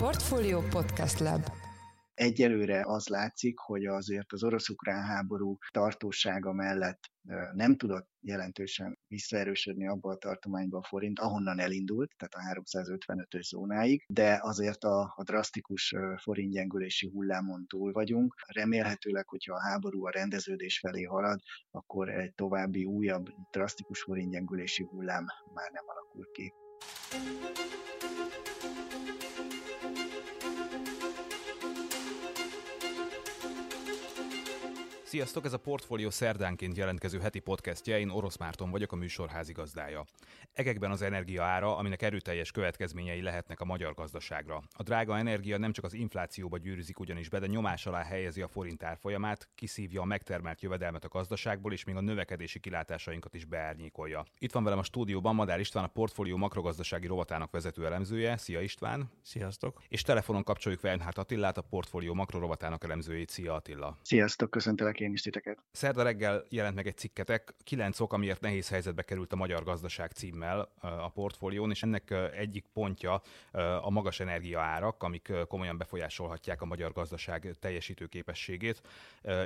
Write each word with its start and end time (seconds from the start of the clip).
Portfolio 0.00 0.60
Podcast 0.60 1.18
Lab 1.18 1.40
Egyelőre 2.14 2.82
az 2.86 3.06
látszik, 3.08 3.58
hogy 3.58 3.86
azért 3.86 4.32
az 4.32 4.42
orosz-ukrán 4.42 5.02
háború 5.02 5.58
tartósága 5.70 6.52
mellett 6.52 7.00
nem 7.52 7.76
tudott 7.76 8.08
jelentősen 8.20 8.98
visszaerősödni 9.06 9.88
abba 9.88 10.10
a 10.10 10.16
tartományba 10.16 10.78
a 10.78 10.82
forint, 10.82 11.18
ahonnan 11.18 11.58
elindult, 11.58 12.12
tehát 12.16 12.54
a 12.54 12.60
355-ös 12.60 13.42
zónáig, 13.42 14.04
de 14.08 14.38
azért 14.42 14.84
a, 14.84 15.12
a 15.16 15.22
drasztikus 15.22 15.94
forintgyengülési 16.16 17.08
hullámon 17.08 17.66
túl 17.66 17.92
vagyunk. 17.92 18.34
Remélhetőleg, 18.46 19.28
hogyha 19.28 19.54
a 19.54 19.62
háború 19.68 20.06
a 20.06 20.10
rendeződés 20.10 20.78
felé 20.78 21.02
halad, 21.02 21.40
akkor 21.70 22.08
egy 22.08 22.34
további 22.34 22.84
újabb 22.84 23.26
drasztikus 23.50 24.02
forintgyengülési 24.02 24.82
hullám 24.82 25.26
már 25.54 25.70
nem 25.70 25.84
alakul 25.86 26.30
ki. 26.32 26.52
Sziasztok, 35.10 35.44
ez 35.44 35.52
a 35.52 35.58
Portfolio 35.58 36.10
szerdánként 36.10 36.76
jelentkező 36.76 37.18
heti 37.18 37.38
podcastje, 37.38 37.98
én 37.98 38.08
Orosz 38.08 38.36
Márton 38.36 38.70
vagyok, 38.70 38.92
a 38.92 38.96
műsor 38.96 39.28
házigazdája. 39.28 40.04
Egekben 40.52 40.90
az 40.90 41.02
energia 41.02 41.42
ára, 41.42 41.76
aminek 41.76 42.02
erőteljes 42.02 42.50
következményei 42.50 43.22
lehetnek 43.22 43.60
a 43.60 43.64
magyar 43.64 43.94
gazdaságra. 43.94 44.62
A 44.72 44.82
drága 44.82 45.18
energia 45.18 45.58
nem 45.58 45.72
csak 45.72 45.84
az 45.84 45.94
inflációba 45.94 46.58
gyűrűzik 46.58 47.00
ugyanis 47.00 47.28
be, 47.28 47.38
de 47.38 47.46
nyomás 47.46 47.86
alá 47.86 48.02
helyezi 48.02 48.42
a 48.42 48.48
forint 48.48 48.82
árfolyamát, 48.82 49.48
kiszívja 49.54 50.00
a 50.00 50.04
megtermelt 50.04 50.60
jövedelmet 50.60 51.04
a 51.04 51.08
gazdaságból, 51.08 51.72
és 51.72 51.84
még 51.84 51.96
a 51.96 52.00
növekedési 52.00 52.60
kilátásainkat 52.60 53.34
is 53.34 53.44
beárnyékolja. 53.44 54.24
Itt 54.38 54.52
van 54.52 54.64
velem 54.64 54.78
a 54.78 54.82
stúdióban 54.82 55.34
Madár 55.34 55.60
István, 55.60 55.84
a 55.84 55.86
Portfolio 55.86 56.36
makrogazdasági 56.36 57.06
rovatának 57.06 57.50
vezető 57.50 57.86
elemzője. 57.86 58.36
Szia 58.36 58.60
István! 58.60 59.10
Sziasztok! 59.22 59.82
És 59.88 60.02
telefonon 60.02 60.42
kapcsoljuk 60.42 60.82
Weinhardt 60.82 61.18
Attilát, 61.18 61.58
a 61.58 61.62
Portfolio 61.62 62.14
makrorovatának 62.14 62.84
elemzőjét. 62.84 63.30
Szia 63.30 63.54
Attila! 63.54 63.98
Sziasztok, 64.02 64.50
köszöntelek 64.50 64.98
én 65.00 65.12
is 65.12 65.22
titeket. 65.22 65.58
Szerda 65.72 66.02
reggel 66.02 66.44
jelent 66.48 66.74
meg 66.74 66.86
egy 66.86 66.96
cikketek, 66.96 67.54
kilenc 67.64 68.00
ok, 68.00 68.12
amiért 68.12 68.40
nehéz 68.40 68.68
helyzetbe 68.68 69.02
került 69.02 69.32
a 69.32 69.36
magyar 69.36 69.62
gazdaság 69.62 70.10
címmel 70.10 70.72
a 70.80 71.08
portfólión, 71.08 71.70
és 71.70 71.82
ennek 71.82 72.14
egyik 72.36 72.66
pontja 72.72 73.22
a 73.82 73.90
magas 73.90 74.20
energiaárak, 74.20 75.02
amik 75.02 75.32
komolyan 75.48 75.76
befolyásolhatják 75.78 76.62
a 76.62 76.64
magyar 76.64 76.92
gazdaság 76.92 77.54
teljesítő 77.60 78.06
képességét. 78.06 78.82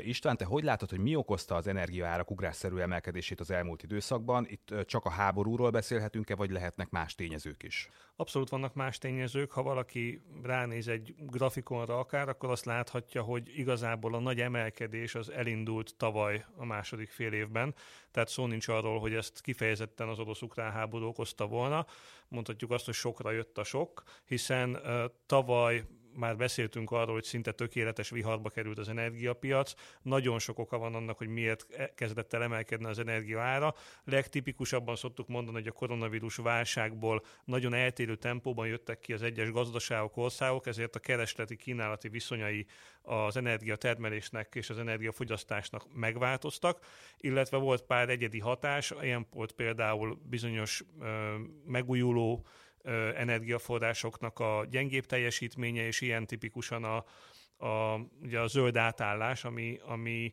István, 0.02 0.36
te 0.36 0.44
hogy 0.44 0.64
látod, 0.64 0.90
hogy 0.90 0.98
mi 0.98 1.16
okozta 1.16 1.54
az 1.54 1.66
energiaárak 1.66 2.30
ugrásszerű 2.30 2.76
emelkedését 2.76 3.40
az 3.40 3.50
elmúlt 3.50 3.82
időszakban? 3.82 4.46
Itt 4.48 4.74
csak 4.86 5.04
a 5.04 5.10
háborúról 5.10 5.70
beszélhetünk-e, 5.70 6.34
vagy 6.34 6.50
lehetnek 6.50 6.90
más 6.90 7.14
tényezők 7.14 7.62
is? 7.62 7.88
Abszolút 8.16 8.48
vannak 8.48 8.74
más 8.74 8.98
tényezők. 8.98 9.52
Ha 9.52 9.62
valaki 9.62 10.22
ránéz 10.42 10.88
egy 10.88 11.14
grafikonra 11.18 11.98
akár, 11.98 12.28
akkor 12.28 12.50
azt 12.50 12.64
láthatja, 12.64 13.22
hogy 13.22 13.58
igazából 13.58 14.14
a 14.14 14.20
nagy 14.20 14.40
emelkedés 14.40 15.14
az 15.14 15.30
elindult 15.44 15.94
tavaly 15.96 16.44
a 16.56 16.64
második 16.64 17.10
fél 17.10 17.32
évben. 17.32 17.74
Tehát 18.10 18.28
szó 18.28 18.46
nincs 18.46 18.68
arról, 18.68 19.00
hogy 19.00 19.14
ezt 19.14 19.40
kifejezetten 19.40 20.08
az 20.08 20.18
orosz-ukrán 20.18 20.72
háború 20.72 21.06
okozta 21.06 21.46
volna. 21.46 21.86
Mondhatjuk 22.28 22.70
azt, 22.70 22.84
hogy 22.84 22.94
sokra 22.94 23.30
jött 23.30 23.58
a 23.58 23.64
sok, 23.64 24.02
hiszen 24.24 24.80
tavaly 25.26 25.84
már 26.16 26.36
beszéltünk 26.36 26.90
arról, 26.90 27.14
hogy 27.14 27.24
szinte 27.24 27.52
tökéletes 27.52 28.10
viharba 28.10 28.48
került 28.48 28.78
az 28.78 28.88
energiapiac. 28.88 29.74
Nagyon 30.02 30.38
sok 30.38 30.58
oka 30.58 30.78
van 30.78 30.94
annak, 30.94 31.18
hogy 31.18 31.28
miért 31.28 31.66
e- 31.76 31.92
kezdett 31.94 32.32
el 32.32 32.42
emelkedni 32.42 32.86
az 32.86 32.98
energia 32.98 33.40
ára. 33.40 33.74
Legtipikusabban 34.04 34.96
szoktuk 34.96 35.28
mondani, 35.28 35.56
hogy 35.56 35.66
a 35.66 35.72
koronavírus 35.72 36.36
válságból 36.36 37.24
nagyon 37.44 37.74
eltérő 37.74 38.16
tempóban 38.16 38.66
jöttek 38.66 39.00
ki 39.00 39.12
az 39.12 39.22
egyes 39.22 39.50
gazdaságok, 39.50 40.16
országok, 40.16 40.66
ezért 40.66 40.96
a 40.96 41.00
keresleti 41.00 41.56
kínálati 41.56 42.08
viszonyai 42.08 42.66
az 43.02 43.36
energiatermelésnek 43.36 44.54
és 44.54 44.70
az 44.70 44.78
energiafogyasztásnak 44.78 45.94
megváltoztak, 45.94 46.86
illetve 47.18 47.56
volt 47.56 47.82
pár 47.82 48.08
egyedi 48.08 48.38
hatás, 48.38 48.92
ilyen 49.02 49.26
volt 49.30 49.52
például 49.52 50.18
bizonyos 50.28 50.84
ö, 51.00 51.34
megújuló 51.66 52.46
energiaforrásoknak 53.14 54.38
a 54.38 54.66
gyengébb 54.70 55.06
teljesítménye, 55.06 55.86
és 55.86 56.00
ilyen 56.00 56.26
tipikusan 56.26 56.84
a, 56.84 57.04
a, 57.66 58.00
ugye 58.22 58.40
a 58.40 58.46
zöld 58.46 58.76
átállás, 58.76 59.44
ami, 59.44 59.78
ami 59.86 60.32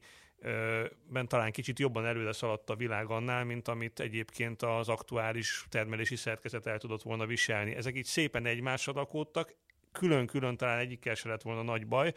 ben 1.07 1.27
talán 1.27 1.51
kicsit 1.51 1.79
jobban 1.79 2.05
előre 2.05 2.33
szaladt 2.33 2.69
a 2.69 2.75
világ 2.75 3.09
annál, 3.09 3.43
mint 3.43 3.67
amit 3.67 3.99
egyébként 3.99 4.61
az 4.61 4.89
aktuális 4.89 5.65
termelési 5.69 6.15
szerkezet 6.15 6.65
el 6.65 6.77
tudott 6.77 7.01
volna 7.01 7.25
viselni. 7.25 7.75
Ezek 7.75 7.95
így 7.95 8.05
szépen 8.05 8.45
egymásra 8.45 8.93
rakódtak, 8.93 9.55
külön-külön 9.91 10.57
talán 10.57 10.79
egyikkel 10.79 11.15
se 11.15 11.29
lett 11.29 11.41
volna 11.41 11.61
nagy 11.61 11.87
baj, 11.87 12.13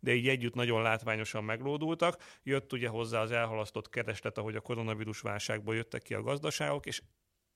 de 0.00 0.14
így 0.14 0.28
együtt 0.28 0.54
nagyon 0.54 0.82
látványosan 0.82 1.44
meglódultak. 1.44 2.22
Jött 2.42 2.72
ugye 2.72 2.88
hozzá 2.88 3.20
az 3.20 3.30
elhalasztott 3.30 3.88
kereslet, 3.88 4.38
ahogy 4.38 4.56
a 4.56 4.60
koronavírus 4.60 5.20
válságból 5.20 5.74
jöttek 5.74 6.02
ki 6.02 6.14
a 6.14 6.22
gazdaságok, 6.22 6.86
és 6.86 7.02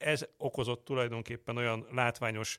ez 0.01 0.27
okozott 0.37 0.85
tulajdonképpen 0.85 1.57
olyan 1.57 1.87
látványos 1.93 2.59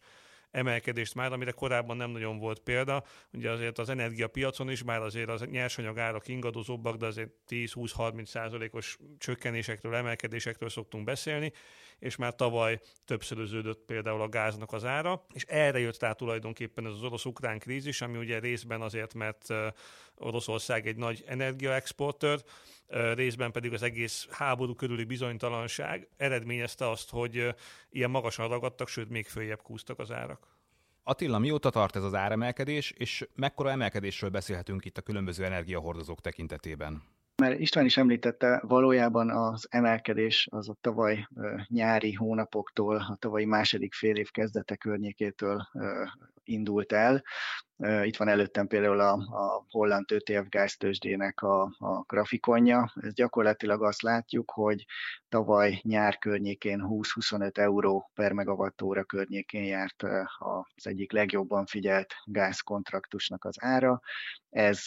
emelkedést 0.52 1.16
már, 1.16 1.31
amire 1.31 1.52
korábban 1.52 1.97
nem 1.97 2.09
nagyon 2.09 2.38
volt 2.38 2.59
példa. 2.59 3.03
Ugye 3.34 3.52
azért 3.52 3.78
az 3.78 3.90
energiapiacon 3.90 4.69
is 4.69 4.84
már 4.84 5.02
azért 5.02 5.29
az 5.29 5.41
nyersanyag 5.41 5.97
árak 5.97 6.28
ingadozóbbak, 6.28 6.96
de 6.96 7.06
azért 7.06 7.31
10-20-30 7.50 8.25
százalékos 8.25 8.97
csökkenésekről, 9.18 9.96
emelkedésekről 9.96 10.69
szoktunk 10.69 11.03
beszélni, 11.03 11.53
és 12.01 12.16
már 12.16 12.35
tavaly 12.35 12.79
többszöröződött 13.06 13.85
például 13.85 14.22
a 14.22 14.29
gáznak 14.29 14.73
az 14.73 14.85
ára, 14.85 15.25
és 15.34 15.44
erre 15.44 15.79
jött 15.79 16.00
rá 16.00 16.12
tulajdonképpen 16.12 16.85
ez 16.85 16.91
az 16.91 17.03
orosz-ukrán 17.03 17.59
krízis, 17.59 18.01
ami 18.01 18.17
ugye 18.17 18.39
részben 18.39 18.81
azért, 18.81 19.13
mert 19.13 19.45
Oroszország 20.16 20.88
egy 20.88 20.95
nagy 20.95 21.23
energiaexportőr, 21.28 22.44
részben 23.13 23.51
pedig 23.51 23.73
az 23.73 23.81
egész 23.81 24.28
háború 24.29 24.75
körüli 24.75 25.03
bizonytalanság 25.03 26.07
eredményezte 26.17 26.89
azt, 26.89 27.09
hogy 27.09 27.56
ilyen 27.89 28.09
magasan 28.09 28.47
ragadtak, 28.47 28.88
sőt 28.88 29.09
még 29.09 29.28
följebb 29.28 29.62
kúztak 29.62 30.00
az 30.00 30.12
árak. 30.12 30.47
Attila, 31.03 31.39
mióta 31.39 31.69
tart 31.69 31.95
ez 31.95 32.03
az 32.03 32.13
áremelkedés, 32.13 32.91
és 32.91 33.28
mekkora 33.35 33.69
emelkedésről 33.69 34.29
beszélhetünk 34.29 34.85
itt 34.85 34.97
a 34.97 35.01
különböző 35.01 35.45
energiahordozók 35.45 36.22
tekintetében? 36.22 37.03
Mert 37.41 37.59
István 37.59 37.85
is 37.85 37.97
említette, 37.97 38.62
valójában 38.68 39.29
az 39.29 39.68
emelkedés 39.69 40.47
az 40.52 40.69
a 40.69 40.75
tavaly 40.81 41.28
nyári 41.68 42.13
hónapoktól, 42.13 42.96
a 42.96 43.16
tavalyi 43.19 43.46
második 43.46 43.94
fél 43.94 44.16
év 44.16 44.31
kezdete 44.31 44.75
környékétől 44.75 45.68
indult 46.51 46.91
el. 46.91 47.23
Itt 48.03 48.17
van 48.17 48.28
előttem 48.28 48.67
például 48.67 49.00
a, 49.00 49.12
a 49.12 49.66
holland 49.69 50.06
TTF 50.06 50.50
gáztősdének 50.50 51.41
a, 51.41 51.62
a 51.62 52.03
grafikonja. 52.07 52.94
Ez 53.01 53.13
gyakorlatilag 53.13 53.84
azt 53.84 54.01
látjuk, 54.01 54.51
hogy 54.51 54.85
tavaly 55.29 55.79
nyár 55.84 56.17
környékén 56.17 56.84
20-25 56.88 57.57
euró 57.57 58.12
per 58.13 58.31
megawattóra 58.31 59.03
környékén 59.03 59.63
járt 59.63 60.03
az 60.38 60.88
egyik 60.88 61.12
legjobban 61.12 61.66
figyelt 61.66 62.13
gázkontraktusnak 62.25 63.45
az 63.45 63.56
ára. 63.59 64.01
Ez 64.50 64.83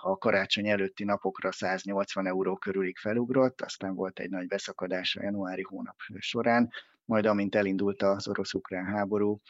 a 0.00 0.16
karácsony 0.18 0.68
előtti 0.68 1.04
napokra 1.04 1.52
180 1.52 2.26
euró 2.26 2.56
körülig 2.56 2.98
felugrott, 2.98 3.60
aztán 3.60 3.94
volt 3.94 4.18
egy 4.18 4.30
nagy 4.30 4.46
beszakadás 4.46 5.16
a 5.16 5.22
januári 5.22 5.62
hónap 5.62 5.96
során, 6.18 6.70
majd 7.04 7.26
amint 7.26 7.54
elindult 7.54 8.02
az 8.02 8.28
orosz-ukrán 8.28 8.84
háború, 8.84 9.40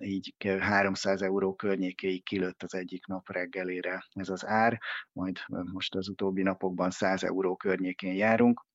így 0.00 0.34
300 0.58 1.22
euró 1.22 1.54
környékéig 1.54 2.24
kilőtt 2.24 2.62
az 2.62 2.74
egyik 2.74 3.06
nap 3.06 3.32
reggelére 3.32 4.06
ez 4.12 4.28
az 4.28 4.46
ár, 4.46 4.78
majd 5.12 5.38
most 5.72 5.94
az 5.94 6.08
utóbbi 6.08 6.42
napokban 6.42 6.90
100 6.90 7.24
euró 7.24 7.56
környékén 7.56 8.14
járunk. 8.14 8.66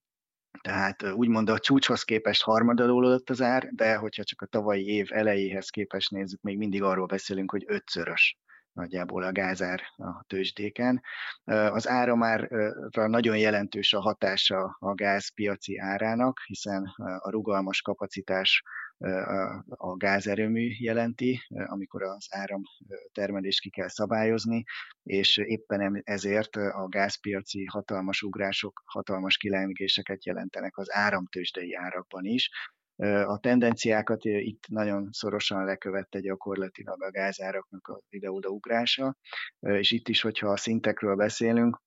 Tehát 0.62 1.03
úgymond 1.03 1.50
a 1.50 1.59
csúcshoz 1.59 2.03
képest 2.03 2.44
harmadalulott 2.44 3.29
az 3.29 3.41
ár, 3.41 3.69
de 3.72 3.96
hogyha 3.96 4.23
csak 4.23 4.41
a 4.41 4.46
tavalyi 4.46 4.85
év 4.85 5.07
elejéhez 5.12 5.69
képest 5.69 6.12
nézzük, 6.12 6.41
még 6.41 6.57
mindig 6.57 6.84
arról 6.84 7.06
beszélünk, 7.06 7.52
hogy 7.52 7.63
ötszörös 7.68 8.37
nagyjából 8.73 9.23
a 9.23 9.31
gázár 9.31 9.81
a 9.96 10.23
tőzsdéken. 10.28 11.02
Az 11.46 11.87
ára 11.87 12.16
már 12.16 12.49
nagyon 12.90 13.37
jelentős 13.37 13.93
a 13.93 14.02
hatása 14.02 14.75
a 14.79 14.93
gázpiaci 14.93 15.78
árának, 15.78 16.40
hiszen 16.46 16.84
a 17.20 17.29
rugalmas 17.29 17.81
kapacitás 17.81 18.64
a 19.67 19.96
gázerőmű 19.96 20.67
jelenti, 20.79 21.41
amikor 21.47 22.03
az 22.03 22.28
áramtermelést 22.29 23.61
ki 23.61 23.70
kell 23.70 23.87
szabályozni, 23.87 24.64
és 25.03 25.37
éppen 25.37 26.02
ezért 26.03 26.55
a 26.55 26.87
gázpiaci 26.90 27.66
hatalmas 27.66 28.22
ugrások, 28.22 28.81
hatalmas 28.85 29.37
kilengéseket 29.37 30.25
jelentenek 30.25 30.78
az 30.78 30.93
áramtősdei 30.93 31.75
árakban 31.75 32.25
is, 32.25 32.49
a 33.25 33.40
tendenciákat 33.40 34.25
itt 34.25 34.63
nagyon 34.67 35.09
szorosan 35.11 35.66
lekövette 35.66 36.19
gyakorlatilag 36.19 37.03
a 37.03 37.11
gázáraknak 37.11 37.87
a 37.87 38.01
ide-oda 38.09 38.49
ugrása, 38.49 39.16
és 39.59 39.91
itt 39.91 40.07
is, 40.07 40.22
hogyha 40.22 40.49
a 40.49 40.57
szintekről 40.57 41.16
beszélünk, 41.16 41.81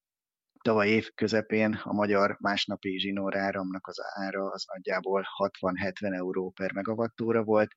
tavaly 0.67 0.89
év 0.89 1.11
közepén 1.15 1.81
a 1.83 1.93
magyar 1.93 2.37
másnapi 2.41 2.99
zsinóráramnak 2.99 3.87
az 3.87 3.97
ára 4.15 4.51
az 4.51 4.65
nagyjából 4.75 5.25
60-70 5.61 6.15
euró 6.17 6.51
per 6.51 6.73
megawattóra 6.73 7.43
volt. 7.43 7.73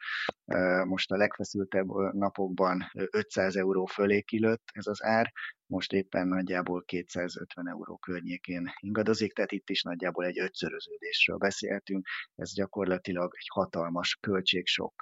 Most 0.83 1.11
a 1.11 1.15
legfeszültebb 1.15 1.87
napokban 2.11 2.91
500 3.11 3.55
euró 3.55 3.85
fölé 3.85 4.21
kilőtt 4.21 4.63
ez 4.71 4.87
az 4.87 5.03
ár, 5.03 5.31
most 5.65 5.93
éppen 5.93 6.27
nagyjából 6.27 6.83
250 6.85 7.67
euró 7.67 7.97
környékén 7.97 8.71
ingadozik, 8.79 9.33
tehát 9.33 9.51
itt 9.51 9.69
is 9.69 9.81
nagyjából 9.83 10.25
egy 10.25 10.39
ötszöröződésről 10.39 11.37
beszélhetünk. 11.37 12.07
Ez 12.35 12.53
gyakorlatilag 12.53 13.33
egy 13.37 13.47
hatalmas 13.53 14.17
költségsok 14.21 14.93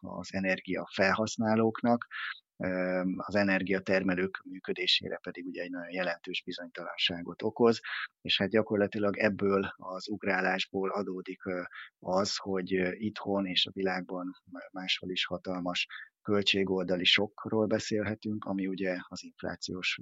az 0.00 0.34
energia 0.34 0.88
felhasználóknak, 0.94 2.06
az 3.16 3.34
energiatermelők 3.34 4.42
működésére 4.44 5.18
pedig 5.22 5.46
ugye 5.46 5.62
egy 5.62 5.70
nagyon 5.70 5.92
jelentős 5.92 6.42
bizonytalanságot 6.42 7.42
okoz, 7.42 7.80
és 8.20 8.38
hát 8.38 8.48
gyakorlatilag 8.48 9.16
ebből 9.16 9.72
az 9.76 10.08
ugrálásból 10.08 10.90
adódik 10.90 11.42
az, 11.98 12.36
hogy 12.36 12.70
itthon 12.92 13.46
és 13.46 13.66
a 13.66 13.72
világban 13.74 14.36
máshol 14.72 15.10
is 15.10 15.24
hatalmas 15.24 15.86
költségoldali 16.22 17.04
sokról 17.04 17.66
beszélhetünk, 17.66 18.44
ami 18.44 18.66
ugye 18.66 18.96
az 19.08 19.24
inflációs 19.24 19.98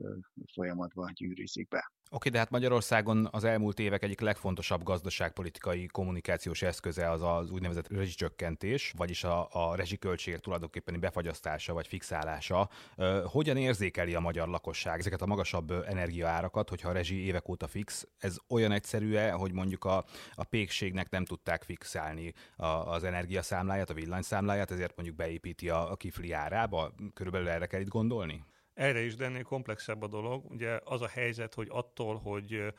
folyamatban 0.55 1.13
gyűrűzik 1.15 1.69
be. 1.69 1.93
Oké, 2.11 2.29
de 2.29 2.39
hát 2.39 2.51
Magyarországon 2.51 3.29
az 3.31 3.45
elmúlt 3.45 3.79
évek 3.79 4.03
egyik 4.03 4.21
legfontosabb 4.21 4.83
gazdaságpolitikai 4.83 5.87
kommunikációs 5.87 6.63
eszköze 6.63 7.11
az 7.11 7.23
az 7.23 7.51
úgynevezett 7.51 7.89
rezsicsökkentés, 7.89 8.93
vagyis 8.97 9.25
a, 9.25 9.49
a 9.51 9.75
rezsiköltségek 9.75 10.41
tulajdonképpeni 10.41 10.99
befagyasztása 10.99 11.73
vagy 11.73 11.87
fixálása. 11.87 12.69
Hogyan 13.25 13.57
érzékeli 13.57 14.15
a 14.15 14.21
magyar 14.21 14.49
lakosság 14.49 14.99
ezeket 14.99 15.23
a 15.23 15.27
magasabb 15.27 15.71
energiaárakat, 15.71 16.69
hogyha 16.69 16.89
a 16.89 16.93
rezsi 16.93 17.25
évek 17.25 17.49
óta 17.49 17.67
fix? 17.67 18.07
Ez 18.19 18.37
olyan 18.49 18.73
egyszerű-e, 18.73 19.31
hogy 19.31 19.53
mondjuk 19.53 19.85
a, 19.85 20.05
a 20.35 20.45
pékségnek 20.45 21.11
nem 21.11 21.25
tudták 21.25 21.63
fixálni 21.63 22.33
a, 22.57 22.67
az 22.67 23.05
energiaszámláját, 23.05 23.91
a 23.91 23.95
villanyszámláját, 23.95 24.71
ezért 24.71 24.97
mondjuk 24.97 25.17
beépíti 25.17 25.69
a, 25.69 25.91
a 25.91 25.97
kifli 25.97 26.33
árába? 26.33 26.93
Körülbelül 27.15 27.49
erre 27.49 27.67
kell 27.67 27.81
itt 27.81 27.89
gondolni? 27.89 28.45
Erre 28.79 29.01
is, 29.01 29.17
de 29.17 29.25
ennél 29.25 29.43
komplexebb 29.43 30.03
a 30.03 30.07
dolog. 30.07 30.51
Ugye 30.51 30.81
az 30.85 31.03
a 31.03 31.09
helyzet, 31.09 31.55
hogy 31.55 31.69
attól, 31.71 32.17
hogy 32.17 32.75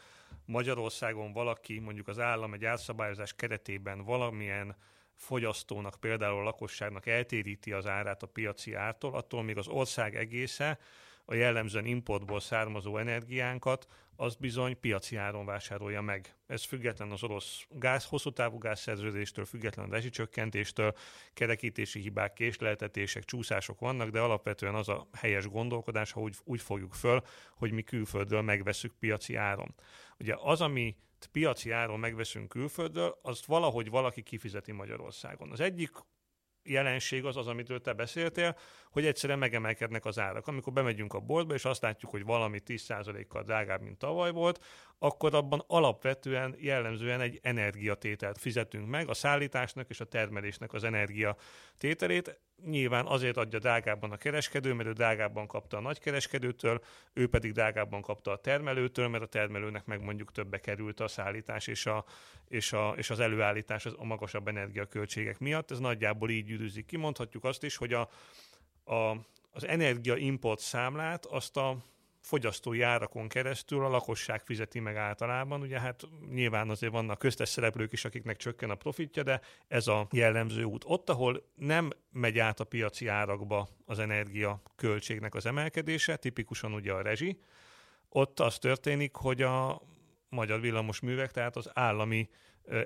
Magyarországon 0.46 1.34
valaki, 1.34 1.80
mondjuk 1.80 2.07
az 2.07 2.19
állam 2.19 2.54
egy 2.54 2.66
átszabályozás 2.66 3.34
keretében 3.34 4.04
valamilyen 4.04 4.75
fogyasztónak, 5.16 5.96
például 6.00 6.40
a 6.40 6.44
lakosságnak 6.44 7.06
eltéríti 7.06 7.72
az 7.72 7.88
árát 7.88 8.24
a 8.24 8.28
piaci 8.28 8.74
ártól, 8.74 9.13
attól 9.13 9.44
még 9.44 9.57
az 9.57 9.68
ország 9.68 10.16
egésze 10.16 10.80
a 11.25 11.34
jellemzően 11.34 11.86
importból 11.86 12.40
származó 12.40 12.98
energiánkat, 12.98 13.88
az 14.21 14.36
bizony 14.36 14.80
piaci 14.80 15.16
áron 15.16 15.45
vásárolja 15.45 16.01
meg. 16.01 16.36
Ez 16.48 16.63
független 16.63 17.12
az 17.12 17.24
orosz 17.24 17.66
gáz, 17.69 18.06
hosszú 18.06 18.31
távú 18.31 18.57
gázszerződéstől, 18.57 19.45
független 19.45 19.86
a 19.86 19.92
rezsicsökkentéstől, 19.92 20.94
kerekítési 21.33 22.00
hibák, 22.00 22.33
késleltetések, 22.33 23.24
csúszások 23.24 23.80
vannak, 23.80 24.10
de 24.10 24.19
alapvetően 24.19 24.75
az 24.75 24.89
a 24.89 25.07
helyes 25.13 25.48
gondolkodás, 25.48 26.12
ha 26.12 26.21
úgy, 26.21 26.36
úgy 26.44 26.62
fogjuk 26.62 26.94
föl, 26.94 27.21
hogy 27.56 27.71
mi 27.71 27.81
külföldről 27.81 28.42
megveszük 28.42 28.94
piaci 29.00 29.36
áron. 29.36 29.75
Ugye 30.18 30.36
az, 30.38 30.62
ami 30.62 30.95
piaci 31.31 31.71
áron 31.71 32.00
megveszünk 32.00 32.50
külföldről, 32.50 33.19
azt 33.21 33.45
valahogy 33.45 33.89
valaki 33.89 34.21
kifizeti 34.21 34.71
Magyarországon. 34.71 35.51
Az 35.51 35.60
egyik 35.60 35.92
jelenség 36.69 37.25
az 37.25 37.38
az, 37.38 37.48
amitől 37.48 37.81
te 37.81 37.94
beszéltél, 37.94 38.57
hogy 38.92 39.06
egyszerűen 39.06 39.39
megemelkednek 39.39 40.06
az 40.06 40.19
árak. 40.19 40.48
Amikor 40.48 40.74
bemegyünk 40.74 41.13
a 41.13 41.19
boltba, 41.19 41.54
és 41.54 41.66
azt 41.66 41.81
látjuk, 41.81 42.12
hogy 42.12 42.24
valami 42.24 42.62
10%-kal 42.66 43.44
drágább, 43.44 43.81
mint 43.81 43.98
tavaly 43.98 44.31
volt, 44.31 44.63
akkor 45.00 45.36
abban 45.36 45.63
alapvetően 45.68 46.56
jellemzően 46.57 47.21
egy 47.21 47.39
energiatételt 47.42 48.38
fizetünk 48.38 48.88
meg, 48.88 49.10
a 49.10 49.13
szállításnak 49.13 49.89
és 49.89 50.00
a 50.00 50.06
termelésnek 50.06 50.74
az 50.74 50.83
energiatételét. 50.83 52.39
Nyilván 52.65 53.06
azért 53.06 53.38
adja 53.38 53.59
drágábban 53.59 54.11
a 54.11 54.17
kereskedő, 54.17 54.73
mert 54.73 54.89
ő 54.89 54.94
drágábban 54.94 55.47
kapta 55.47 55.77
a 55.77 55.81
nagykereskedőtől, 55.81 56.83
ő 57.13 57.27
pedig 57.27 57.51
drágábban 57.51 58.01
kapta 58.01 58.31
a 58.31 58.38
termelőtől, 58.38 59.07
mert 59.07 59.23
a 59.23 59.27
termelőnek 59.27 59.85
meg 59.85 60.03
mondjuk 60.03 60.31
többe 60.31 60.59
került 60.59 61.00
a 61.00 61.07
szállítás 61.07 61.67
és, 61.67 61.85
a, 61.85 62.06
és, 62.47 62.73
a, 62.73 62.94
és 62.97 63.09
az 63.09 63.19
előállítás 63.19 63.85
a 63.85 64.03
magasabb 64.03 64.47
energiaköltségek 64.47 65.39
miatt. 65.39 65.71
Ez 65.71 65.79
nagyjából 65.79 66.29
így 66.29 66.45
gyűrűzik 66.45 66.85
ki. 66.85 67.00
Azt 67.41 67.63
is, 67.63 67.75
hogy 67.75 67.94
a, 67.94 68.09
a, 68.83 69.15
az 69.51 69.67
energia 69.67 70.15
import 70.15 70.59
számlát 70.59 71.25
azt 71.25 71.57
a 71.57 71.77
fogyasztói 72.30 72.81
árakon 72.81 73.28
keresztül 73.28 73.86
a 73.86 73.90
lakosság 73.90 74.42
fizeti 74.42 74.80
meg 74.80 74.96
általában. 74.96 75.62
Ugye 75.62 75.80
hát 75.80 76.02
nyilván 76.31 76.70
azért 76.70 76.92
vannak 76.92 77.20
köztes 77.20 77.50
szereplők 77.50 77.92
is, 77.92 78.06
akiknek 78.06 78.38
csökken 78.38 78.70
a 78.70 78.76
profitja, 78.76 79.24
de 79.24 79.42
ez 79.68 79.88
a 79.88 80.08
jellemző 80.12 80.64
út. 80.64 80.84
Ott, 80.88 81.10
ahol 81.10 81.44
nem 81.56 81.90
megy 82.12 82.40
át 82.40 82.60
a 82.60 82.64
piaci 82.64 83.08
árakba 83.08 83.68
az 83.86 84.00
energia 84.00 84.62
költségnek 84.76 85.36
az 85.36 85.46
emelkedése, 85.46 86.16
tipikusan 86.16 86.74
ugye 86.74 86.94
a 86.94 87.02
rezsi, 87.02 87.40
ott 88.10 88.40
az 88.40 88.58
történik, 88.58 89.16
hogy 89.16 89.42
a 89.42 89.81
magyar 90.30 90.62
villamos 90.62 91.00
művek, 91.00 91.31
tehát 91.31 91.56
az 91.56 91.70
állami 91.74 92.30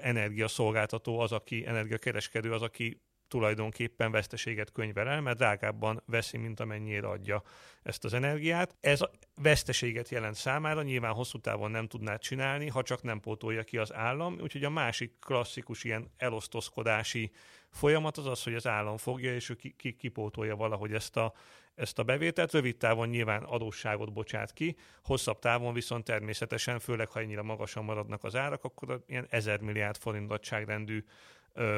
energiaszolgáltató 0.01 1.19
az, 1.19 1.31
aki 1.31 1.65
energiakereskedő 1.65 2.51
az, 2.51 2.61
aki 2.61 3.01
tulajdonképpen 3.33 4.11
veszteséget 4.11 4.71
könyvel 4.71 5.07
el, 5.07 5.21
mert 5.21 5.37
drágábban 5.37 6.03
veszi, 6.05 6.37
mint 6.37 6.59
amennyire 6.59 7.07
adja 7.07 7.43
ezt 7.83 8.03
az 8.03 8.13
energiát. 8.13 8.75
Ez 8.79 9.01
a 9.01 9.11
veszteséget 9.35 10.09
jelent 10.09 10.35
számára, 10.35 10.81
nyilván 10.81 11.13
hosszú 11.13 11.39
távon 11.39 11.71
nem 11.71 11.87
tudná 11.87 12.17
csinálni, 12.17 12.67
ha 12.67 12.83
csak 12.83 13.01
nem 13.01 13.19
pótolja 13.19 13.63
ki 13.63 13.77
az 13.77 13.93
állam, 13.93 14.37
úgyhogy 14.41 14.63
a 14.63 14.69
másik 14.69 15.13
klasszikus 15.19 15.83
ilyen 15.83 16.11
elosztozkodási 16.17 17.31
folyamat 17.69 18.17
az 18.17 18.25
az, 18.25 18.43
hogy 18.43 18.53
az 18.53 18.67
állam 18.67 18.97
fogja, 18.97 19.35
és 19.35 19.49
ő 19.49 19.55
ki, 19.55 19.75
ki, 19.77 19.95
kipótolja 19.95 20.55
valahogy 20.55 20.93
ezt 20.93 21.17
a, 21.17 21.33
ezt 21.75 21.99
a 21.99 22.03
bevételt. 22.03 22.51
Rövid 22.51 22.77
távon 22.77 23.07
nyilván 23.07 23.43
adósságot 23.43 24.13
bocsát 24.13 24.53
ki, 24.53 24.75
hosszabb 25.03 25.39
távon 25.39 25.73
viszont 25.73 26.03
természetesen, 26.03 26.79
főleg 26.79 27.09
ha 27.09 27.19
ennyire 27.19 27.41
magasan 27.41 27.83
maradnak 27.83 28.23
az 28.23 28.35
árak, 28.35 28.63
akkor 28.63 29.03
ilyen 29.07 29.27
ezer 29.29 29.59
milliárd 29.59 29.97
forint 29.97 30.27
nagyságrendű 30.27 31.03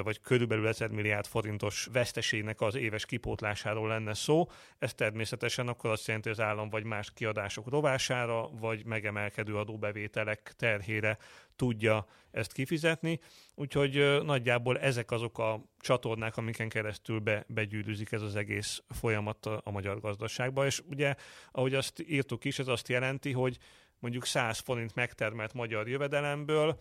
vagy 0.04 0.22
körülbelül 0.22 0.68
1000 0.68 0.90
milliárd 0.90 1.26
forintos 1.26 1.88
veszteségnek 1.92 2.62
az 2.62 2.76
éves 2.76 3.06
kipótlásáról 3.06 3.88
lenne 3.88 4.14
szó. 4.14 4.50
Ez 4.78 4.94
természetesen 4.94 5.68
akkor 5.68 5.90
azt 5.90 6.08
jelenti, 6.08 6.30
hogy 6.30 6.40
az 6.40 6.46
állam 6.46 6.70
vagy 6.70 6.84
más 6.84 7.14
kiadások 7.14 7.70
rovására, 7.70 8.50
vagy 8.50 8.86
megemelkedő 8.86 9.58
adóbevételek 9.58 10.54
terhére 10.56 11.18
tudja 11.56 12.08
ezt 12.32 12.54
kifizetni. 12.54 13.20
Úgyhogy 13.56 14.22
nagyjából 14.24 14.80
ezek 14.80 15.12
azok 15.12 15.40
a 15.40 15.64
csatornák, 15.80 16.38
amiken 16.38 16.70
keresztül 16.70 17.20
be, 17.20 17.46
begyűrűzik 17.48 18.12
ez 18.12 18.22
az 18.22 18.36
egész 18.36 18.84
folyamat 18.90 19.46
a, 19.46 19.72
magyar 19.72 20.00
gazdaságba. 20.00 20.66
És 20.66 20.82
ugye, 20.90 21.16
ahogy 21.52 21.74
azt 21.74 22.04
írtuk 22.08 22.46
is, 22.46 22.60
ez 22.60 22.68
azt 22.68 22.88
jelenti, 22.88 23.32
hogy 23.32 23.58
mondjuk 24.00 24.26
100 24.26 24.60
forint 24.60 24.96
megtermelt 24.96 25.54
magyar 25.54 25.88
jövedelemből 25.88 26.78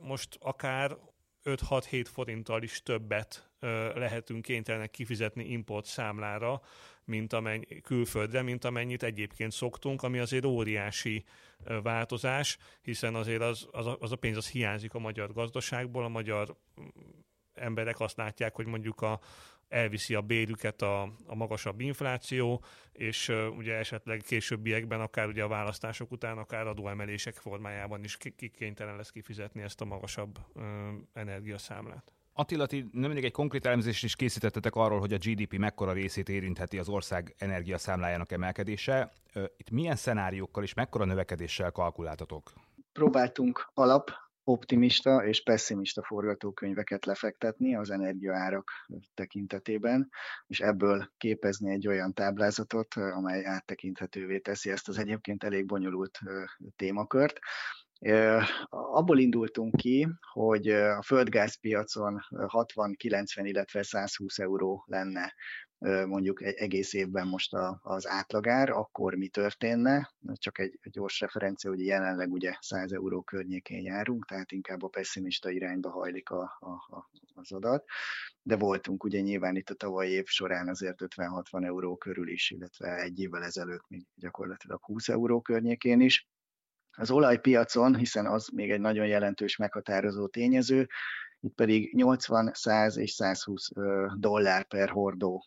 most 0.00 0.38
akár 0.40 0.96
5-6-7 1.44 2.06
forinttal 2.12 2.62
is 2.62 2.82
többet 2.82 3.50
lehetünk 3.94 4.42
kénytelenek 4.42 4.90
kifizetni 4.90 5.44
import 5.44 5.84
számlára, 5.84 6.60
mint 7.04 7.32
amennyi, 7.32 7.80
külföldre, 7.80 8.42
mint 8.42 8.64
amennyit 8.64 9.02
egyébként 9.02 9.52
szoktunk, 9.52 10.02
ami 10.02 10.18
azért 10.18 10.44
óriási 10.44 11.24
változás, 11.82 12.58
hiszen 12.82 13.14
azért 13.14 13.42
az, 13.42 13.68
az, 13.70 13.86
a, 13.86 13.96
az 14.00 14.12
a 14.12 14.16
pénz 14.16 14.36
az 14.36 14.48
hiányzik 14.48 14.94
a 14.94 14.98
magyar 14.98 15.32
gazdaságból, 15.32 16.04
a 16.04 16.08
magyar 16.08 16.56
mm, 16.80 16.86
emberek 17.54 18.00
azt 18.00 18.16
látják, 18.16 18.54
hogy 18.54 18.66
mondjuk 18.66 19.00
a, 19.00 19.20
elviszi 19.70 20.14
a 20.14 20.20
bérüket 20.20 20.82
a, 20.82 21.02
a 21.26 21.34
magasabb 21.34 21.80
infláció, 21.80 22.62
és 22.92 23.28
uh, 23.28 23.56
ugye 23.56 23.74
esetleg 23.74 24.20
későbbiekben, 24.26 25.00
akár 25.00 25.26
ugye 25.26 25.42
a 25.42 25.48
választások 25.48 26.10
után, 26.10 26.38
akár 26.38 26.66
adóemelések 26.66 27.34
formájában 27.34 28.04
is 28.04 28.16
kénytelen 28.56 28.96
lesz 28.96 29.10
kifizetni 29.10 29.62
ezt 29.62 29.80
a 29.80 29.84
magasabb 29.84 30.38
uh, 30.54 30.64
energiaszámlát. 31.12 32.12
Attila, 32.32 32.66
ti 32.66 32.88
mindig 32.92 33.24
egy 33.24 33.32
konkrét 33.32 33.66
elemzést 33.66 34.04
is 34.04 34.16
készítettetek 34.16 34.74
arról, 34.74 34.98
hogy 34.98 35.12
a 35.12 35.16
GDP 35.16 35.56
mekkora 35.56 35.92
részét 35.92 36.28
érintheti 36.28 36.78
az 36.78 36.88
ország 36.88 37.34
energiaszámlájának 37.38 38.32
emelkedése. 38.32 39.12
Itt 39.56 39.70
milyen 39.70 39.96
szenáriókkal 39.96 40.62
és 40.62 40.74
mekkora 40.74 41.04
növekedéssel 41.04 41.70
kalkuláltatok? 41.70 42.52
Próbáltunk 42.92 43.70
alap 43.74 44.10
optimista 44.50 45.24
és 45.26 45.42
pessimista 45.42 46.02
forgatókönyveket 46.02 47.04
lefektetni 47.04 47.76
az 47.76 47.90
energiaárak 47.90 48.70
tekintetében, 49.14 50.08
és 50.46 50.60
ebből 50.60 51.10
képezni 51.16 51.70
egy 51.72 51.88
olyan 51.88 52.12
táblázatot, 52.14 52.94
amely 52.94 53.44
áttekinthetővé 53.44 54.38
teszi 54.38 54.70
ezt 54.70 54.88
az 54.88 54.98
egyébként 54.98 55.44
elég 55.44 55.66
bonyolult 55.66 56.18
témakört. 56.76 57.38
Abból 58.68 59.18
indultunk 59.18 59.76
ki, 59.76 60.08
hogy 60.32 60.68
a 60.68 61.02
földgázpiacon 61.02 62.20
60-90, 62.30 63.40
illetve 63.42 63.82
120 63.82 64.38
euró 64.38 64.84
lenne 64.86 65.34
mondjuk 66.06 66.42
egész 66.42 66.92
évben 66.92 67.26
most 67.26 67.56
az 67.80 68.06
átlagár, 68.06 68.70
akkor 68.70 69.14
mi 69.14 69.28
történne? 69.28 70.12
Csak 70.34 70.58
egy 70.58 70.78
gyors 70.82 71.20
referencia, 71.20 71.70
hogy 71.70 71.84
jelenleg 71.84 72.32
ugye 72.32 72.56
100 72.60 72.92
euró 72.92 73.22
környékén 73.22 73.82
járunk, 73.82 74.26
tehát 74.26 74.52
inkább 74.52 74.82
a 74.82 74.88
pessimista 74.88 75.50
irányba 75.50 75.90
hajlik 75.90 76.30
a, 76.30 76.56
a, 76.60 76.96
a, 76.96 77.10
az 77.34 77.52
adat. 77.52 77.84
De 78.42 78.56
voltunk 78.56 79.04
ugye 79.04 79.20
nyilván 79.20 79.56
itt 79.56 79.70
a 79.70 79.74
tavalyi 79.74 80.10
év 80.10 80.26
során 80.26 80.68
azért 80.68 80.98
50-60 81.04 81.64
euró 81.64 81.96
körül 81.96 82.28
is, 82.28 82.50
illetve 82.50 82.96
egy 82.96 83.20
évvel 83.20 83.42
ezelőtt 83.42 83.88
még 83.88 84.06
gyakorlatilag 84.14 84.84
20 84.84 85.08
euró 85.08 85.40
környékén 85.40 86.00
is. 86.00 86.28
Az 86.96 87.10
olajpiacon, 87.10 87.96
hiszen 87.96 88.26
az 88.26 88.48
még 88.48 88.70
egy 88.70 88.80
nagyon 88.80 89.06
jelentős 89.06 89.56
meghatározó 89.56 90.26
tényező, 90.26 90.88
itt 91.40 91.54
pedig 91.54 91.94
80, 91.94 92.50
100 92.52 92.96
és 92.96 93.10
120 93.10 93.68
dollár 94.14 94.66
per 94.66 94.88
hordó 94.88 95.46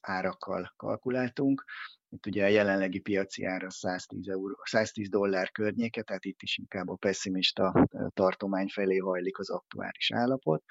árakkal 0.00 0.72
kalkuláltunk. 0.76 1.64
Itt 2.08 2.26
ugye 2.26 2.44
a 2.44 2.48
jelenlegi 2.48 3.00
piaci 3.00 3.44
ára 3.44 3.70
110, 3.70 4.28
euró, 4.28 4.56
110 4.62 5.08
dollár 5.08 5.50
környéke, 5.50 6.02
tehát 6.02 6.24
itt 6.24 6.42
is 6.42 6.58
inkább 6.58 6.88
a 6.88 6.96
pessimista 6.96 7.88
tartomány 8.14 8.68
felé 8.68 8.96
hajlik 8.96 9.38
az 9.38 9.50
aktuális 9.50 10.12
állapot. 10.12 10.62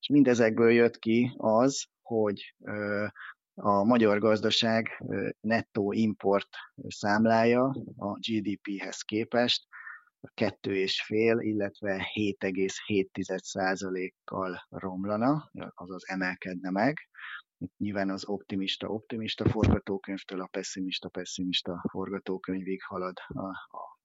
És 0.00 0.08
mindezekből 0.08 0.70
jött 0.70 0.98
ki 0.98 1.34
az, 1.36 1.86
hogy 2.02 2.54
a 3.58 3.84
magyar 3.84 4.18
gazdaság 4.18 5.04
nettó 5.40 5.92
import 5.92 6.48
számlája 6.88 7.64
a 7.96 8.18
GDP-hez 8.18 9.00
képest 9.00 9.66
kettő 10.34 10.76
és 10.76 11.02
fél, 11.02 11.38
illetve 11.38 12.10
7,7%-kal 12.14 14.66
romlana, 14.68 15.50
azaz 15.74 16.08
emelkedne 16.08 16.70
meg. 16.70 17.08
Nyilván 17.76 18.10
az 18.10 18.26
optimista-optimista 18.26 19.48
forgatókönyvtől 19.48 20.40
a 20.40 20.46
pessimista-pessimista 20.46 21.84
forgatókönyvig 21.90 22.82
halad 22.82 23.16
a, 23.26 23.46
a 23.48 23.98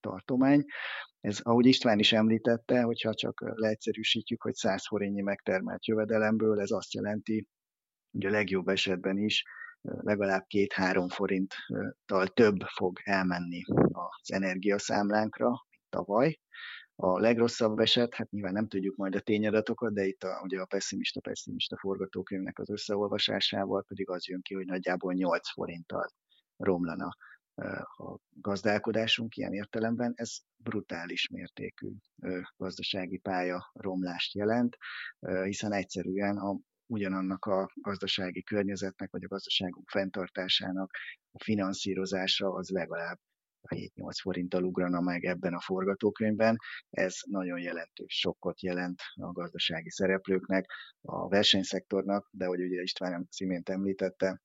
tartomány. 0.00 0.64
Ez, 1.20 1.40
ahogy 1.42 1.66
István 1.66 1.98
is 1.98 2.12
említette, 2.12 2.82
hogyha 2.82 3.14
csak 3.14 3.40
leegyszerűsítjük, 3.40 4.42
hogy 4.42 4.54
100 4.54 4.86
forintnyi 4.86 5.22
megtermelt 5.22 5.86
jövedelemből, 5.86 6.60
ez 6.60 6.70
azt 6.70 6.94
jelenti, 6.94 7.46
hogy 8.16 8.26
a 8.26 8.36
legjobb 8.36 8.68
esetben 8.68 9.18
is 9.18 9.44
legalább 9.82 10.44
két-három 10.46 11.08
forinttal 11.08 12.26
több 12.34 12.60
fog 12.60 12.98
elmenni 13.04 13.62
az 13.92 14.32
energiaszámlánkra, 14.32 15.48
mint 15.48 15.82
tavaly. 15.88 16.38
A 16.98 17.18
legrosszabb 17.20 17.78
eset, 17.78 18.14
hát 18.14 18.30
nyilván 18.30 18.52
nem 18.52 18.68
tudjuk 18.68 18.96
majd 18.96 19.14
a 19.14 19.20
tényadatokat, 19.20 19.92
de 19.92 20.04
itt 20.04 20.22
a, 20.22 20.40
ugye 20.42 20.60
a 20.60 20.66
pessimista-pessimista 20.66 21.76
forgatókönyvnek 21.78 22.58
az 22.58 22.70
összeolvasásával 22.70 23.84
pedig 23.88 24.08
az 24.10 24.26
jön 24.26 24.42
ki, 24.42 24.54
hogy 24.54 24.66
nagyjából 24.66 25.12
8 25.12 25.50
forinttal 25.50 26.08
romlana 26.56 27.16
a 27.96 28.18
gazdálkodásunk 28.40 29.36
ilyen 29.36 29.52
értelemben, 29.52 30.12
ez 30.16 30.36
brutális 30.56 31.28
mértékű 31.28 31.88
gazdasági 32.56 33.18
pálya 33.18 33.70
romlást 33.72 34.34
jelent, 34.34 34.76
hiszen 35.44 35.72
egyszerűen 35.72 36.36
a 36.36 36.58
ugyanannak 36.86 37.44
a 37.44 37.70
gazdasági 37.74 38.42
környezetnek, 38.42 39.10
vagy 39.10 39.24
a 39.24 39.28
gazdaságunk 39.28 39.88
fenntartásának 39.88 40.90
a 41.30 41.42
finanszírozása 41.42 42.52
az 42.52 42.68
legalább 42.68 43.18
7-8 43.74 43.90
forinttal 44.20 44.64
ugrana 44.64 45.00
meg 45.00 45.24
ebben 45.24 45.54
a 45.54 45.60
forgatókönyvben. 45.60 46.56
Ez 46.90 47.14
nagyon 47.26 47.60
jelentős 47.60 48.18
sokkot 48.18 48.62
jelent 48.62 49.00
a 49.14 49.32
gazdasági 49.32 49.90
szereplőknek, 49.90 50.70
a 51.00 51.28
versenyszektornak, 51.28 52.28
de 52.30 52.46
hogy 52.46 52.60
ugye 52.60 52.82
István 52.82 53.28
címént 53.30 53.68
említette, 53.68 54.40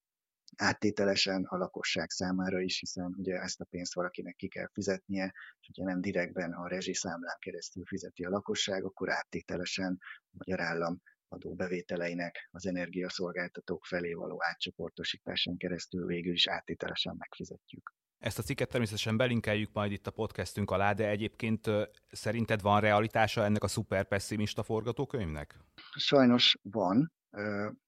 áttételesen 0.56 1.44
a 1.44 1.58
lakosság 1.58 2.10
számára 2.10 2.60
is, 2.60 2.80
hiszen 2.80 3.16
ugye 3.18 3.36
ezt 3.36 3.62
a 3.62 3.66
pénzt 3.70 3.94
valakinek 3.94 4.36
ki 4.36 4.48
kell 4.48 4.70
fizetnie, 4.74 5.34
és 5.60 5.70
ugye 5.70 5.84
nem 5.84 6.02
direktben 6.02 6.54
a 6.54 6.68
rezsiszámlán 6.68 7.38
keresztül 7.40 7.86
fizeti 7.86 8.24
a 8.24 8.30
lakosság, 8.30 8.84
akkor 8.84 9.12
áttételesen 9.12 9.98
a 10.02 10.36
magyar 10.38 10.62
állam 10.62 11.02
adóbevételeinek 11.32 12.48
az 12.52 12.66
energiaszolgáltatók 12.66 13.86
felé 13.86 14.14
való 14.14 14.38
átcsoportosításon 14.44 15.58
keresztül 15.58 16.06
végül 16.06 16.34
is 16.34 16.48
áttételesen 16.48 17.16
megfizetjük. 17.18 17.94
Ezt 18.20 18.40
a 18.40 18.42
cikket 18.42 18.70
természetesen 18.70 19.18
belinkeljük 19.18 19.70
majd 19.74 19.92
itt 19.92 20.08
a 20.08 20.12
podcastünk 20.12 20.72
alá, 20.72 20.94
de 20.94 21.10
egyébként 21.10 21.70
szerinted 22.12 22.62
van 22.62 22.82
realitása 22.82 23.44
ennek 23.44 23.64
a 23.64 23.68
szuper 23.68 24.08
pessimista 24.08 24.64
forgatókönyvnek? 24.64 25.56
Sajnos 25.98 26.58
van, 26.62 27.12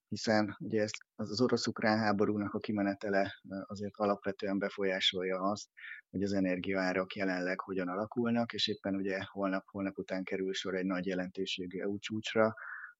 hiszen 0.08 0.56
ugye 0.58 0.82
ez, 0.82 0.90
az, 1.14 1.40
orosz-ukrán 1.40 1.98
háborúnak 1.98 2.54
a 2.54 2.58
kimenetele 2.58 3.40
azért 3.66 3.96
alapvetően 3.96 4.58
befolyásolja 4.58 5.40
azt, 5.40 5.68
hogy 6.10 6.22
az 6.22 6.32
energiaárak 6.32 7.14
jelenleg 7.14 7.60
hogyan 7.60 7.88
alakulnak, 7.88 8.52
és 8.52 8.68
éppen 8.68 8.94
ugye 8.94 9.18
holnap, 9.24 9.64
holnap 9.66 9.98
után 9.98 10.24
kerül 10.24 10.54
sor 10.54 10.74
egy 10.74 10.86
nagy 10.86 11.06
jelentőségű 11.06 11.80
EU 11.80 11.98
csúcsra, 11.98 12.54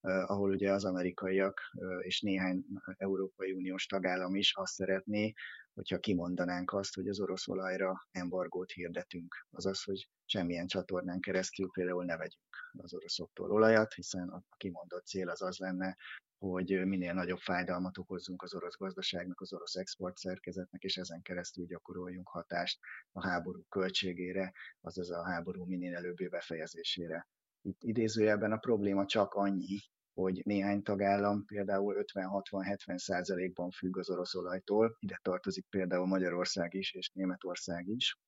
ahol 0.05 0.51
ugye 0.51 0.73
az 0.73 0.85
amerikaiak 0.85 1.61
és 2.01 2.21
néhány 2.21 2.65
Európai 2.97 3.53
Uniós 3.53 3.87
tagállam 3.87 4.35
is 4.35 4.55
azt 4.55 4.73
szeretné, 4.73 5.33
hogyha 5.75 5.99
kimondanánk 5.99 6.73
azt, 6.73 6.95
hogy 6.95 7.09
az 7.09 7.21
orosz 7.21 7.49
olajra 7.49 8.07
embargót 8.11 8.71
hirdetünk. 8.71 9.47
Azaz, 9.51 9.83
hogy 9.83 10.09
semmilyen 10.25 10.67
csatornán 10.67 11.21
keresztül 11.21 11.71
például 11.73 12.05
ne 12.05 12.17
vegyünk 12.17 12.73
az 12.77 12.95
oroszoktól 12.95 13.51
olajat, 13.51 13.93
hiszen 13.93 14.29
a 14.29 14.43
kimondott 14.57 15.07
cél 15.07 15.29
az 15.29 15.43
az 15.43 15.59
lenne, 15.59 15.97
hogy 16.39 16.87
minél 16.87 17.13
nagyobb 17.13 17.39
fájdalmat 17.39 17.99
okozzunk 17.99 18.43
az 18.43 18.55
orosz 18.55 18.77
gazdaságnak, 18.77 19.41
az 19.41 19.53
orosz 19.53 19.75
export 19.75 20.17
szerkezetnek, 20.17 20.83
és 20.83 20.97
ezen 20.97 21.23
keresztül 21.23 21.67
gyakoroljunk 21.67 22.29
hatást 22.29 22.79
a 23.13 23.27
háború 23.27 23.63
költségére, 23.69 24.53
azaz 24.81 25.11
a 25.11 25.25
háború 25.25 25.65
minél 25.65 25.95
előbbi 25.95 26.29
befejezésére. 26.29 27.29
Itt 27.63 27.83
idézőjelben 27.83 28.53
a 28.53 28.57
probléma 28.57 29.07
csak 29.07 29.35
annyi, 29.35 29.79
hogy 30.15 30.43
néhány 30.45 30.83
tagállam 30.83 31.45
például 31.45 32.05
50-60-70 32.15 32.97
százalékban 32.97 33.71
függ 33.71 33.99
az 33.99 34.11
orosz 34.11 34.35
olajtól, 34.35 34.97
ide 34.99 35.19
tartozik 35.23 35.67
például 35.71 36.07
Magyarország 36.07 36.75
is 36.75 36.93
és 36.93 37.11
Németország 37.15 37.87
is. 37.87 38.19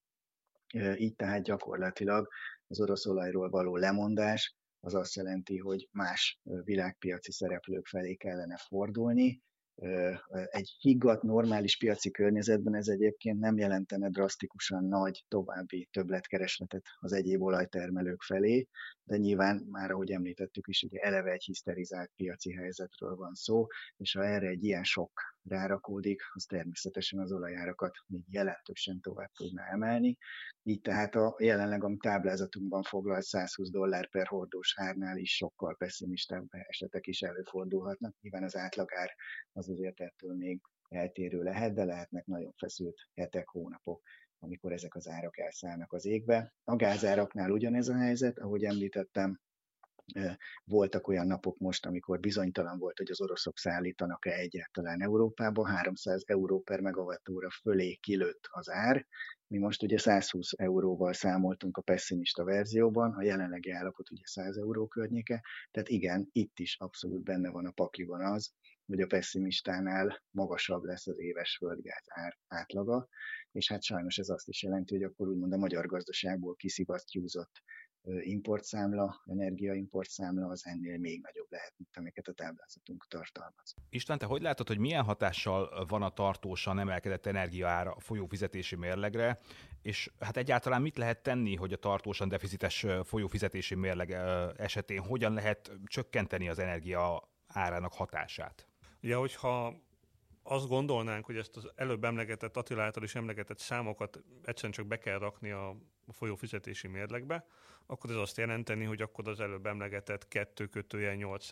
Így 0.96 1.14
tehát 1.14 1.42
gyakorlatilag 1.42 2.28
az 2.66 2.80
orosz 2.80 3.06
olajról 3.06 3.50
való 3.50 3.76
lemondás 3.76 4.56
az 4.80 4.94
azt 4.94 5.14
jelenti, 5.14 5.58
hogy 5.58 5.88
más 5.92 6.40
világpiaci 6.42 7.32
szereplők 7.32 7.86
felé 7.86 8.14
kellene 8.14 8.56
fordulni, 8.56 9.42
egy 10.46 10.76
higgadt, 10.78 11.22
normális 11.22 11.76
piaci 11.76 12.10
környezetben 12.10 12.74
ez 12.74 12.88
egyébként 12.88 13.38
nem 13.38 13.58
jelentene 13.58 14.08
drasztikusan 14.08 14.84
nagy 14.84 15.24
további 15.28 15.88
többletkeresletet 15.92 16.82
az 16.98 17.12
egyéb 17.12 17.42
olajtermelők 17.42 18.22
felé, 18.22 18.66
de 19.06 19.16
nyilván 19.16 19.66
már, 19.70 19.90
ahogy 19.90 20.10
említettük 20.10 20.66
is, 20.68 20.82
ugye 20.82 21.00
eleve 21.00 21.30
egy 21.30 21.44
hiszterizált 21.44 22.10
piaci 22.16 22.52
helyzetről 22.52 23.16
van 23.16 23.34
szó, 23.34 23.66
és 23.96 24.12
ha 24.12 24.25
erre 24.25 24.46
egy 24.46 24.64
ilyen 24.64 24.84
sok 24.84 25.20
rárakódik, 25.42 26.22
az 26.32 26.44
természetesen 26.44 27.18
az 27.18 27.32
olajárakat 27.32 27.96
még 28.06 28.22
jelentősen 28.30 29.00
tovább 29.00 29.30
tudna 29.30 29.62
emelni. 29.62 30.16
Így 30.62 30.80
tehát 30.80 31.14
a 31.14 31.36
jelenleg 31.38 31.84
a 31.84 31.96
táblázatunkban 32.00 32.82
foglalt 32.82 33.22
120 33.22 33.70
dollár 33.70 34.08
per 34.08 34.26
hordós 34.26 34.75
árnál 34.76 35.16
is 35.16 35.36
sokkal 35.36 35.76
pessimistább 35.76 36.46
esetek 36.50 37.06
is 37.06 37.22
előfordulhatnak. 37.22 38.14
Nyilván 38.20 38.42
az 38.42 38.56
átlagár 38.56 39.14
az 39.52 39.68
azért 39.68 40.00
ettől 40.00 40.36
még 40.36 40.60
eltérő 40.88 41.42
lehet, 41.42 41.75
de 41.75 41.84
lehetnek 41.84 42.26
nagyon 42.26 42.52
feszült 42.56 42.96
hetek, 43.14 43.48
hónapok, 43.48 44.02
amikor 44.38 44.72
ezek 44.72 44.94
az 44.94 45.08
árak 45.08 45.38
elszállnak 45.38 45.92
az 45.92 46.04
égbe. 46.04 46.54
A 46.64 46.76
gázáraknál 46.76 47.50
ugyanez 47.50 47.88
a 47.88 47.96
helyzet, 47.96 48.38
ahogy 48.38 48.64
említettem, 48.64 49.40
voltak 50.64 51.08
olyan 51.08 51.26
napok 51.26 51.58
most, 51.58 51.86
amikor 51.86 52.20
bizonytalan 52.20 52.78
volt, 52.78 52.98
hogy 52.98 53.10
az 53.10 53.20
oroszok 53.20 53.58
szállítanak-e 53.58 54.30
egyáltalán 54.32 55.02
Európába, 55.02 55.66
300 55.66 56.22
euró 56.26 56.60
per 56.60 56.80
megawattóra 56.80 57.50
fölé 57.50 57.94
kilőtt 57.94 58.48
az 58.50 58.70
ár. 58.70 59.06
Mi 59.46 59.58
most 59.58 59.82
ugye 59.82 59.98
120 59.98 60.52
euróval 60.56 61.12
számoltunk 61.12 61.76
a 61.76 61.82
pessimista 61.82 62.44
verzióban, 62.44 63.12
a 63.12 63.22
jelenlegi 63.22 63.70
állapot 63.70 64.10
ugye 64.10 64.26
100 64.26 64.56
euró 64.56 64.86
környéke, 64.86 65.42
tehát 65.70 65.88
igen, 65.88 66.28
itt 66.32 66.58
is 66.58 66.76
abszolút 66.78 67.22
benne 67.22 67.50
van 67.50 67.66
a 67.66 67.70
pakliban 67.70 68.20
az, 68.20 68.52
hogy 68.86 69.00
a 69.00 69.06
pessimistánál 69.06 70.22
magasabb 70.30 70.82
lesz 70.82 71.06
az 71.06 71.18
éves 71.18 71.56
földgáz 71.56 72.04
ár 72.06 72.38
átlaga, 72.46 73.08
és 73.52 73.68
hát 73.68 73.82
sajnos 73.82 74.18
ez 74.18 74.28
azt 74.28 74.48
is 74.48 74.62
jelenti, 74.62 74.94
hogy 74.94 75.04
akkor 75.04 75.28
úgymond 75.28 75.52
a 75.52 75.56
magyar 75.56 75.86
gazdaságból 75.86 76.54
kiszivasztjúzott 76.54 77.62
importszámla, 78.20 79.22
energiaimportszámla 79.24 80.46
az 80.46 80.66
ennél 80.66 80.98
még 80.98 81.20
nagyobb 81.22 81.46
lehet, 81.50 81.72
mint 81.76 81.96
amiket 81.96 82.26
a 82.26 82.32
táblázatunk 82.32 83.06
tartalmaz. 83.08 83.74
István, 83.88 84.18
te 84.18 84.26
hogy 84.26 84.42
látod, 84.42 84.66
hogy 84.66 84.78
milyen 84.78 85.04
hatással 85.04 85.86
van 85.88 86.02
a 86.02 86.10
tartósan 86.10 86.78
emelkedett 86.78 87.26
energiaára 87.26 87.90
a 87.92 88.00
folyófizetési 88.00 88.76
mérlegre, 88.76 89.38
és 89.82 90.12
hát 90.18 90.36
egyáltalán 90.36 90.82
mit 90.82 90.96
lehet 90.96 91.22
tenni, 91.22 91.54
hogy 91.54 91.72
a 91.72 91.76
tartósan 91.76 92.28
deficites 92.28 92.86
folyófizetési 93.04 93.74
mérleg 93.74 94.10
esetén 94.56 95.00
hogyan 95.00 95.32
lehet 95.32 95.70
csökkenteni 95.84 96.48
az 96.48 96.58
energia 96.58 97.28
árának 97.46 97.92
hatását? 97.92 98.66
Ugye, 99.02 99.14
hogyha 99.14 99.74
azt 100.42 100.68
gondolnánk, 100.68 101.24
hogy 101.24 101.36
ezt 101.36 101.56
az 101.56 101.70
előbb 101.74 102.04
emlegetett, 102.04 102.56
Attila 102.56 102.82
által 102.82 103.02
is 103.02 103.14
emlegetett 103.14 103.58
számokat 103.58 104.22
egyszerűen 104.44 104.72
csak 104.72 104.86
be 104.86 104.98
kell 104.98 105.18
rakni 105.18 105.50
a 105.50 105.76
folyófizetési 106.08 106.88
mérlegbe, 106.88 107.46
akkor 107.86 108.10
ez 108.10 108.16
azt 108.16 108.36
jelenteni, 108.36 108.84
hogy 108.84 109.02
akkor 109.02 109.28
az 109.28 109.40
előbb 109.40 109.66
emlegetett 109.66 110.28
2 110.28 110.66
kötője 110.66 111.14
8 111.14 111.48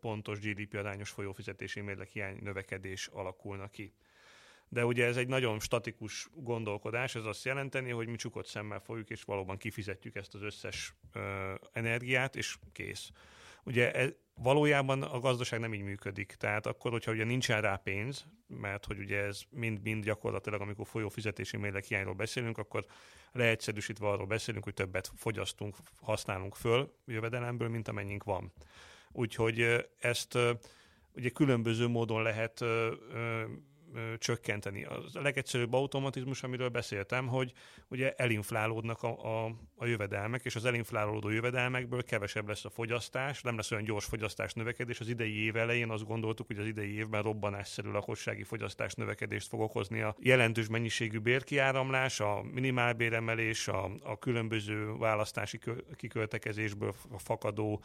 pontos 0.00 0.38
GDP 0.38 0.74
arányos 0.74 1.10
folyófizetési 1.10 1.80
mérleg 1.80 2.08
hiány 2.08 2.38
növekedés 2.40 3.06
alakulna 3.06 3.68
ki. 3.68 3.94
De 4.68 4.84
ugye 4.84 5.06
ez 5.06 5.16
egy 5.16 5.28
nagyon 5.28 5.60
statikus 5.60 6.28
gondolkodás, 6.34 7.14
ez 7.14 7.24
azt 7.24 7.44
jelenteni, 7.44 7.90
hogy 7.90 8.06
mi 8.06 8.16
csukott 8.16 8.46
szemmel 8.46 8.80
folyjuk, 8.80 9.10
és 9.10 9.22
valóban 9.22 9.56
kifizetjük 9.56 10.14
ezt 10.14 10.34
az 10.34 10.42
összes 10.42 10.94
ö, 11.12 11.54
energiát, 11.72 12.36
és 12.36 12.56
kész. 12.72 13.10
Ugye 13.64 13.92
ez, 13.92 14.10
valójában 14.34 15.02
a 15.02 15.18
gazdaság 15.18 15.60
nem 15.60 15.74
így 15.74 15.82
működik. 15.82 16.34
Tehát 16.38 16.66
akkor, 16.66 16.90
hogyha 16.90 17.12
ugye 17.12 17.24
nincsen 17.24 17.60
rá 17.60 17.76
pénz, 17.76 18.24
mert 18.46 18.84
hogy 18.84 18.98
ugye 18.98 19.18
ez 19.18 19.40
mind-mind 19.50 20.04
gyakorlatilag, 20.04 20.60
amikor 20.60 20.86
folyó 20.86 21.08
fizetési 21.08 21.56
mérleg 21.56 21.84
hiányról 21.84 22.14
beszélünk, 22.14 22.58
akkor 22.58 22.84
leegyszerűsítve 23.32 24.08
arról 24.08 24.26
beszélünk, 24.26 24.64
hogy 24.64 24.74
többet 24.74 25.10
fogyasztunk, 25.16 25.76
használunk 26.00 26.54
föl 26.54 26.94
jövedelemből, 27.06 27.68
mint 27.68 27.88
amennyink 27.88 28.24
van. 28.24 28.52
Úgyhogy 29.12 29.86
ezt 29.98 30.38
ugye 31.14 31.28
különböző 31.28 31.86
módon 31.86 32.22
lehet 32.22 32.64
csökkenteni. 34.18 34.84
A 34.84 35.02
legegyszerűbb 35.12 35.72
automatizmus, 35.72 36.42
amiről 36.42 36.68
beszéltem, 36.68 37.26
hogy 37.26 37.52
ugye 37.88 38.12
elinflálódnak 38.12 39.02
a, 39.02 39.44
a, 39.44 39.54
a 39.76 39.86
jövedelmek, 39.86 40.44
és 40.44 40.56
az 40.56 40.64
elinflálódó 40.64 41.28
jövedelmekből 41.28 42.02
kevesebb 42.02 42.48
lesz 42.48 42.64
a 42.64 42.70
fogyasztás, 42.70 43.42
nem 43.42 43.56
lesz 43.56 43.70
olyan 43.70 43.84
gyors 43.84 44.04
fogyasztás 44.04 44.52
növekedés. 44.52 45.00
Az 45.00 45.08
idei 45.08 45.44
év 45.44 45.56
elején 45.56 45.90
azt 45.90 46.06
gondoltuk, 46.06 46.46
hogy 46.46 46.58
az 46.58 46.66
idei 46.66 46.94
évben 46.96 47.22
robbanásszerű 47.22 47.90
lakossági 47.90 48.42
fogyasztás 48.42 48.94
növekedést 48.94 49.48
fog 49.48 49.60
okozni 49.60 50.00
a 50.00 50.16
jelentős 50.18 50.68
mennyiségű 50.68 51.18
bérkiáramlás, 51.18 52.20
a 52.20 52.42
minimálbéremelés, 52.52 53.68
a, 53.68 53.90
a 54.02 54.18
különböző 54.18 54.96
választási 54.96 55.58
kiköltekezésből 55.96 56.94
fakadó 57.18 57.82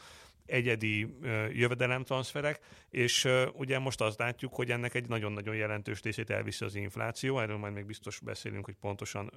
egyedi 0.48 1.08
jövedelemtranszferek, 1.52 2.60
és 2.90 3.28
ugye 3.54 3.80
most 3.80 4.02
azt 4.02 4.20
látjuk, 4.20 4.56
hogy 4.56 4.72
ennek 4.72 4.94
egy 4.94 5.08
nagyon-nagyon 5.08 5.56
jelentős 5.56 5.97
részét 6.04 6.30
elviszi 6.30 6.66
az 6.66 6.76
infláció, 6.76 7.40
erről 7.40 7.58
majd 7.58 7.74
még 7.74 7.86
biztos 7.86 8.20
beszélünk, 8.20 8.66
hogy 8.66 8.76
pontosan 8.82 9.32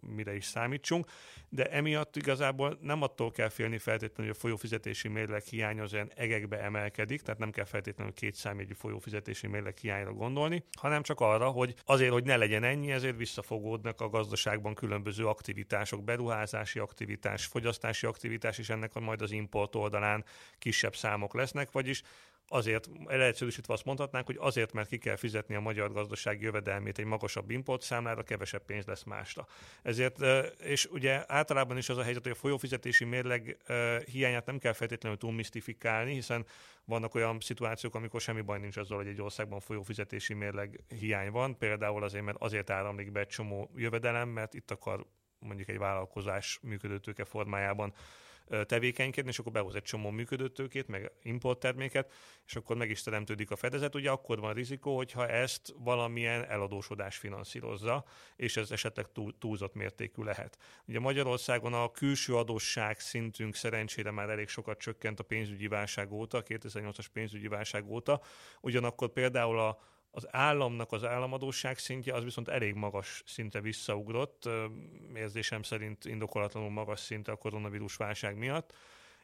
mire 0.00 0.34
is 0.34 0.44
számítsunk, 0.44 1.06
de 1.48 1.64
emiatt 1.70 2.16
igazából 2.16 2.78
nem 2.80 3.02
attól 3.02 3.30
kell 3.30 3.48
félni 3.48 3.78
feltétlenül, 3.78 4.32
hogy 4.32 4.36
a 4.36 4.40
folyófizetési 4.40 5.08
mérleg 5.08 5.42
hiány 5.42 5.80
az 5.80 5.92
olyan 5.92 6.12
egekbe 6.14 6.60
emelkedik, 6.60 7.20
tehát 7.20 7.40
nem 7.40 7.50
kell 7.50 7.64
feltétlenül 7.64 8.12
két 8.12 8.34
számjegyű 8.34 8.72
folyófizetési 8.72 9.46
mérleg 9.46 9.76
hiányra 9.76 10.12
gondolni, 10.12 10.64
hanem 10.78 11.02
csak 11.02 11.20
arra, 11.20 11.48
hogy 11.48 11.74
azért, 11.84 12.12
hogy 12.12 12.24
ne 12.24 12.36
legyen 12.36 12.64
ennyi, 12.64 12.92
ezért 12.92 13.16
visszafogódnak 13.16 14.00
a 14.00 14.08
gazdaságban 14.08 14.74
különböző 14.74 15.26
aktivitások, 15.26 16.04
beruházási 16.04 16.78
aktivitás, 16.78 17.46
fogyasztási 17.46 18.06
aktivitás, 18.06 18.58
és 18.58 18.68
ennek 18.68 18.94
majd 18.94 19.22
az 19.22 19.30
import 19.30 19.74
oldalán 19.74 20.24
kisebb 20.58 20.96
számok 20.96 21.34
lesznek, 21.34 21.70
vagyis 21.72 22.02
azért, 22.48 22.88
leegyszerűsítve 23.04 23.72
azt 23.72 23.84
mondhatnánk, 23.84 24.26
hogy 24.26 24.36
azért, 24.40 24.72
mert 24.72 24.88
ki 24.88 24.98
kell 24.98 25.16
fizetni 25.16 25.54
a 25.54 25.60
magyar 25.60 25.92
gazdaság 25.92 26.40
jövedelmét 26.40 26.98
egy 26.98 27.04
magasabb 27.04 27.50
importszámlára, 27.50 28.22
kevesebb 28.22 28.64
pénz 28.64 28.84
lesz 28.86 29.02
másra. 29.02 29.46
Ezért, 29.82 30.18
és 30.62 30.86
ugye 30.86 31.24
általában 31.26 31.76
is 31.76 31.88
az 31.88 31.98
a 31.98 32.02
helyzet, 32.02 32.22
hogy 32.22 32.32
a 32.32 32.34
folyófizetési 32.34 33.04
mérleg 33.04 33.56
hiányát 34.04 34.46
nem 34.46 34.58
kell 34.58 34.72
feltétlenül 34.72 35.18
túl 35.18 35.32
misztifikálni, 35.32 36.12
hiszen 36.12 36.46
vannak 36.84 37.14
olyan 37.14 37.40
szituációk, 37.40 37.94
amikor 37.94 38.20
semmi 38.20 38.40
baj 38.40 38.58
nincs 38.58 38.76
azzal, 38.76 38.96
hogy 38.96 39.06
egy 39.06 39.20
országban 39.20 39.60
folyófizetési 39.60 40.34
mérleg 40.34 40.80
hiány 40.88 41.30
van, 41.30 41.58
például 41.58 42.02
azért, 42.02 42.24
mert 42.24 42.38
azért 42.40 42.70
áramlik 42.70 43.12
be 43.12 43.20
egy 43.20 43.26
csomó 43.26 43.70
jövedelem, 43.76 44.28
mert 44.28 44.54
itt 44.54 44.70
akar 44.70 45.06
mondjuk 45.38 45.68
egy 45.68 45.78
vállalkozás 45.78 46.58
működőtőke 46.62 47.24
formájában 47.24 47.94
tevékenykedni, 48.66 49.30
és 49.30 49.38
akkor 49.38 49.52
behoz 49.52 49.74
egy 49.74 49.82
csomó 49.82 50.10
működőtőkét, 50.10 50.88
meg 50.88 51.12
importterméket, 51.22 52.12
és 52.46 52.56
akkor 52.56 52.76
meg 52.76 52.90
is 52.90 53.02
teremtődik 53.02 53.50
a 53.50 53.56
fedezet. 53.56 53.94
Ugye 53.94 54.10
akkor 54.10 54.40
van 54.40 54.54
rizikó, 54.54 54.96
hogyha 54.96 55.28
ezt 55.28 55.74
valamilyen 55.78 56.44
eladósodás 56.44 57.16
finanszírozza, 57.16 58.04
és 58.36 58.56
ez 58.56 58.70
esetleg 58.70 59.12
túl, 59.12 59.34
túlzott 59.38 59.74
mértékű 59.74 60.22
lehet. 60.22 60.58
Ugye 60.86 61.00
Magyarországon 61.00 61.74
a 61.74 61.90
külső 61.90 62.36
adósság 62.36 63.00
szintünk 63.00 63.54
szerencsére 63.54 64.10
már 64.10 64.28
elég 64.28 64.48
sokat 64.48 64.78
csökkent 64.78 65.20
a 65.20 65.24
pénzügyi 65.24 65.68
válság 65.68 66.12
óta, 66.12 66.42
2008-as 66.46 67.06
pénzügyi 67.12 67.48
válság 67.48 67.86
óta, 67.90 68.20
ugyanakkor 68.60 69.08
például 69.08 69.58
a 69.58 69.78
az 70.16 70.26
államnak 70.30 70.92
az 70.92 71.04
államadóság 71.04 71.78
szintje 71.78 72.14
az 72.14 72.24
viszont 72.24 72.48
elég 72.48 72.74
magas 72.74 73.22
szinte 73.26 73.60
visszaugrott, 73.60 74.48
érzésem 75.14 75.62
szerint 75.62 76.04
indokolatlanul 76.04 76.70
magas 76.70 77.00
szinte 77.00 77.32
a 77.32 77.36
koronavírus 77.36 77.96
válság 77.96 78.36
miatt, 78.36 78.74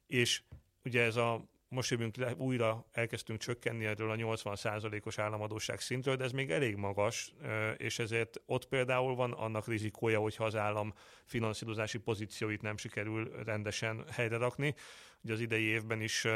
és 0.07 0.42
ugye 0.85 1.02
ez 1.02 1.16
a 1.16 1.44
most 1.68 1.90
jövünk 1.90 2.16
le, 2.16 2.35
újra 2.35 2.87
elkezdtünk 2.92 3.40
csökkenni 3.40 3.85
erről 3.85 4.11
a 4.11 4.16
80%-os 4.16 5.18
államadóság 5.18 5.81
szintről, 5.81 6.16
de 6.16 6.24
ez 6.24 6.33
még 6.33 6.50
elég 6.50 6.76
magas, 6.76 7.33
és 7.76 7.98
ezért 7.98 8.40
ott 8.46 8.68
például 8.68 9.14
van 9.14 9.33
annak 9.33 9.66
rizikója, 9.66 10.20
hogyha 10.20 10.44
az 10.44 10.57
állam 10.57 10.94
finanszírozási 11.24 11.98
pozícióit 11.98 12.62
nem 12.62 12.76
sikerül 12.76 13.42
rendesen 13.44 14.05
helyre 14.11 14.37
rakni. 14.37 14.74
Ugye 15.22 15.33
az 15.33 15.40
idei 15.40 15.64
évben 15.64 16.00
is 16.00 16.26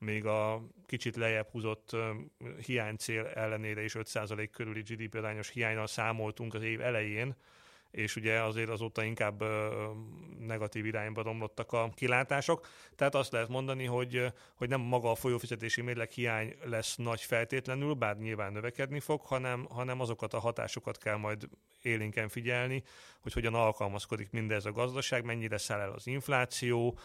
még 0.00 0.26
a 0.26 0.62
kicsit 0.86 1.16
lejjebb 1.16 1.48
húzott 1.50 1.96
hiánycél 2.66 3.26
ellenére 3.26 3.82
is 3.84 3.92
5% 3.98 4.48
körüli 4.52 4.80
GDP 4.80 5.14
arányos 5.14 5.48
hiánynal 5.48 5.86
számoltunk 5.86 6.54
az 6.54 6.62
év 6.62 6.80
elején, 6.80 7.36
és 7.90 8.16
ugye 8.16 8.42
azért 8.42 8.68
azóta 8.68 9.02
inkább 9.02 9.44
negatív 10.38 10.86
irányba 10.86 11.22
romlottak 11.22 11.72
a 11.72 11.90
kilátások. 11.94 12.66
Tehát 12.96 13.14
azt 13.14 13.32
lehet 13.32 13.48
mondani, 13.48 13.84
hogy, 13.84 14.32
hogy 14.54 14.68
nem 14.68 14.80
maga 14.80 15.10
a 15.10 15.14
folyófizetési 15.14 15.82
mérleg 15.82 16.10
hiány 16.10 16.54
lesz 16.64 16.96
nagy 16.96 17.20
feltétlenül, 17.20 17.94
bár 17.94 18.18
nyilván 18.18 18.52
növekedni 18.52 19.00
fog, 19.00 19.20
hanem, 19.20 19.66
hanem 19.70 20.00
azokat 20.00 20.34
a 20.34 20.38
hatásokat 20.38 20.98
kell 20.98 21.16
majd 21.16 21.48
élénken 21.82 22.28
figyelni, 22.28 22.82
hogy 23.20 23.32
hogyan 23.32 23.54
alkalmazkodik 23.54 24.30
mindez 24.30 24.64
a 24.64 24.72
gazdaság, 24.72 25.24
mennyire 25.24 25.58
száll 25.58 25.80
el 25.80 25.92
az 25.92 26.06
infláció, 26.06 26.98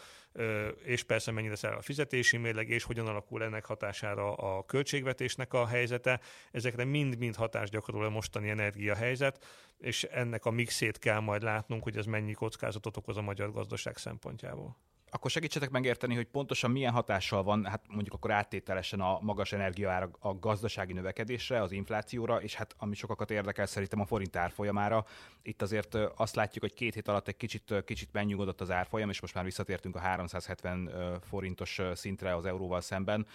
és 0.84 1.02
persze 1.02 1.30
mennyire 1.30 1.56
száll 1.56 1.72
el 1.72 1.78
a 1.78 1.82
fizetési 1.82 2.36
mérleg, 2.36 2.68
és 2.68 2.82
hogyan 2.82 3.06
alakul 3.06 3.42
ennek 3.42 3.64
hatására 3.64 4.34
a 4.34 4.64
költségvetésnek 4.64 5.52
a 5.52 5.66
helyzete. 5.66 6.20
Ezekre 6.50 6.84
mind-mind 6.84 7.34
hatást 7.34 7.72
gyakorol 7.72 8.04
a 8.04 8.10
mostani 8.10 8.48
energiahelyzet, 8.48 9.44
és 9.78 10.02
ennek 10.02 10.44
a 10.44 10.50
mixét 10.80 10.98
kell 10.98 11.20
majd 11.20 11.42
látnunk, 11.42 11.82
hogy 11.82 11.96
ez 11.96 12.06
mennyi 12.06 12.32
kockázatot 12.32 12.96
okoz 12.96 13.16
a 13.16 13.22
magyar 13.22 13.52
gazdaság 13.52 13.96
szempontjából 13.96 14.76
akkor 15.10 15.30
segítsetek 15.30 15.70
megérteni, 15.70 16.14
hogy 16.14 16.26
pontosan 16.26 16.70
milyen 16.70 16.92
hatással 16.92 17.42
van, 17.42 17.64
hát 17.64 17.82
mondjuk 17.88 18.14
akkor 18.14 18.30
áttételesen 18.30 19.00
a 19.00 19.18
magas 19.20 19.52
energiaára 19.52 20.10
a 20.18 20.38
gazdasági 20.38 20.92
növekedésre, 20.92 21.62
az 21.62 21.72
inflációra, 21.72 22.42
és 22.42 22.54
hát 22.54 22.74
ami 22.78 22.94
sokakat 22.94 23.30
érdekel 23.30 23.66
szerintem 23.66 24.00
a 24.00 24.04
forint 24.04 24.36
árfolyamára. 24.36 25.04
Itt 25.42 25.62
azért 25.62 25.94
azt 26.16 26.34
látjuk, 26.34 26.64
hogy 26.64 26.74
két 26.74 26.94
hét 26.94 27.08
alatt 27.08 27.28
egy 27.28 27.36
kicsit, 27.36 27.74
kicsit 27.84 28.12
megnyugodott 28.12 28.60
az 28.60 28.70
árfolyam, 28.70 29.08
és 29.08 29.20
most 29.20 29.34
már 29.34 29.44
visszatértünk 29.44 29.96
a 29.96 29.98
370 29.98 30.90
forintos 31.22 31.80
szintre 31.94 32.36
az 32.36 32.46
euróval 32.46 32.80
szemben, 32.80 33.26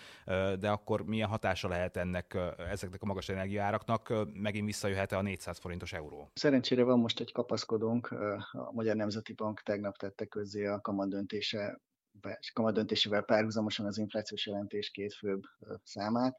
de 0.60 0.70
akkor 0.70 1.06
milyen 1.06 1.30
hatása 1.30 1.68
lehet 1.68 1.98
ennek, 1.98 2.38
ezeknek 2.70 3.02
a 3.02 3.06
magas 3.06 3.30
energiaáraknak? 3.30 4.14
Megint 4.34 4.66
visszajöhet-e 4.66 5.18
a 5.18 5.22
400 5.22 5.60
forintos 5.60 5.94
euró? 5.94 6.32
Szerencsére 6.34 6.84
van 6.84 7.00
most 7.00 7.20
egy 7.20 7.32
kapaszkodónk, 7.32 8.12
a 8.52 8.72
Magyar 8.72 8.96
Nemzeti 8.96 9.34
Bank 9.34 9.62
tegnap 9.62 9.98
tette 9.98 10.26
közzé 10.26 10.66
a 10.66 10.82
kamadöntése 10.82 11.61
kamadöntésével 12.54 13.22
párhuzamosan 13.22 13.86
az 13.86 13.98
inflációs 13.98 14.46
jelentés 14.48 14.90
két 14.90 15.14
főbb 15.14 15.42
számát, 15.84 16.38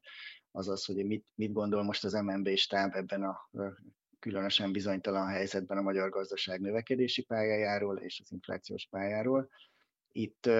azaz, 0.50 0.84
hogy 0.84 1.06
mit, 1.06 1.26
mit 1.34 1.52
gondol 1.52 1.82
most 1.82 2.04
az 2.04 2.12
MNB 2.12 2.48
stáb 2.56 2.94
ebben 2.94 3.22
a 3.22 3.50
különösen 4.18 4.72
bizonytalan 4.72 5.26
helyzetben 5.26 5.78
a 5.78 5.82
magyar 5.82 6.08
gazdaság 6.08 6.60
növekedési 6.60 7.22
pályájáról 7.22 7.98
és 7.98 8.20
az 8.24 8.32
inflációs 8.32 8.86
pályáról. 8.90 9.48
Itt 10.12 10.50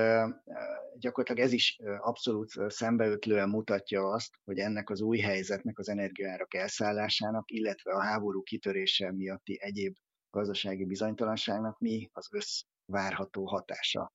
gyakorlatilag 0.98 1.46
ez 1.46 1.52
is 1.52 1.78
abszolút 1.98 2.50
szembeötlően 2.68 3.48
mutatja 3.48 4.08
azt, 4.08 4.34
hogy 4.44 4.58
ennek 4.58 4.90
az 4.90 5.00
új 5.00 5.18
helyzetnek, 5.18 5.78
az 5.78 5.88
energiaárak 5.88 6.54
elszállásának, 6.54 7.50
illetve 7.50 7.92
a 7.92 8.02
háború 8.02 8.42
kitörése 8.42 9.12
miatti 9.12 9.58
egyéb 9.60 9.96
gazdasági 10.30 10.84
bizonytalanságnak 10.84 11.78
mi 11.78 12.08
az 12.12 12.28
össz 12.30 12.62
várható 12.84 13.46
hatása. 13.46 14.12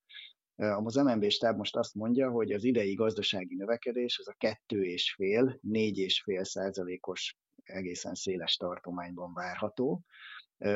Az 0.58 0.94
MNB 0.94 1.28
stáb 1.28 1.56
most 1.56 1.76
azt 1.76 1.94
mondja, 1.94 2.30
hogy 2.30 2.52
az 2.52 2.64
idei 2.64 2.94
gazdasági 2.94 3.54
növekedés 3.54 4.18
az 4.18 4.28
a 4.28 4.34
2,5-4,5 4.38 6.44
százalékos 6.44 7.36
egészen 7.62 8.14
széles 8.14 8.56
tartományban 8.56 9.32
várható, 9.32 10.04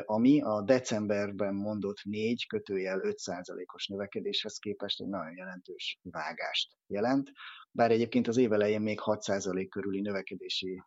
ami 0.05 0.43
a 0.43 0.63
decemberben 0.63 1.55
mondott 1.55 2.03
4 2.03 2.47
kötőjel 2.47 3.01
5 3.01 3.19
százalékos 3.19 3.87
növekedéshez 3.87 4.59
képest 4.59 5.01
egy 5.01 5.09
nagyon 5.09 5.37
jelentős 5.37 5.99
vágást 6.03 6.77
jelent. 6.87 7.31
Bár 7.71 7.91
egyébként 7.91 8.29
az 8.29 8.37
év 8.37 8.53
elején 8.53 8.81
még 8.81 9.01
6 9.01 9.23
százalék 9.23 9.71
körüli 9.71 10.01
növekedési 10.01 10.83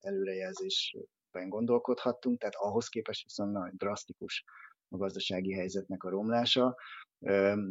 előrejelzésben 0.00 1.48
gondolkodhattunk, 1.48 2.38
tehát 2.38 2.54
ahhoz 2.54 2.88
képest 2.88 3.22
viszont 3.22 3.52
nagyon 3.52 3.76
drasztikus 3.76 4.44
a 4.92 4.96
gazdasági 4.96 5.52
helyzetnek 5.52 6.02
a 6.02 6.10
romlása. 6.10 6.76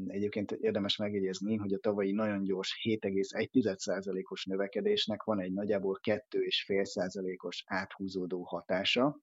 Egyébként 0.08 0.52
érdemes 0.52 0.96
megjegyezni, 0.98 1.56
hogy 1.56 1.74
a 1.74 1.80
tavalyi 1.80 2.12
nagyon 2.12 2.44
gyors 2.44 2.80
7,1%-os 2.84 4.46
növekedésnek 4.46 5.24
van 5.24 5.42
egy 5.42 5.54
nagyjából 5.54 6.00
2,5%-os 6.04 7.64
áthúzódó 7.66 8.44
hatása, 8.44 9.20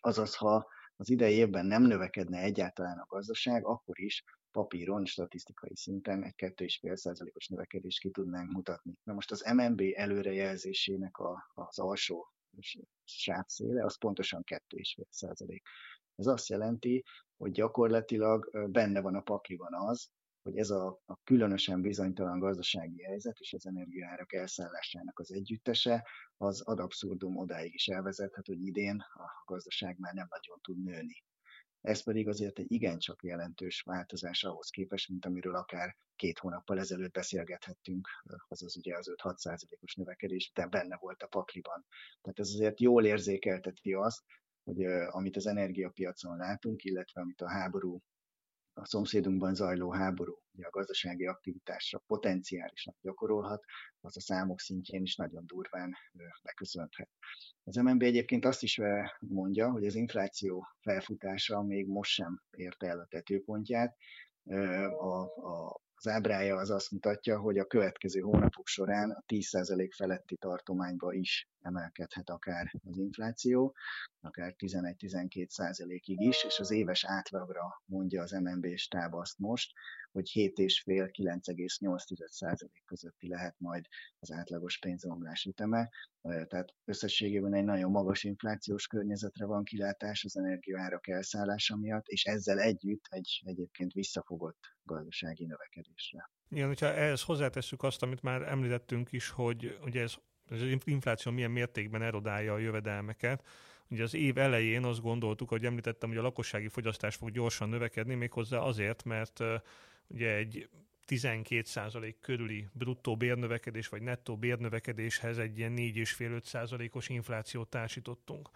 azaz 0.00 0.36
ha 0.36 0.66
az 0.96 1.10
idei 1.10 1.34
évben 1.34 1.66
nem 1.66 1.82
növekedne 1.82 2.38
egyáltalán 2.38 2.98
a 2.98 3.06
gazdaság, 3.06 3.64
akkor 3.66 4.00
is 4.00 4.24
papíron, 4.50 5.04
statisztikai 5.04 5.76
szinten 5.76 6.24
egy 6.24 6.34
2,5%-os 6.36 7.48
növekedést 7.48 8.00
ki 8.00 8.10
tudnánk 8.10 8.50
mutatni. 8.50 8.92
Na 9.02 9.12
most 9.12 9.30
az 9.30 9.52
MNB 9.54 9.82
előrejelzésének 9.94 11.16
a, 11.16 11.50
az 11.54 11.78
alsó 11.78 12.32
sávszéle 13.04 13.84
az 13.84 13.98
pontosan 13.98 14.42
2,5%. 14.46 15.60
Ez 16.22 16.28
azt 16.28 16.48
jelenti, 16.48 17.04
hogy 17.36 17.50
gyakorlatilag 17.50 18.68
benne 18.70 19.00
van 19.00 19.14
a 19.14 19.20
pakliban 19.20 19.74
az, 19.74 20.08
hogy 20.42 20.56
ez 20.56 20.70
a, 20.70 21.00
a 21.06 21.16
különösen 21.24 21.80
bizonytalan 21.80 22.38
gazdasági 22.38 23.02
helyzet 23.02 23.38
és 23.38 23.52
az 23.52 23.66
energiaárak 23.66 24.32
elszállásának 24.32 25.18
az 25.18 25.32
együttese, 25.32 26.06
az 26.36 26.60
ad 26.60 26.78
abszurdum 26.78 27.36
odáig 27.36 27.74
is 27.74 27.88
elvezethet, 27.88 28.46
hogy 28.46 28.66
idén 28.66 28.96
a 28.98 29.42
gazdaság 29.46 29.98
már 29.98 30.14
nem 30.14 30.26
nagyon 30.30 30.60
tud 30.60 30.82
nőni. 30.82 31.24
Ez 31.80 32.02
pedig 32.02 32.28
azért 32.28 32.58
egy 32.58 32.72
igencsak 32.72 33.22
jelentős 33.22 33.82
változás 33.82 34.44
ahhoz 34.44 34.68
képest, 34.68 35.08
mint 35.08 35.24
amiről 35.24 35.54
akár 35.54 35.96
két 36.16 36.38
hónappal 36.38 36.78
ezelőtt 36.78 37.12
beszélgethettünk, 37.12 38.08
azaz 38.48 38.76
ugye 38.76 38.96
az 38.96 39.12
5-6 39.22 39.36
százalékos 39.36 39.94
növekedés, 39.94 40.50
de 40.54 40.66
benne 40.66 40.96
volt 40.96 41.22
a 41.22 41.26
pakliban. 41.26 41.86
Tehát 42.20 42.38
ez 42.38 42.48
azért 42.48 42.80
jól 42.80 43.04
érzékelteti 43.04 43.92
azt, 43.92 44.22
hogy 44.64 44.84
amit 45.10 45.36
az 45.36 45.46
energiapiacon 45.46 46.36
látunk, 46.36 46.82
illetve 46.82 47.20
amit 47.20 47.40
a 47.40 47.48
háború, 47.48 48.00
a 48.74 48.86
szomszédunkban 48.86 49.54
zajló 49.54 49.90
háború, 49.90 50.38
ugye 50.52 50.66
a 50.66 50.70
gazdasági 50.70 51.26
aktivitásra 51.26 52.02
potenciálisan 52.06 52.94
gyakorolhat, 53.00 53.64
az 54.00 54.16
a 54.16 54.20
számok 54.20 54.60
szintjén 54.60 55.02
is 55.02 55.16
nagyon 55.16 55.46
durván 55.46 55.94
beköszönthet. 56.42 57.08
Az 57.64 57.76
MNB 57.76 58.02
egyébként 58.02 58.44
azt 58.44 58.62
is 58.62 58.80
mondja, 59.18 59.70
hogy 59.70 59.86
az 59.86 59.94
infláció 59.94 60.66
felfutása 60.80 61.62
még 61.62 61.86
most 61.86 62.10
sem 62.10 62.42
érte 62.50 62.86
el 62.86 63.00
a 63.00 63.06
tetőpontját. 63.06 63.96
A, 64.98 65.22
a 65.22 65.80
az 66.04 66.12
ábrája 66.12 66.56
az 66.56 66.70
azt 66.70 66.90
mutatja, 66.90 67.38
hogy 67.38 67.58
a 67.58 67.66
következő 67.66 68.20
hónapok 68.20 68.66
során 68.66 69.10
a 69.10 69.24
10% 69.26 69.88
feletti 69.96 70.36
tartományba 70.36 71.12
is 71.12 71.48
emelkedhet 71.60 72.30
akár 72.30 72.72
az 72.84 72.98
infláció, 72.98 73.74
akár 74.20 74.54
11-12%-ig 74.58 76.20
is, 76.20 76.44
és 76.44 76.58
az 76.58 76.70
éves 76.70 77.04
átlagra 77.04 77.82
mondja 77.84 78.22
az 78.22 78.30
MNB 78.30 78.76
stáb 78.76 79.14
azt 79.14 79.38
most, 79.38 79.72
hogy 80.12 80.30
7,5-9,8% 80.34 82.68
közötti 82.84 83.28
lehet 83.28 83.54
majd 83.58 83.84
az 84.18 84.32
átlagos 84.32 84.78
pénzomlás 84.78 85.44
üteme. 85.44 85.90
Tehát 86.22 86.74
összességében 86.84 87.54
egy 87.54 87.64
nagyon 87.64 87.90
magas 87.90 88.24
inflációs 88.24 88.86
környezetre 88.86 89.44
van 89.44 89.64
kilátás 89.64 90.24
az 90.24 90.36
energiaárak 90.36 91.08
elszállása 91.08 91.76
miatt, 91.76 92.06
és 92.06 92.24
ezzel 92.24 92.58
együtt 92.58 93.06
egy 93.10 93.42
egyébként 93.44 93.92
visszafogott 93.92 94.71
gazdasági 94.84 95.44
növekedésre. 95.44 96.30
Igen, 96.50 96.66
hogyha 96.66 96.86
ehhez 96.86 97.22
hozzátesszük 97.22 97.82
azt, 97.82 98.02
amit 98.02 98.22
már 98.22 98.42
említettünk 98.42 99.12
is, 99.12 99.28
hogy 99.28 99.78
ugye 99.84 100.02
ez, 100.02 100.14
az 100.50 100.62
infláció 100.84 101.32
milyen 101.32 101.50
mértékben 101.50 102.02
erodálja 102.02 102.52
a 102.52 102.58
jövedelmeket, 102.58 103.44
Ugye 103.92 104.02
az 104.02 104.14
év 104.14 104.38
elején 104.38 104.84
azt 104.84 105.00
gondoltuk, 105.00 105.48
hogy 105.48 105.64
említettem, 105.64 106.08
hogy 106.08 106.18
a 106.18 106.22
lakossági 106.22 106.68
fogyasztás 106.68 107.14
fog 107.14 107.30
gyorsan 107.30 107.68
növekedni, 107.68 108.14
méghozzá 108.14 108.58
azért, 108.58 109.04
mert 109.04 109.40
ugye 110.06 110.34
egy 110.34 110.68
12% 111.06 112.14
körüli 112.20 112.68
bruttó 112.72 113.16
bérnövekedés 113.16 113.88
vagy 113.88 114.02
nettó 114.02 114.36
bérnövekedéshez 114.36 115.38
egy 115.38 115.58
ilyen 115.58 115.72
4,5-5%-os 115.76 117.08
inflációt 117.08 117.68
társítottunk. 117.68 118.48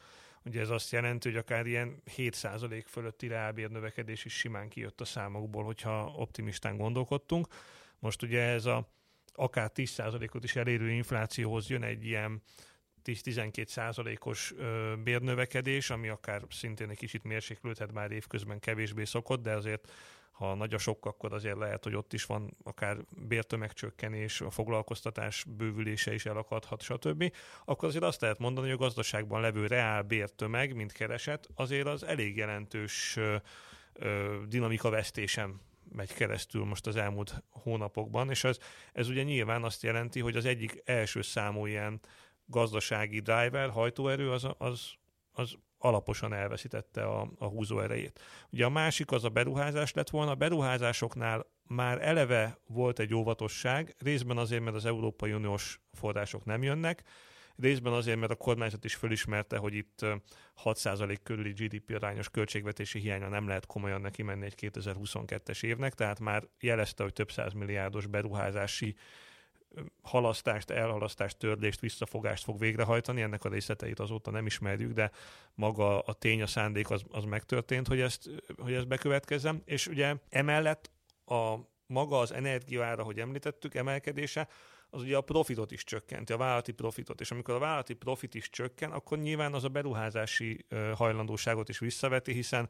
Ugye 0.46 0.60
ez 0.60 0.70
azt 0.70 0.92
jelenti, 0.92 1.28
hogy 1.28 1.38
akár 1.38 1.66
ilyen 1.66 2.02
7% 2.16 2.84
fölötti 2.86 3.26
reálbérnövekedés 3.26 4.24
is 4.24 4.32
simán 4.32 4.68
kijött 4.68 5.00
a 5.00 5.04
számokból, 5.04 5.64
hogyha 5.64 6.12
optimistán 6.16 6.76
gondolkodtunk. 6.76 7.46
Most 7.98 8.22
ugye 8.22 8.40
ez 8.40 8.64
a 8.64 8.88
akár 9.32 9.70
10%-ot 9.74 10.44
is 10.44 10.56
elérő 10.56 10.90
inflációhoz 10.90 11.68
jön 11.68 11.82
egy 11.82 12.04
ilyen 12.04 12.42
10-12 13.04 13.66
százalékos 13.66 14.54
bérnövekedés, 15.02 15.90
ami 15.90 16.08
akár 16.08 16.42
szintén 16.50 16.90
egy 16.90 16.98
kicsit 16.98 17.24
mérséklődhet, 17.24 17.92
már 17.92 18.10
évközben 18.10 18.58
kevésbé 18.58 19.04
szokott, 19.04 19.42
de 19.42 19.52
azért 19.52 19.92
ha 20.36 20.54
nagy 20.54 20.74
a 20.74 20.78
sok, 20.78 21.06
akkor 21.06 21.32
azért 21.32 21.58
lehet, 21.58 21.84
hogy 21.84 21.94
ott 21.94 22.12
is 22.12 22.24
van 22.24 22.56
akár 22.64 22.96
bértömegcsökkenés, 23.28 24.40
a 24.40 24.50
foglalkoztatás 24.50 25.44
bővülése 25.48 26.14
is 26.14 26.26
elakadhat, 26.26 26.82
stb. 26.82 27.32
Akkor 27.64 27.88
azért 27.88 28.04
azt 28.04 28.20
lehet 28.20 28.38
mondani, 28.38 28.66
hogy 28.66 28.76
a 28.76 28.80
gazdaságban 28.80 29.40
levő 29.40 29.66
reál 29.66 30.02
bértömeg, 30.02 30.74
mint 30.74 30.92
kereset, 30.92 31.48
azért 31.54 31.86
az 31.86 32.02
elég 32.02 32.36
jelentős 32.36 33.18
dinamika 34.48 34.90
vesztésem 34.90 35.60
megy 35.92 36.14
keresztül 36.14 36.64
most 36.64 36.86
az 36.86 36.96
elmúlt 36.96 37.42
hónapokban, 37.50 38.30
és 38.30 38.44
ez, 38.44 38.58
ez 38.92 39.08
ugye 39.08 39.22
nyilván 39.22 39.64
azt 39.64 39.82
jelenti, 39.82 40.20
hogy 40.20 40.36
az 40.36 40.44
egyik 40.44 40.82
első 40.84 41.22
számú 41.22 41.66
ilyen 41.66 42.00
gazdasági 42.46 43.20
driver, 43.20 43.70
hajtóerő 43.70 44.30
az, 44.30 44.46
az, 44.58 44.90
az 45.32 45.56
alaposan 45.78 46.32
elveszítette 46.32 47.04
a, 47.04 47.30
a 47.38 47.46
húzó 47.46 47.80
erejét. 47.80 48.20
Ugye 48.50 48.64
a 48.64 48.70
másik 48.70 49.10
az 49.10 49.24
a 49.24 49.28
beruházás 49.28 49.92
lett 49.92 50.10
volna. 50.10 50.30
A 50.30 50.34
beruházásoknál 50.34 51.46
már 51.66 52.02
eleve 52.02 52.58
volt 52.66 52.98
egy 52.98 53.14
óvatosság, 53.14 53.94
részben 53.98 54.36
azért, 54.36 54.62
mert 54.62 54.76
az 54.76 54.86
Európai 54.86 55.32
Uniós 55.32 55.80
források 55.92 56.44
nem 56.44 56.62
jönnek, 56.62 57.02
részben 57.56 57.92
azért, 57.92 58.18
mert 58.18 58.32
a 58.32 58.36
kormányzat 58.36 58.84
is 58.84 58.94
fölismerte, 58.94 59.56
hogy 59.56 59.74
itt 59.74 60.06
6% 60.64 61.16
körüli 61.22 61.52
GDP 61.52 61.94
arányos 61.94 62.28
költségvetési 62.28 62.98
hiánya 62.98 63.28
nem 63.28 63.46
lehet 63.46 63.66
komolyan 63.66 64.00
neki 64.00 64.22
menni 64.22 64.44
egy 64.44 64.54
2022-es 64.72 65.62
évnek, 65.62 65.94
tehát 65.94 66.20
már 66.20 66.48
jelezte, 66.60 67.02
hogy 67.02 67.12
több 67.12 67.30
milliárdos 67.54 68.06
beruházási 68.06 68.96
halasztást, 70.02 70.70
elhalasztást, 70.70 71.38
törlést, 71.38 71.80
visszafogást 71.80 72.44
fog 72.44 72.58
végrehajtani. 72.58 73.22
Ennek 73.22 73.44
a 73.44 73.48
részleteit 73.48 74.00
azóta 74.00 74.30
nem 74.30 74.46
ismerjük, 74.46 74.92
de 74.92 75.10
maga 75.54 76.00
a 76.00 76.12
tény, 76.12 76.42
a 76.42 76.46
szándék 76.46 76.90
az, 76.90 77.02
az 77.10 77.24
megtörtént, 77.24 77.88
hogy 77.88 78.00
ezt, 78.00 78.30
hogy 78.56 78.72
ezt 78.72 78.88
bekövetkezzem. 78.88 79.62
És 79.64 79.86
ugye 79.86 80.16
emellett 80.28 80.90
a 81.24 81.56
maga 81.86 82.18
az 82.18 82.32
energiaára, 82.32 83.02
hogy 83.02 83.18
említettük, 83.18 83.74
emelkedése, 83.74 84.48
az 84.90 85.02
ugye 85.02 85.16
a 85.16 85.20
profitot 85.20 85.70
is 85.70 85.84
csökkenti, 85.84 86.32
a 86.32 86.36
vállalati 86.36 86.72
profitot. 86.72 87.20
És 87.20 87.30
amikor 87.30 87.54
a 87.54 87.58
vállalati 87.58 87.94
profit 87.94 88.34
is 88.34 88.50
csökken, 88.50 88.92
akkor 88.92 89.18
nyilván 89.18 89.54
az 89.54 89.64
a 89.64 89.68
beruházási 89.68 90.66
hajlandóságot 90.94 91.68
is 91.68 91.78
visszaveti, 91.78 92.32
hiszen 92.32 92.68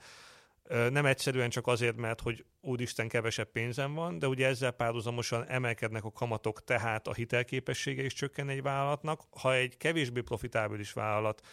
nem 0.68 1.06
egyszerűen 1.06 1.50
csak 1.50 1.66
azért, 1.66 1.96
mert 1.96 2.20
hogy 2.20 2.44
úristen 2.60 3.08
kevesebb 3.08 3.50
pénzem 3.50 3.94
van, 3.94 4.18
de 4.18 4.28
ugye 4.28 4.46
ezzel 4.46 4.70
párhuzamosan 4.70 5.48
emelkednek 5.48 6.04
a 6.04 6.12
kamatok, 6.12 6.64
tehát 6.64 7.06
a 7.06 7.14
hitelképessége 7.14 8.04
is 8.04 8.12
csökken 8.12 8.48
egy 8.48 8.62
vállalatnak. 8.62 9.22
Ha 9.30 9.54
egy 9.54 9.76
kevésbé 9.76 10.20
profitábilis 10.20 10.92
vállalat 10.92 11.46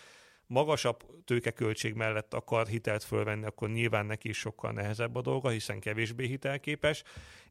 magasabb 0.47 1.03
tőkeköltség 1.25 1.93
mellett 1.93 2.33
akar 2.33 2.67
hitelt 2.67 3.03
fölvenni, 3.03 3.45
akkor 3.45 3.69
nyilván 3.69 4.05
neki 4.05 4.29
is 4.29 4.37
sokkal 4.37 4.71
nehezebb 4.71 5.15
a 5.15 5.21
dolga, 5.21 5.49
hiszen 5.49 5.79
kevésbé 5.79 6.25
hitelképes. 6.25 7.03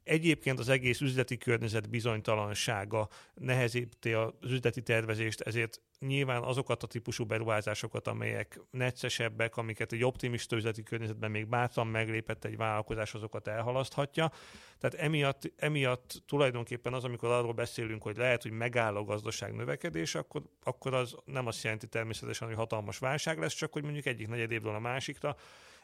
Egyébként 0.05 0.59
az 0.59 0.69
egész 0.69 1.01
üzleti 1.01 1.37
környezet 1.37 1.91
bizonytalansága 1.91 3.09
nehezíti 3.35 4.13
az 4.13 4.33
üzleti 4.51 4.83
tervezést, 4.83 5.41
ezért 5.41 5.81
nyilván 5.99 6.43
azokat 6.43 6.83
a 6.83 6.87
típusú 6.87 7.25
beruházásokat, 7.25 8.07
amelyek 8.07 8.61
neccesebbek, 8.71 9.57
amiket 9.57 9.93
egy 9.93 10.05
optimista 10.05 10.57
üzleti 10.57 10.83
környezetben 10.83 11.31
még 11.31 11.47
bátran 11.47 11.87
meglépett 11.87 12.45
egy 12.45 12.57
vállalkozás, 12.57 13.15
azokat 13.15 13.49
elhalaszthatja. 13.49 14.33
Tehát 14.79 14.95
emiatt, 15.07 15.53
emiatt 15.57 16.23
tulajdonképpen 16.27 16.93
az, 16.93 17.05
amikor 17.05 17.29
arról 17.29 17.53
beszélünk, 17.53 18.03
hogy 18.03 18.17
lehet, 18.17 18.43
hogy 18.43 18.53
megáll 18.53 18.97
a 18.97 19.05
gazdaság 19.05 19.55
növekedés, 19.55 20.15
akkor, 20.15 20.43
akkor 20.63 20.95
az 20.95 21.17
nem 21.25 21.47
azt 21.47 21.63
jelenti 21.63 21.87
természetesen, 21.87 22.49
hogy 22.49 22.57
hatalmas 22.57 22.99
válság 22.99 23.39
lesz, 23.39 23.55
csak 23.55 23.73
hogy 23.73 23.83
mondjuk 23.83 24.07
egyik 24.07 24.29
negyed 24.29 24.51
évről 24.51 24.75
a 24.75 24.79
másikra 24.79 25.37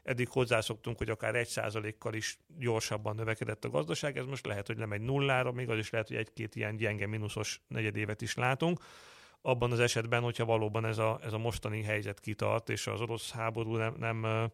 eddig 0.09 0.29
hozzászoktunk, 0.29 0.99
hogy 0.99 1.11
akár 1.11 1.35
egy 1.35 1.49
százalékkal 1.49 2.15
is 2.15 2.39
gyorsabban 2.59 3.15
növekedett 3.15 3.65
a 3.65 3.71
gazdaság, 3.71 4.17
ez 4.17 4.25
most 4.25 4.47
lehet, 4.47 4.67
hogy 4.67 4.79
lemegy 4.79 5.01
nullára, 5.01 5.53
még 5.53 5.69
az 5.71 5.79
is 5.79 5.91
lehet, 5.91 6.09
hogy 6.09 6.17
egy-két 6.17 6.55
ilyen 6.55 6.77
gyenge 6.77 7.07
mínuszos 7.07 7.61
negyedévet 7.69 8.23
is 8.23 8.35
látunk. 8.35 8.81
Abban 9.43 9.73
az 9.73 9.81
esetben, 9.81 10.23
hogyha 10.23 10.45
valóban 10.45 10.85
ez 10.85 10.99
a, 10.99 11.19
ez 11.23 11.33
a 11.33 11.39
mostani 11.39 11.83
helyzet 11.83 12.21
kitart, 12.21 12.69
és 12.69 12.87
az 12.87 13.01
orosz 13.01 13.31
háború 13.31 13.77
nem, 13.77 13.95
nem 13.99 14.51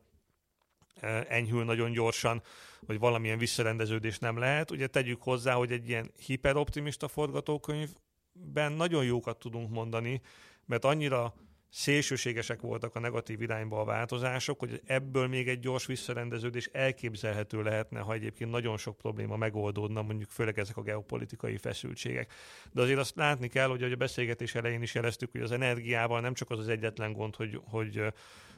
enyhül 1.28 1.64
nagyon 1.64 1.92
gyorsan, 1.92 2.42
vagy 2.80 2.98
valamilyen 2.98 3.38
visszarendeződés 3.38 4.18
nem 4.18 4.38
lehet. 4.38 4.70
Ugye 4.70 4.86
tegyük 4.86 5.22
hozzá, 5.22 5.54
hogy 5.54 5.72
egy 5.72 5.88
ilyen 5.88 6.10
hiperoptimista 6.26 7.08
forgatókönyvben 7.08 8.72
nagyon 8.72 9.04
jókat 9.04 9.38
tudunk 9.38 9.70
mondani, 9.70 10.20
mert 10.66 10.84
annyira 10.84 11.34
szélsőségesek 11.74 12.60
voltak 12.60 12.94
a 12.94 13.00
negatív 13.00 13.42
irányba 13.42 13.80
a 13.80 13.84
változások, 13.84 14.58
hogy 14.58 14.80
ebből 14.86 15.26
még 15.26 15.48
egy 15.48 15.60
gyors 15.60 15.86
visszarendeződés 15.86 16.68
elképzelhető 16.72 17.62
lehetne, 17.62 18.00
ha 18.00 18.12
egyébként 18.12 18.50
nagyon 18.50 18.76
sok 18.76 18.96
probléma 18.96 19.36
megoldódna, 19.36 20.02
mondjuk 20.02 20.30
főleg 20.30 20.58
ezek 20.58 20.76
a 20.76 20.82
geopolitikai 20.82 21.56
feszültségek. 21.56 22.32
De 22.72 22.82
azért 22.82 22.98
azt 22.98 23.16
látni 23.16 23.48
kell, 23.48 23.68
hogy 23.68 23.82
a 23.82 23.96
beszélgetés 23.96 24.54
elején 24.54 24.82
is 24.82 24.94
jeleztük, 24.94 25.30
hogy 25.32 25.40
az 25.40 25.52
energiával 25.52 26.20
nem 26.20 26.34
csak 26.34 26.50
az 26.50 26.58
az 26.58 26.68
egyetlen 26.68 27.12
gond, 27.12 27.36
hogy, 27.36 27.60
hogy 27.64 28.02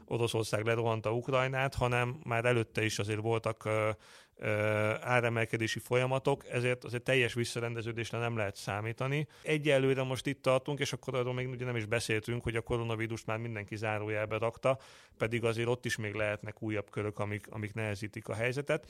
Oroszország 0.05 0.64
lerohanta 0.64 1.12
Ukrajnát, 1.12 1.74
hanem 1.74 2.18
már 2.24 2.44
előtte 2.44 2.85
is 2.85 2.98
azért 2.98 3.20
voltak 3.20 3.68
áremelkedési 5.01 5.79
folyamatok, 5.79 6.49
ezért 6.49 6.85
azért 6.85 7.03
teljes 7.03 7.35
visszarendeződésre 7.35 8.18
nem 8.18 8.37
lehet 8.37 8.57
számítani. 8.57 9.27
Egyelőre 9.42 10.03
most 10.03 10.27
itt 10.27 10.42
tartunk, 10.42 10.79
és 10.79 10.92
akkor 10.92 11.14
arról 11.14 11.35
még 11.35 11.49
ugye 11.49 11.64
nem 11.64 11.77
is 11.77 11.85
beszéltünk, 11.85 12.42
hogy 12.42 12.57
a 12.57 12.61
koronavírus 12.61 13.25
már 13.25 13.38
mindenki 13.38 13.77
zárójelbe 13.77 14.38
rakta, 14.38 14.79
pedig 15.16 15.44
azért 15.44 15.68
ott 15.68 15.85
is 15.85 15.96
még 15.96 16.14
lehetnek 16.14 16.62
újabb 16.62 16.90
körök, 16.90 17.18
amik, 17.18 17.46
amik 17.51 17.75
nehezítik 17.75 18.29
a 18.29 18.35
helyzetet. 18.35 18.87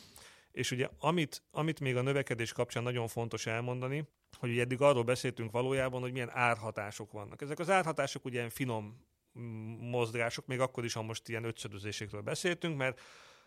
És 0.52 0.70
ugye 0.70 0.88
amit, 0.98 1.42
amit 1.50 1.80
még 1.80 1.96
a 1.96 2.02
növekedés 2.02 2.52
kapcsán 2.52 2.82
nagyon 2.82 3.08
fontos 3.08 3.46
elmondani, 3.46 4.08
hogy 4.38 4.50
ugye 4.50 4.60
eddig 4.60 4.80
arról 4.80 5.02
beszéltünk 5.02 5.50
valójában, 5.50 6.00
hogy 6.00 6.12
milyen 6.12 6.30
árhatások 6.32 7.12
vannak. 7.12 7.42
Ezek 7.42 7.58
az 7.58 7.70
árhatások 7.70 8.24
ugye 8.24 8.36
ilyen 8.36 8.50
finom 8.50 9.04
mozgások, 9.80 10.46
még 10.46 10.60
akkor 10.60 10.84
is, 10.84 10.92
ha 10.92 11.02
most 11.02 11.28
ilyen 11.28 11.44
ötszörözésekről 11.44 12.20
beszéltünk, 12.20 12.76
mert 12.76 13.00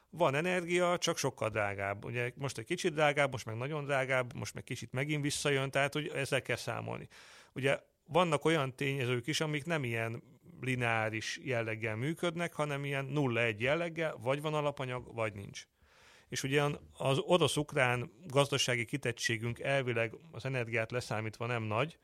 van 0.09 0.35
energia, 0.35 0.97
csak 0.97 1.17
sokkal 1.17 1.49
drágább. 1.49 2.05
Ugye 2.05 2.31
most 2.35 2.57
egy 2.57 2.65
kicsit 2.65 2.93
drágább, 2.93 3.31
most 3.31 3.45
meg 3.45 3.55
nagyon 3.55 3.85
drágább, 3.85 4.33
most 4.33 4.53
meg 4.53 4.63
kicsit 4.63 4.91
megint 4.91 5.23
visszajön, 5.23 5.71
tehát 5.71 5.93
hogy 5.93 6.07
ezzel 6.07 6.41
kell 6.41 6.55
számolni. 6.55 7.07
Ugye 7.53 7.79
vannak 8.05 8.45
olyan 8.45 8.75
tényezők 8.75 9.27
is, 9.27 9.41
amik 9.41 9.65
nem 9.65 9.83
ilyen 9.83 10.23
lineáris 10.61 11.39
jelleggel 11.43 11.95
működnek, 11.95 12.53
hanem 12.53 12.85
ilyen 12.85 13.11
0-1 13.15 13.57
jelleggel, 13.57 14.17
vagy 14.17 14.41
van 14.41 14.53
alapanyag, 14.53 15.13
vagy 15.13 15.33
nincs. 15.33 15.67
És 16.29 16.43
ugye 16.43 16.63
az 16.93 17.17
orosz-ukrán 17.17 18.11
gazdasági 18.27 18.85
kitettségünk 18.85 19.59
elvileg 19.59 20.15
az 20.31 20.45
energiát 20.45 20.91
leszámítva 20.91 21.45
nem 21.45 21.63
nagy, 21.63 21.97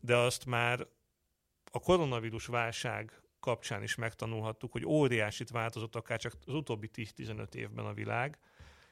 de 0.00 0.16
azt 0.16 0.46
már 0.46 0.86
a 1.72 1.78
koronavírus 1.78 2.46
válság 2.46 3.19
kapcsán 3.40 3.82
is 3.82 3.94
megtanulhattuk, 3.94 4.72
hogy 4.72 4.86
óriásit 4.86 5.50
változott 5.50 5.96
akár 5.96 6.18
csak 6.18 6.32
az 6.46 6.54
utóbbi 6.54 6.90
10-15 6.94 7.54
évben 7.54 7.84
a 7.84 7.92
világ, 7.92 8.38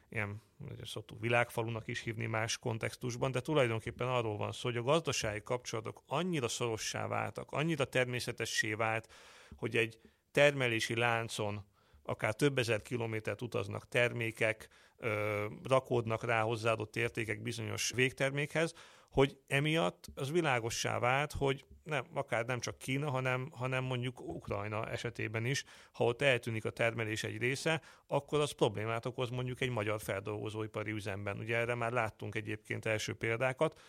ilyen 0.08 0.42
szoktuk 0.84 1.20
világfalunak 1.20 1.88
is 1.88 2.00
hívni 2.00 2.26
más 2.26 2.58
kontextusban, 2.58 3.30
de 3.30 3.40
tulajdonképpen 3.40 4.08
arról 4.08 4.36
van 4.36 4.52
szó, 4.52 4.68
hogy 4.68 4.76
a 4.76 4.82
gazdasági 4.82 5.42
kapcsolatok 5.42 6.02
annyira 6.06 6.48
szorossá 6.48 7.06
váltak, 7.06 7.50
annyira 7.50 7.84
természetessé 7.84 8.74
vált, 8.74 9.12
hogy 9.56 9.76
egy 9.76 10.00
termelési 10.30 10.94
láncon 10.94 11.64
akár 12.02 12.34
több 12.34 12.58
ezer 12.58 12.82
kilométert 12.82 13.42
utaznak 13.42 13.88
termékek, 13.88 14.68
ö, 14.98 15.44
rakódnak 15.64 16.24
rá 16.24 16.40
hozzáadott 16.40 16.96
értékek 16.96 17.42
bizonyos 17.42 17.92
végtermékhez, 17.94 18.74
hogy 19.10 19.38
emiatt 19.46 20.06
az 20.14 20.30
világossá 20.30 20.98
vált, 20.98 21.32
hogy 21.32 21.64
nem, 21.84 22.04
akár 22.14 22.44
nem 22.44 22.60
csak 22.60 22.78
Kína, 22.78 23.10
hanem, 23.10 23.48
hanem 23.52 23.84
mondjuk 23.84 24.20
Ukrajna 24.20 24.88
esetében 24.90 25.44
is, 25.44 25.64
ha 25.92 26.04
ott 26.04 26.22
eltűnik 26.22 26.64
a 26.64 26.70
termelés 26.70 27.24
egy 27.24 27.38
része, 27.38 27.82
akkor 28.06 28.40
az 28.40 28.50
problémát 28.50 29.06
okoz 29.06 29.30
mondjuk 29.30 29.60
egy 29.60 29.70
magyar 29.70 30.00
feldolgozóipari 30.00 30.90
üzemben. 30.90 31.38
Ugye 31.38 31.56
erre 31.56 31.74
már 31.74 31.92
láttunk 31.92 32.34
egyébként 32.34 32.86
első 32.86 33.14
példákat, 33.14 33.80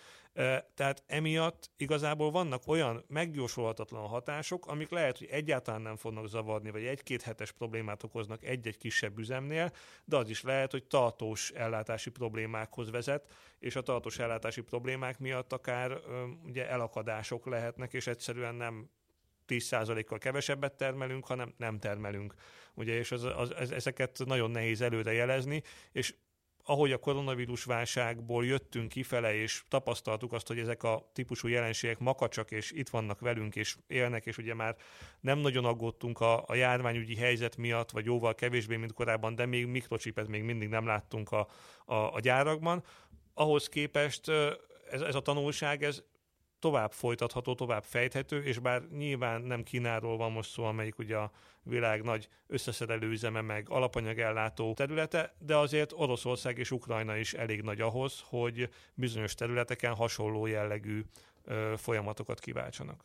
tehát 0.74 1.04
emiatt 1.08 1.72
igazából 1.78 2.32
vannak 2.32 2.62
olyan 2.66 3.04
meggyorsulhatatlan 3.08 4.08
hatások, 4.08 4.68
amik 4.68 4.90
lehet, 4.90 5.18
hogy 5.18 5.28
egyáltalán 5.32 5.82
nem 5.82 5.96
fognak 5.96 6.28
zavarni, 6.28 6.70
vagy 6.72 6.84
egy-két 6.84 7.22
hetes 7.22 7.52
problémát 7.52 8.04
okoznak 8.04 8.44
egy-egy 8.44 8.78
kisebb 8.78 9.18
üzemnél, 9.18 9.72
de 10.06 10.18
az 10.18 10.30
is 10.30 10.42
lehet, 10.42 10.72
hogy 10.72 10.84
tartós 10.84 11.52
ellátási 11.52 12.10
problémákhoz 12.10 12.92
vezet, 12.92 13.34
és 13.60 13.76
a 13.76 13.82
tartós 13.82 14.20
ellátási 14.20 14.62
problémák 14.62 15.20
miatt 15.20 15.54
akár 15.54 16.00
ugye 16.46 16.70
elakadások 16.70 17.46
lehetnek, 17.46 17.94
és 17.94 18.08
egyszerűen 18.08 18.56
nem 18.56 18.90
10%-kal 19.48 20.18
kevesebbet 20.18 20.74
termelünk, 20.74 21.26
hanem 21.26 21.54
nem 21.58 21.80
termelünk. 21.80 22.34
Ugye, 22.74 22.94
és 22.94 23.12
az, 23.12 23.24
az, 23.24 23.72
ezeket 23.72 24.22
nagyon 24.26 24.52
nehéz 24.52 24.82
előre 24.82 25.14
jelezni, 25.14 25.62
és 25.92 26.16
ahogy 26.70 26.92
a 26.92 26.98
koronavírus 26.98 27.64
válságból 27.64 28.46
jöttünk 28.46 28.90
kifele, 28.90 29.36
és 29.36 29.64
tapasztaltuk 29.68 30.34
azt, 30.34 30.48
hogy 30.48 30.60
ezek 30.60 30.84
a 30.84 31.10
típusú 31.14 31.48
jelenségek 31.48 32.00
makacsak, 32.00 32.52
és 32.52 32.72
itt 32.72 32.90
vannak 32.90 33.20
velünk, 33.20 33.56
és 33.56 33.76
élnek, 33.88 34.26
és 34.26 34.38
ugye 34.38 34.54
már 34.54 34.76
nem 35.20 35.38
nagyon 35.38 35.66
aggódtunk 35.66 36.20
a, 36.20 36.44
a 36.48 36.56
járványügyi 36.56 37.16
helyzet 37.16 37.58
miatt, 37.58 37.92
vagy 37.92 38.06
jóval 38.06 38.36
kevésbé, 38.36 38.76
mint 38.76 38.94
korábban, 38.94 39.36
de 39.36 39.46
még 39.46 39.66
mikrocsipet 39.66 40.28
még 40.28 40.44
mindig 40.44 40.70
nem 40.70 40.86
láttunk 40.86 41.32
a, 41.32 41.48
a, 41.86 41.96
a 41.96 42.20
gyárakban. 42.20 42.84
Ahhoz 43.34 43.70
képest 43.70 44.30
ez, 44.92 45.02
ez 45.02 45.16
a 45.16 45.22
tanulság, 45.22 45.84
ez 45.84 46.04
tovább 46.60 46.92
folytatható, 46.92 47.56
tovább 47.56 47.84
fejthető, 47.84 48.44
és 48.44 48.60
bár 48.60 48.82
nyilván 48.92 49.42
nem 49.42 49.64
Kínáról 49.64 50.18
van 50.18 50.32
most 50.32 50.50
szó, 50.50 50.64
amelyik 50.64 50.98
ugye 50.98 51.18
a 51.18 51.32
világ 51.64 52.04
nagy 52.04 52.30
összeszerelő 52.48 53.10
üzeme, 53.10 53.42
meg 53.42 53.70
alapanyagellátó 53.70 54.74
területe, 54.74 55.34
de 55.40 55.56
azért 55.58 55.94
Oroszország 55.96 56.58
és 56.58 56.72
Ukrajna 56.72 57.18
is 57.18 57.34
elég 57.34 57.62
nagy 57.62 57.82
ahhoz, 57.82 58.24
hogy 58.26 58.70
bizonyos 58.94 59.34
területeken 59.36 59.94
hasonló 59.94 60.46
jellegű 60.46 61.06
ö, 61.44 61.74
folyamatokat 61.78 62.40
kiváltsanak. 62.40 63.04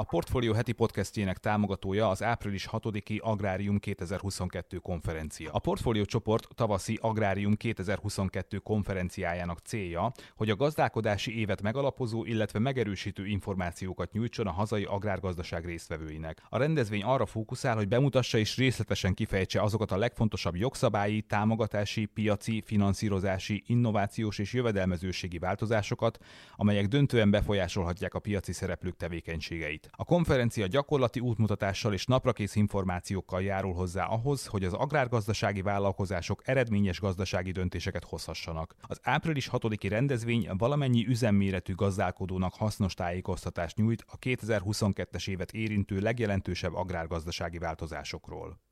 A 0.00 0.04
Portfolio 0.04 0.52
heti 0.52 0.72
podcastjének 0.72 1.38
támogatója 1.38 2.08
az 2.08 2.22
április 2.22 2.68
6-i 2.72 3.20
Agrárium 3.20 3.78
2022 3.78 4.76
konferencia. 4.76 5.50
A 5.52 5.58
Portfolio 5.58 6.04
csoport 6.04 6.48
tavaszi 6.54 6.98
Agrárium 7.00 7.54
2022 7.54 8.58
konferenciájának 8.58 9.58
célja, 9.58 10.12
hogy 10.36 10.50
a 10.50 10.56
gazdálkodási 10.56 11.38
évet 11.38 11.62
megalapozó, 11.62 12.24
illetve 12.24 12.58
megerősítő 12.58 13.26
információkat 13.26 14.12
nyújtson 14.12 14.46
a 14.46 14.50
hazai 14.50 14.84
agrárgazdaság 14.84 15.64
résztvevőinek. 15.64 16.42
A 16.48 16.58
rendezvény 16.58 17.02
arra 17.02 17.26
fókuszál, 17.26 17.76
hogy 17.76 17.88
bemutassa 17.88 18.38
és 18.38 18.56
részletesen 18.56 19.14
kifejtse 19.14 19.62
azokat 19.62 19.92
a 19.92 19.96
legfontosabb 19.96 20.56
jogszabályi, 20.56 21.22
támogatási, 21.22 22.04
piaci, 22.04 22.62
finanszírozási, 22.66 23.62
innovációs 23.66 24.38
és 24.38 24.52
jövedelmezőségi 24.52 25.38
változásokat, 25.38 26.18
amelyek 26.56 26.86
döntően 26.86 27.30
befolyásolhatják 27.30 28.14
a 28.14 28.18
piaci 28.18 28.52
szereplők 28.52 28.96
tevékenységeit. 28.96 29.86
A 29.90 30.04
konferencia 30.04 30.66
gyakorlati 30.66 31.20
útmutatással 31.20 31.92
és 31.92 32.06
naprakész 32.06 32.54
információkkal 32.54 33.42
járul 33.42 33.74
hozzá 33.74 34.04
ahhoz, 34.04 34.46
hogy 34.46 34.64
az 34.64 34.72
agrárgazdasági 34.72 35.62
vállalkozások 35.62 36.42
eredményes 36.44 37.00
gazdasági 37.00 37.50
döntéseket 37.50 38.04
hozhassanak. 38.04 38.74
Az 38.80 39.00
április 39.02 39.48
6-i 39.52 39.86
rendezvény 39.88 40.48
valamennyi 40.58 41.06
üzemméretű 41.06 41.74
gazdálkodónak 41.74 42.54
hasznos 42.54 42.94
tájékoztatást 42.94 43.76
nyújt 43.76 44.04
a 44.06 44.18
2022-es 44.18 45.28
évet 45.28 45.52
érintő 45.52 45.98
legjelentősebb 45.98 46.74
agrárgazdasági 46.74 47.58
változásokról. 47.58 48.67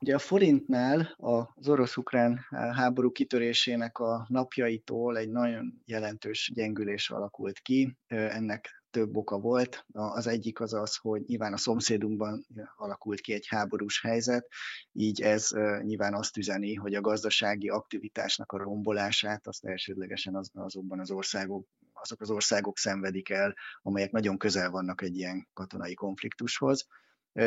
Ugye 0.00 0.14
a 0.14 0.18
forintnál 0.18 1.14
az 1.16 1.68
orosz-ukrán 1.68 2.46
háború 2.50 3.10
kitörésének 3.12 3.98
a 3.98 4.26
napjaitól 4.28 5.16
egy 5.16 5.30
nagyon 5.30 5.82
jelentős 5.84 6.50
gyengülés 6.54 7.10
alakult 7.10 7.58
ki. 7.58 7.96
Ennek 8.06 8.82
több 8.90 9.16
oka 9.16 9.38
volt. 9.38 9.84
Az 9.92 10.26
egyik 10.26 10.60
az 10.60 10.72
az, 10.72 10.96
hogy 10.96 11.22
nyilván 11.26 11.52
a 11.52 11.56
szomszédunkban 11.56 12.46
alakult 12.76 13.20
ki 13.20 13.32
egy 13.32 13.46
háborús 13.46 14.00
helyzet, 14.02 14.48
így 14.92 15.20
ez 15.20 15.50
nyilván 15.82 16.14
azt 16.14 16.36
üzeni, 16.36 16.74
hogy 16.74 16.94
a 16.94 17.00
gazdasági 17.00 17.68
aktivitásnak 17.68 18.52
a 18.52 18.58
rombolását 18.58 19.46
azt 19.46 19.64
elsődlegesen 19.64 20.34
az, 20.34 20.50
azokban 20.54 21.00
az 21.00 21.10
országok, 21.10 21.66
azok 21.92 22.20
az 22.20 22.30
országok 22.30 22.78
szenvedik 22.78 23.30
el, 23.30 23.54
amelyek 23.82 24.10
nagyon 24.10 24.38
közel 24.38 24.70
vannak 24.70 25.02
egy 25.02 25.16
ilyen 25.16 25.48
katonai 25.52 25.94
konfliktushoz. 25.94 26.86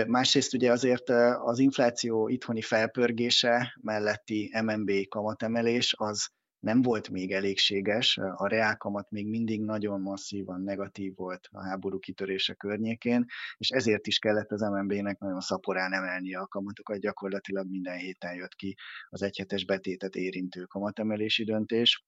Másrészt 0.08 0.54
ugye 0.54 0.71
azért 0.71 1.10
az 1.43 1.60
infláció 1.60 2.27
itthoni 2.27 2.62
felpörgése 2.62 3.77
melletti 3.82 4.51
MNB 4.63 4.91
kamatemelés 5.08 5.93
az 5.97 6.30
nem 6.60 6.82
volt 6.82 7.10
még 7.10 7.32
elégséges, 7.32 8.17
a 8.17 8.47
reálkamat 8.47 9.12
még 9.12 9.27
mindig 9.27 9.62
nagyon 9.62 10.01
masszívan 10.01 10.62
negatív 10.62 11.15
volt 11.15 11.47
a 11.51 11.63
háború 11.63 11.99
kitörése 11.99 12.54
környékén, 12.54 13.25
és 13.58 13.69
ezért 13.69 14.08
is 14.08 14.19
kellett 14.19 14.51
az 14.51 14.62
MNB-nek 14.62 15.19
nagyon 15.19 15.39
szaporán 15.39 15.93
emelnie 15.93 16.39
a 16.39 16.47
kamatokat, 16.47 16.99
gyakorlatilag 16.99 17.69
minden 17.69 17.97
héten 17.97 18.34
jött 18.36 18.56
ki 18.56 18.75
az 19.10 19.21
egyhetes 19.21 19.65
betétet 19.65 20.15
érintő 20.15 20.63
kamatemelési 20.63 21.43
döntés, 21.43 22.06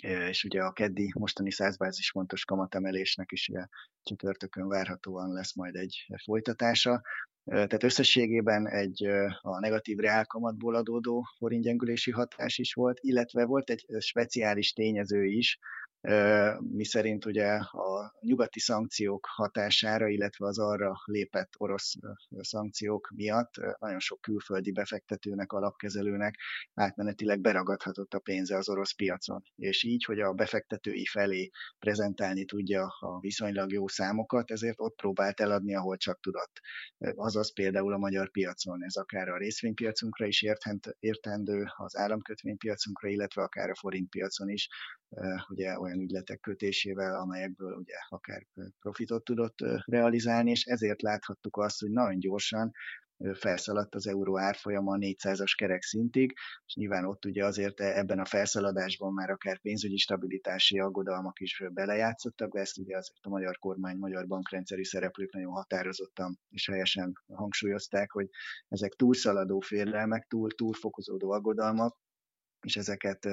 és 0.00 0.44
ugye 0.44 0.62
a 0.62 0.72
keddi 0.72 1.12
mostani 1.18 1.50
százbázis 1.50 2.10
fontos 2.10 2.44
kamatemelésnek 2.44 3.32
is 3.32 3.48
ugye 3.48 3.66
csütörtökön 4.02 4.68
várhatóan 4.68 5.32
lesz 5.32 5.54
majd 5.54 5.74
egy 5.74 6.06
folytatása. 6.24 7.02
Tehát 7.44 7.82
összességében 7.82 8.68
egy 8.68 9.06
a 9.40 9.60
negatív 9.60 9.98
reálkamatból 9.98 10.74
adódó 10.74 11.24
forintgyengülési 11.38 12.10
hatás 12.10 12.58
is 12.58 12.74
volt, 12.74 12.98
illetve 13.00 13.44
volt 13.44 13.70
egy 13.70 13.86
speciális 13.98 14.72
tényező 14.72 15.24
is, 15.24 15.58
mi 16.58 16.84
szerint 16.84 17.24
ugye 17.24 17.46
a 17.56 18.14
nyugati 18.20 18.60
szankciók 18.60 19.26
hatására, 19.30 20.08
illetve 20.08 20.46
az 20.46 20.58
arra 20.58 20.92
lépett 21.04 21.52
orosz 21.58 21.92
szankciók 22.40 23.10
miatt 23.14 23.54
nagyon 23.78 23.98
sok 23.98 24.20
külföldi 24.20 24.72
befektetőnek, 24.72 25.52
alapkezelőnek 25.52 26.38
átmenetileg 26.74 27.40
beragadhatott 27.40 28.14
a 28.14 28.18
pénze 28.18 28.56
az 28.56 28.68
orosz 28.68 28.92
piacon. 28.92 29.42
És 29.56 29.82
így, 29.82 30.04
hogy 30.04 30.20
a 30.20 30.32
befektetői 30.32 31.06
felé 31.06 31.50
prezentálni 31.78 32.44
tudja 32.44 32.86
a 33.00 33.20
viszonylag 33.20 33.72
jó 33.72 33.88
számokat, 33.88 34.50
ezért 34.50 34.80
ott 34.80 34.94
próbált 34.94 35.40
eladni, 35.40 35.74
ahol 35.74 35.96
csak 35.96 36.20
tudott. 36.20 36.60
Azaz 37.14 37.52
például 37.52 37.92
a 37.92 37.98
magyar 37.98 38.30
piacon, 38.30 38.84
ez 38.84 38.96
akár 38.96 39.28
a 39.28 39.38
részvénypiacunkra 39.38 40.26
is 40.26 40.44
értendő, 40.98 41.64
az 41.76 41.96
államkötvénypiacunkra, 41.96 43.08
illetve 43.08 43.42
akár 43.42 43.70
a 43.70 43.76
forintpiacon 43.76 44.48
is, 44.48 44.68
ugye 45.48 45.78
olyan 45.78 46.00
ügyletek 46.00 46.40
kötésével, 46.40 47.20
amelyekből 47.20 47.72
ugye 47.72 47.94
akár 48.08 48.46
profitot 48.80 49.24
tudott 49.24 49.58
realizálni, 49.84 50.50
és 50.50 50.64
ezért 50.64 51.02
láthattuk 51.02 51.56
azt, 51.56 51.80
hogy 51.80 51.90
nagyon 51.90 52.18
gyorsan 52.18 52.72
felszaladt 53.34 53.94
az 53.94 54.06
euró 54.06 54.38
árfolyama 54.38 54.92
a 54.92 54.98
400-as 54.98 55.52
kerek 55.56 55.82
szintig, 55.82 56.32
és 56.66 56.74
nyilván 56.74 57.04
ott 57.04 57.24
ugye 57.24 57.44
azért 57.44 57.80
e, 57.80 57.98
ebben 57.98 58.18
a 58.18 58.24
felszaladásban 58.24 59.12
már 59.12 59.30
akár 59.30 59.60
pénzügyi 59.60 59.96
stabilitási 59.96 60.78
aggodalmak 60.78 61.40
is 61.40 61.62
belejátszottak, 61.72 62.52
de 62.52 62.60
ezt 62.60 62.78
ugye 62.78 62.96
azért 62.96 63.26
a 63.26 63.28
magyar 63.28 63.58
kormány, 63.58 63.96
magyar 63.96 64.26
bankrendszeri 64.26 64.84
szereplők 64.84 65.32
nagyon 65.32 65.52
határozottan 65.52 66.38
és 66.48 66.68
helyesen 66.68 67.12
hangsúlyozták, 67.34 68.10
hogy 68.10 68.28
ezek 68.68 68.92
túlszaladó 68.92 69.60
félelmek, 69.60 70.26
túl, 70.26 70.50
túlfokozódó 70.50 71.30
aggodalmak, 71.30 71.96
és, 72.62 72.76
ezeket, 72.76 73.26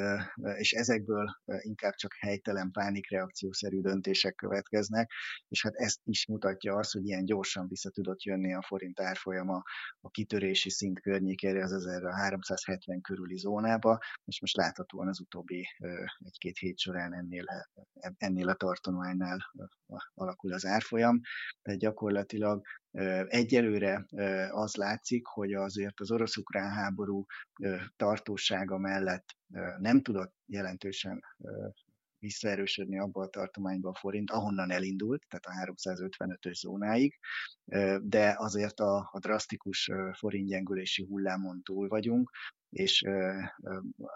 és 0.58 0.72
ezekből 0.72 1.26
inkább 1.46 1.94
csak 1.94 2.14
helytelen 2.20 2.72
pánikreakciószerű 2.72 3.82
döntések 3.82 4.36
következnek, 4.36 5.12
és 5.48 5.62
hát 5.62 5.76
ezt 5.76 6.00
is 6.04 6.28
mutatja 6.28 6.76
az, 6.76 6.92
hogy 6.92 7.06
ilyen 7.06 7.26
gyorsan 7.26 7.68
vissza 7.68 7.90
tudott 7.90 8.24
jönni 8.24 8.54
a 8.54 8.62
forint 8.62 9.00
árfolyama 9.00 9.64
a 10.02 10.10
kitörési 10.10 10.70
szint 10.70 11.02
környékére, 11.02 11.64
az 11.64 11.72
1370 11.72 13.02
körüli 13.02 13.38
zónába, 13.38 13.98
és 14.26 14.42
most 14.42 14.56
láthatóan 14.56 15.08
az 15.08 15.20
utóbbi 15.20 15.68
egy-két 16.20 16.58
hét 16.58 16.78
során 16.78 17.14
ennél, 17.14 17.46
ennél 18.18 18.50
a 18.50 18.56
tartománynál 18.56 19.52
alakul 20.14 20.54
az 20.54 20.66
árfolyam, 20.66 21.20
tehát 21.62 21.80
gyakorlatilag 21.80 22.62
Egyelőre 23.28 24.06
az 24.50 24.76
látszik, 24.76 25.26
hogy 25.26 25.54
azért 25.54 26.00
az 26.00 26.12
orosz-ukrán 26.12 26.72
háború 26.72 27.26
tartósága 27.96 28.78
mellett 28.78 29.36
nem 29.78 30.02
tudott 30.02 30.34
jelentősen 30.46 31.24
visszaerősödni 32.20 33.00
abba 33.00 33.22
a 33.22 33.28
tartományba 33.28 33.90
a 33.90 33.96
forint, 33.96 34.32
ahonnan 34.32 34.72
elindult, 34.72 35.24
tehát 35.28 35.68
a 35.68 35.74
355-ös 35.74 36.60
zónáig, 36.60 37.20
de 38.02 38.36
azért 38.38 38.80
a, 38.80 39.10
a 39.12 39.20
drasztikus 39.20 39.92
forintgyengülési 40.12 41.04
hullámon 41.04 41.62
túl 41.62 41.88
vagyunk, 41.88 42.32
és 42.70 43.04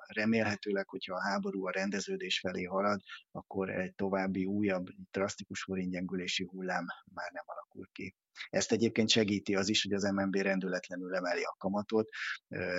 remélhetőleg, 0.08 0.88
hogyha 0.88 1.16
a 1.16 1.22
háború 1.22 1.66
a 1.66 1.72
rendeződés 1.72 2.40
felé 2.40 2.64
halad, 2.64 3.02
akkor 3.32 3.70
egy 3.70 3.96
további 3.96 4.46
újabb 4.46 4.88
drasztikus 5.12 5.64
forintgyengülési 5.64 6.44
hullám 6.44 6.86
már 7.14 7.32
nem 7.32 7.44
alakul 7.46 7.88
ki. 7.92 8.16
Ezt 8.50 8.72
egyébként 8.72 9.10
segíti 9.10 9.56
az 9.56 9.70
is, 9.70 9.84
hogy 9.84 9.94
az 9.94 10.04
MNB 10.04 10.36
rendületlenül 10.36 11.16
emeli 11.16 11.44
a 11.44 11.56
kamatot, 11.58 12.10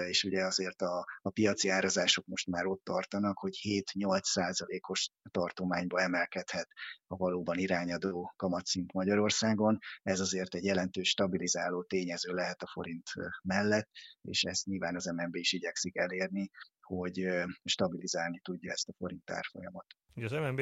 és 0.09 0.25
ugye 0.25 0.45
azért 0.45 0.83
a, 0.83 1.07
a 1.23 1.31
piaci 1.31 1.69
árazások 1.69 2.27
most 2.27 2.47
már 2.47 2.67
ott 2.67 2.85
tartanak, 2.85 3.39
hogy 3.39 3.53
7-8 3.63 4.23
százalékos 4.23 5.11
tartományba 5.31 6.01
emelkedhet 6.01 6.69
a 7.07 7.17
valóban 7.17 7.59
irányadó 7.59 8.33
kamatszint 8.37 8.93
Magyarországon. 8.93 9.79
Ez 10.03 10.21
azért 10.21 10.55
egy 10.55 10.65
jelentős 10.65 11.09
stabilizáló 11.09 11.83
tényező 11.83 12.33
lehet 12.33 12.63
a 12.63 12.71
forint 12.73 13.09
mellett, 13.43 13.89
és 14.23 14.43
ezt 14.43 14.67
nyilván 14.67 14.95
az 14.95 15.05
MNB 15.05 15.35
is 15.35 15.53
igyekszik 15.53 15.97
elérni, 15.97 16.51
hogy 16.81 17.29
stabilizálni 17.65 18.41
tudja 18.43 18.73
ezt 18.73 18.89
a 18.89 18.93
forint 18.99 19.31
árfolyamot. 19.31 19.87
Az 20.15 20.33
MNB 20.33 20.61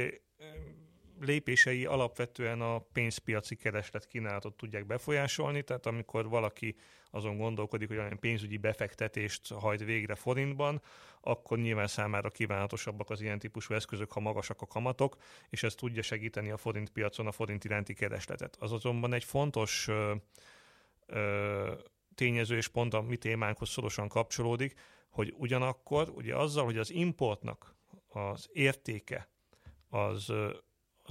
lépései 1.24 1.84
alapvetően 1.84 2.60
a 2.60 2.78
pénzpiaci 2.78 3.56
kereslet 3.56 4.06
kínálatot 4.06 4.56
tudják 4.56 4.86
befolyásolni, 4.86 5.62
tehát 5.62 5.86
amikor 5.86 6.28
valaki 6.28 6.76
azon 7.10 7.36
gondolkodik, 7.36 7.88
hogy 7.88 7.96
olyan 7.96 8.18
pénzügyi 8.18 8.56
befektetést 8.56 9.52
hajt 9.52 9.84
végre 9.84 10.14
forintban, 10.14 10.82
akkor 11.20 11.58
nyilván 11.58 11.86
számára 11.86 12.30
kívánatosabbak 12.30 13.10
az 13.10 13.20
ilyen 13.20 13.38
típusú 13.38 13.74
eszközök, 13.74 14.12
ha 14.12 14.20
magasak 14.20 14.60
a 14.60 14.66
kamatok, 14.66 15.16
és 15.48 15.62
ez 15.62 15.74
tudja 15.74 16.02
segíteni 16.02 16.50
a 16.50 16.56
forint 16.56 16.90
piacon 16.90 17.26
a 17.26 17.32
forint 17.32 17.64
iránti 17.64 17.94
keresletet. 17.94 18.56
Az 18.58 18.72
azonban 18.72 19.12
egy 19.12 19.24
fontos 19.24 19.88
ö, 19.88 20.14
ö, 21.06 21.72
tényező, 22.14 22.56
és 22.56 22.68
pont 22.68 22.94
a 22.94 23.00
mi 23.00 23.16
témánkhoz 23.16 23.68
szorosan 23.68 24.08
kapcsolódik, 24.08 24.74
hogy 25.10 25.34
ugyanakkor 25.36 26.08
ugye 26.08 26.36
azzal, 26.36 26.64
hogy 26.64 26.78
az 26.78 26.90
importnak 26.90 27.74
az 28.08 28.48
értéke 28.52 29.28
az 29.88 30.32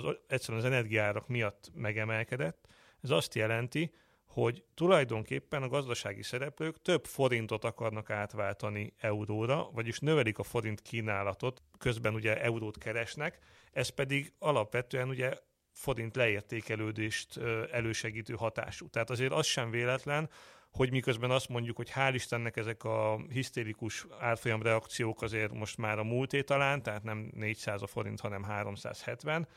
az, 0.04 0.16
egyszerűen 0.28 0.64
az 0.64 0.72
energiárak 0.72 1.28
miatt 1.28 1.72
megemelkedett. 1.74 2.68
Ez 3.02 3.10
azt 3.10 3.36
jelenti, 3.36 3.94
hogy 4.26 4.64
tulajdonképpen 4.74 5.64
a 5.64 5.68
gazdasági 5.68 6.24
szereplők 6.24 6.82
több 6.82 7.06
forintot 7.06 7.64
akarnak 7.64 8.10
átváltani 8.10 8.94
euróra, 8.98 9.70
vagyis 9.72 10.00
növelik 10.00 10.40
a 10.40 10.44
forint 10.44 10.82
kínálatot, 10.82 11.62
közben 11.78 12.14
ugye 12.14 12.42
eurót 12.42 12.78
keresnek, 12.78 13.40
ez 13.72 13.90
pedig 13.90 14.34
alapvetően 14.40 15.10
ugye 15.10 15.38
forint 15.72 16.16
leértékelődést 16.16 17.38
elősegítő 17.72 18.34
hatású. 18.34 18.90
Tehát 18.90 19.10
azért 19.10 19.32
az 19.32 19.46
sem 19.46 19.70
véletlen, 19.70 20.30
hogy 20.72 20.92
miközben 20.92 21.32
azt 21.32 21.50
mondjuk, 21.50 21.78
hogy 21.78 21.92
hál' 21.96 22.12
Istennek 22.14 22.58
ezek 22.58 22.84
a 22.84 23.20
hisztérikus 23.30 24.06
árfolyam 24.20 24.62
reakciók 24.62 25.22
azért 25.22 25.54
most 25.54 25.78
már 25.78 26.00
a 26.00 26.04
múlté 26.04 26.42
talán, 26.42 26.84
tehát 26.84 27.04
nem 27.04 27.32
400 27.36 27.82
a 27.82 27.88
forint, 27.88 28.20
hanem 28.20 28.44
370, 28.44 29.48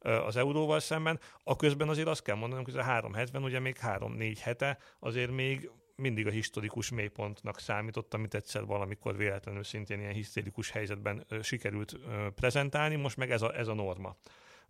az 0.00 0.36
euróval 0.36 0.80
szemben, 0.80 1.20
a 1.44 1.56
közben 1.56 1.88
azért 1.88 2.08
azt 2.08 2.22
kell 2.22 2.36
mondanom, 2.36 2.64
hogy 2.64 2.74
ez 2.76 2.80
a 2.80 2.88
370 2.88 3.42
ugye 3.42 3.58
még 3.58 3.76
3-4 3.82 4.36
hete 4.40 4.78
azért 4.98 5.30
még 5.30 5.70
mindig 5.96 6.26
a 6.26 6.30
historikus 6.30 6.90
mélypontnak 6.90 7.60
számított, 7.60 8.14
amit 8.14 8.34
egyszer 8.34 8.64
valamikor 8.64 9.16
véletlenül 9.16 9.64
szintén 9.64 10.00
ilyen 10.00 10.12
hisztérikus 10.12 10.70
helyzetben 10.70 11.26
sikerült 11.42 11.98
prezentálni, 12.34 12.96
most 12.96 13.16
meg 13.16 13.30
ez 13.30 13.42
a, 13.42 13.56
ez 13.56 13.68
a 13.68 13.74
norma. 13.74 14.16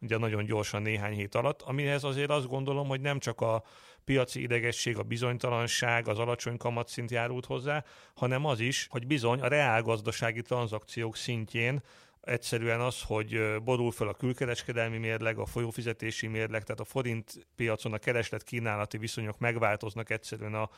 Ugye 0.01 0.19
nagyon 0.19 0.45
gyorsan 0.45 0.83
néhány 0.83 1.13
hét 1.13 1.35
alatt, 1.35 1.63
amihez 1.63 2.05
azért 2.05 2.31
azt 2.31 2.47
gondolom, 2.47 2.89
hogy 2.89 3.01
nem 3.01 3.19
csak 3.19 3.41
a 3.41 3.63
piaci 4.05 4.43
idegesség, 4.43 4.99
a 4.99 5.03
bizonytalanság, 5.03 6.09
az 6.09 6.19
alacsony 6.19 6.57
kamatszint 6.57 7.11
járult 7.11 7.47
hozzá, 7.47 7.85
hanem 8.15 8.45
az 8.45 8.61
is, 8.61 8.87
hogy 8.91 9.07
bizony 9.07 9.41
a 9.41 9.49
reálgazdasági 9.49 10.43
tranzakciók 10.43 11.17
szintjén 11.17 11.83
egyszerűen 12.21 12.81
az, 12.81 13.03
hogy 13.03 13.63
borul 13.63 13.91
fel 13.91 14.09
a 14.09 14.15
külkereskedelmi 14.15 14.99
mérleg, 14.99 15.39
a 15.39 15.47
folyófizetési 15.47 16.27
mérleg, 16.27 16.63
tehát 16.63 16.81
a 16.81 16.85
forint 16.85 17.47
piacon 17.57 17.93
a 17.93 17.99
kereslet-kínálati 17.99 18.99
viszonyok 18.99 19.39
megváltoznak 19.39 20.11
egyszerűen 20.11 20.55
a, 20.55 20.71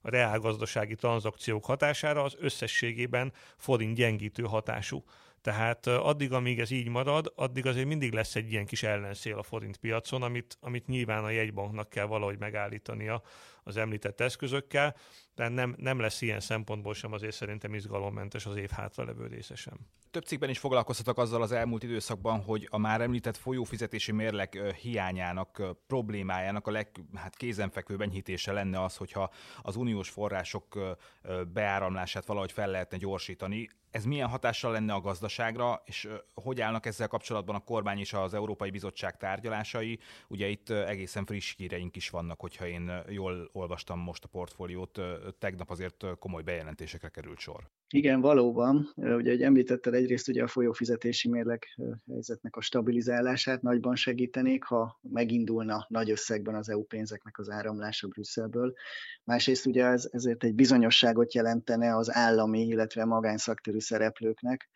a 0.00 0.10
reálgazdasági 0.10 0.94
tranzakciók 0.94 1.64
hatására, 1.64 2.22
az 2.22 2.36
összességében 2.38 3.32
forint 3.56 3.94
gyengítő 3.94 4.42
hatású. 4.42 5.04
Tehát 5.42 5.86
addig, 5.86 6.32
amíg 6.32 6.60
ez 6.60 6.70
így 6.70 6.88
marad, 6.88 7.32
addig 7.36 7.66
azért 7.66 7.86
mindig 7.86 8.12
lesz 8.12 8.36
egy 8.36 8.52
ilyen 8.52 8.66
kis 8.66 8.82
ellenszél 8.82 9.38
a 9.38 9.42
forint 9.42 9.76
piacon, 9.76 10.22
amit, 10.22 10.56
amit 10.60 10.86
nyilván 10.86 11.24
a 11.24 11.30
jegybanknak 11.30 11.88
kell 11.88 12.06
valahogy 12.06 12.38
megállítania 12.38 13.22
az 13.64 13.76
említett 13.76 14.20
eszközökkel, 14.20 14.96
de 15.34 15.48
nem, 15.48 15.74
nem 15.78 15.98
lesz 15.98 16.20
ilyen 16.20 16.40
szempontból 16.40 16.94
sem 16.94 17.12
azért 17.12 17.34
szerintem 17.34 17.74
izgalommentes 17.74 18.46
az 18.46 18.56
év 18.56 18.70
hátralevő 18.70 19.26
része 19.26 19.54
sem. 19.54 19.78
Több 20.10 20.24
cikkben 20.24 20.50
is 20.50 20.58
foglalkoztatok 20.58 21.18
azzal 21.18 21.42
az 21.42 21.52
elmúlt 21.52 21.82
időszakban, 21.82 22.40
hogy 22.40 22.68
a 22.70 22.78
már 22.78 23.00
említett 23.00 23.36
folyófizetési 23.36 24.12
mérleg 24.12 24.74
hiányának, 24.80 25.62
problémájának 25.86 26.66
a 26.66 26.70
legkézenfekvőbb 26.70 27.98
hát 27.98 28.08
enyhítése 28.08 28.52
lenne 28.52 28.82
az, 28.82 28.96
hogyha 28.96 29.30
az 29.62 29.76
uniós 29.76 30.10
források 30.10 30.96
beáramlását 31.52 32.26
valahogy 32.26 32.52
fel 32.52 32.70
lehetne 32.70 32.96
gyorsítani. 32.96 33.68
Ez 33.90 34.04
milyen 34.04 34.28
hatással 34.28 34.72
lenne 34.72 34.92
a 34.92 35.00
gazdaságra, 35.00 35.82
és 35.84 36.08
hogy 36.34 36.60
állnak 36.60 36.86
ezzel 36.86 37.08
kapcsolatban 37.08 37.54
a 37.54 37.64
kormány 37.64 37.98
és 37.98 38.12
az 38.12 38.34
Európai 38.34 38.70
Bizottság 38.70 39.16
tárgyalásai? 39.16 39.98
Ugye 40.28 40.48
itt 40.48 40.70
egészen 40.70 41.26
friss 41.26 41.54
híreink 41.56 41.96
is 41.96 42.10
vannak, 42.10 42.40
hogyha 42.40 42.66
én 42.66 43.02
jól 43.08 43.50
olvastam 43.52 43.98
most 43.98 44.24
a 44.24 44.28
portfóliót, 44.28 45.00
tegnap 45.38 45.70
azért 45.70 46.04
komoly 46.18 46.42
bejelentésekre 46.42 47.08
került 47.08 47.38
sor. 47.38 47.70
Igen, 47.88 48.20
valóban. 48.20 48.92
Ugye, 48.94 49.30
hogy 49.30 49.42
említetted, 49.42 49.94
egyrészt 49.94 50.28
ugye 50.28 50.42
a 50.42 50.46
folyófizetési 50.46 51.28
mérleg 51.28 51.66
helyzetnek 52.10 52.56
a 52.56 52.60
stabilizálását 52.60 53.62
nagyban 53.62 53.96
segítenék, 53.96 54.64
ha 54.64 54.98
megindulna 55.02 55.86
nagy 55.88 56.10
összegben 56.10 56.54
az 56.54 56.68
EU 56.68 56.82
pénzeknek 56.82 57.38
az 57.38 57.50
áramlása 57.50 58.08
Brüsszelből. 58.08 58.72
Másrészt 59.24 59.66
ugye 59.66 59.84
ez, 59.84 60.08
ezért 60.10 60.44
egy 60.44 60.54
bizonyosságot 60.54 61.34
jelentene 61.34 61.96
az 61.96 62.14
állami, 62.14 62.60
illetve 62.60 63.04
magánszakterű 63.04 63.78
szereplőknek, 63.78 64.70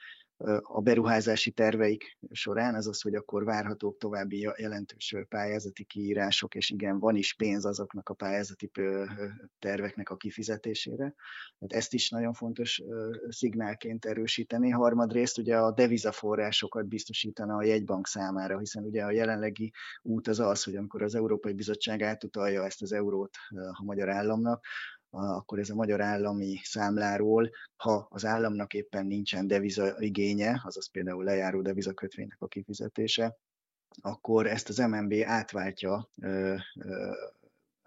a 0.63 0.81
beruházási 0.81 1.51
terveik 1.51 2.19
során, 2.31 2.75
azaz, 2.75 3.03
hogy 3.03 3.15
akkor 3.15 3.45
várhatók 3.45 3.99
további 3.99 4.49
jelentős 4.57 5.15
pályázati 5.29 5.85
kiírások, 5.85 6.55
és 6.55 6.71
igen, 6.71 6.99
van 6.99 7.17
is 7.17 7.35
pénz 7.35 7.65
azoknak 7.65 8.09
a 8.09 8.15
pályázati 8.15 8.71
terveknek 9.59 10.11
a 10.11 10.17
kifizetésére. 10.17 11.15
Hát 11.61 11.73
ezt 11.73 11.95
is 11.95 12.11
nagyon 12.11 12.33
fontos 12.33 12.83
szignálként 13.29 14.05
erősíteni. 14.05 14.71
Harmadrészt 14.71 15.39
ugye 15.39 15.57
a 15.57 15.73
devizaforrásokat 15.73 16.87
biztosítana 16.89 17.57
a 17.57 17.65
jegybank 17.65 18.07
számára, 18.07 18.59
hiszen 18.59 18.85
ugye 18.85 19.05
a 19.05 19.11
jelenlegi 19.11 19.73
út 20.03 20.29
az 20.29 20.41
az, 20.41 20.65
hogy 20.65 20.77
amikor 20.77 21.03
az 21.03 21.15
Európai 21.15 21.53
Bizottság 21.53 22.03
átutalja 22.03 22.65
ezt 22.65 22.83
az 22.83 22.93
eurót 22.93 23.37
a 23.73 23.85
magyar 23.85 24.09
államnak, 24.09 24.65
akkor 25.17 25.59
ez 25.59 25.71
a 25.71 25.75
magyar 25.75 26.01
állami 26.01 26.61
számláról, 26.63 27.51
ha 27.77 28.07
az 28.11 28.25
államnak 28.25 28.75
éppen 28.75 29.07
nincsen 29.07 29.47
deviza 29.47 29.95
igénye, 29.99 30.63
azaz 30.65 30.91
például 30.91 31.25
lejáró 31.25 31.63
devizakötvénynek 31.63 32.41
a 32.41 32.47
kifizetése, 32.47 33.37
akkor 34.01 34.47
ezt 34.47 34.69
az 34.69 34.77
MNB 34.77 35.15
átváltja 35.25 36.09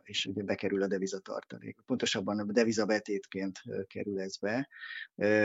és 0.03 0.25
ugye 0.25 0.43
bekerül 0.43 0.81
a 0.81 0.87
devizatartalék. 0.87 1.77
Pontosabban 1.85 2.39
a 2.39 2.43
devizabetétként 2.43 3.61
kerül 3.87 4.19
ez 4.19 4.37
be, 4.37 4.69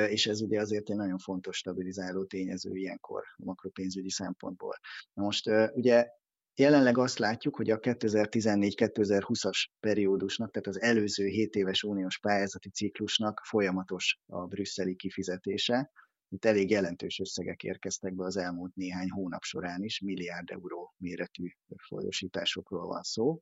és 0.09 0.26
ez 0.26 0.41
ugye 0.41 0.61
azért 0.61 0.91
egy 0.91 0.97
nagyon 0.97 1.18
fontos 1.18 1.57
stabilizáló 1.57 2.24
tényező 2.24 2.74
ilyenkor 2.74 3.22
a 3.37 3.45
makropénzügyi 3.45 4.11
szempontból. 4.11 4.78
Na 5.14 5.22
most 5.22 5.51
ugye 5.72 6.09
Jelenleg 6.57 6.99
azt 6.99 7.19
látjuk, 7.19 7.57
hogy 7.57 7.71
a 7.71 7.79
2014-2020-as 7.79 9.67
periódusnak, 9.81 10.51
tehát 10.51 10.69
az 10.69 10.81
előző 10.81 11.27
7 11.27 11.55
éves 11.55 11.83
uniós 11.83 12.19
pályázati 12.19 12.71
ciklusnak 12.71 13.41
folyamatos 13.45 14.19
a 14.27 14.47
brüsszeli 14.47 14.97
kifizetése. 14.97 15.91
Itt 16.35 16.45
elég 16.45 16.70
jelentős 16.70 17.18
összegek 17.18 17.62
érkeztek 17.62 18.14
be 18.14 18.24
az 18.24 18.37
elmúlt 18.37 18.74
néhány 18.74 19.11
hónap 19.11 19.43
során 19.43 19.82
is, 19.82 20.01
milliárd 20.01 20.51
euró 20.51 20.95
méretű 20.99 21.47
folyosításokról 21.89 22.87
van 22.87 23.03
szó. 23.03 23.41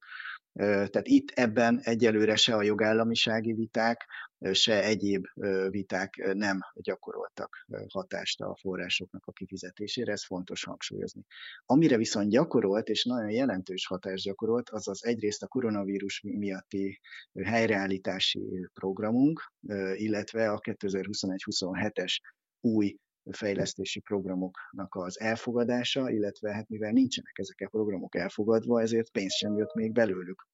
Tehát 0.52 1.06
itt 1.06 1.30
ebben 1.30 1.80
egyelőre 1.82 2.36
se 2.36 2.54
a 2.54 2.62
jogállamisági 2.62 3.52
viták, 3.52 4.06
se 4.52 4.82
egyéb 4.84 5.26
viták 5.68 6.32
nem 6.34 6.60
gyakoroltak 6.74 7.66
hatást 7.88 8.40
a 8.40 8.56
forrásoknak 8.60 9.26
a 9.26 9.32
kifizetésére, 9.32 10.12
ez 10.12 10.24
fontos 10.24 10.64
hangsúlyozni. 10.64 11.24
Amire 11.64 11.96
viszont 11.96 12.30
gyakorolt, 12.30 12.88
és 12.88 13.04
nagyon 13.04 13.30
jelentős 13.30 13.86
hatást 13.86 14.24
gyakorolt, 14.24 14.70
az 14.70 14.88
az 14.88 15.04
egyrészt 15.04 15.42
a 15.42 15.46
koronavírus 15.46 16.20
miatti 16.20 17.00
helyreállítási 17.44 18.68
programunk, 18.74 19.52
illetve 19.94 20.50
a 20.50 20.58
2021-27-es 20.60 22.16
új 22.64 22.96
fejlesztési 23.30 24.00
programoknak 24.00 24.94
az 24.94 25.20
elfogadása, 25.20 26.10
illetve 26.10 26.52
hát 26.52 26.68
mivel 26.68 26.92
nincsenek 26.92 27.38
ezek 27.38 27.60
a 27.60 27.68
programok 27.68 28.16
elfogadva, 28.16 28.80
ezért 28.80 29.10
pénz 29.10 29.32
sem 29.32 29.56
jött 29.56 29.74
még 29.74 29.92
belőlük. 29.92 30.46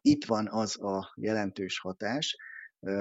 Itt 0.00 0.24
van 0.24 0.48
az 0.48 0.82
a 0.82 1.12
jelentős 1.16 1.80
hatás, 1.80 2.36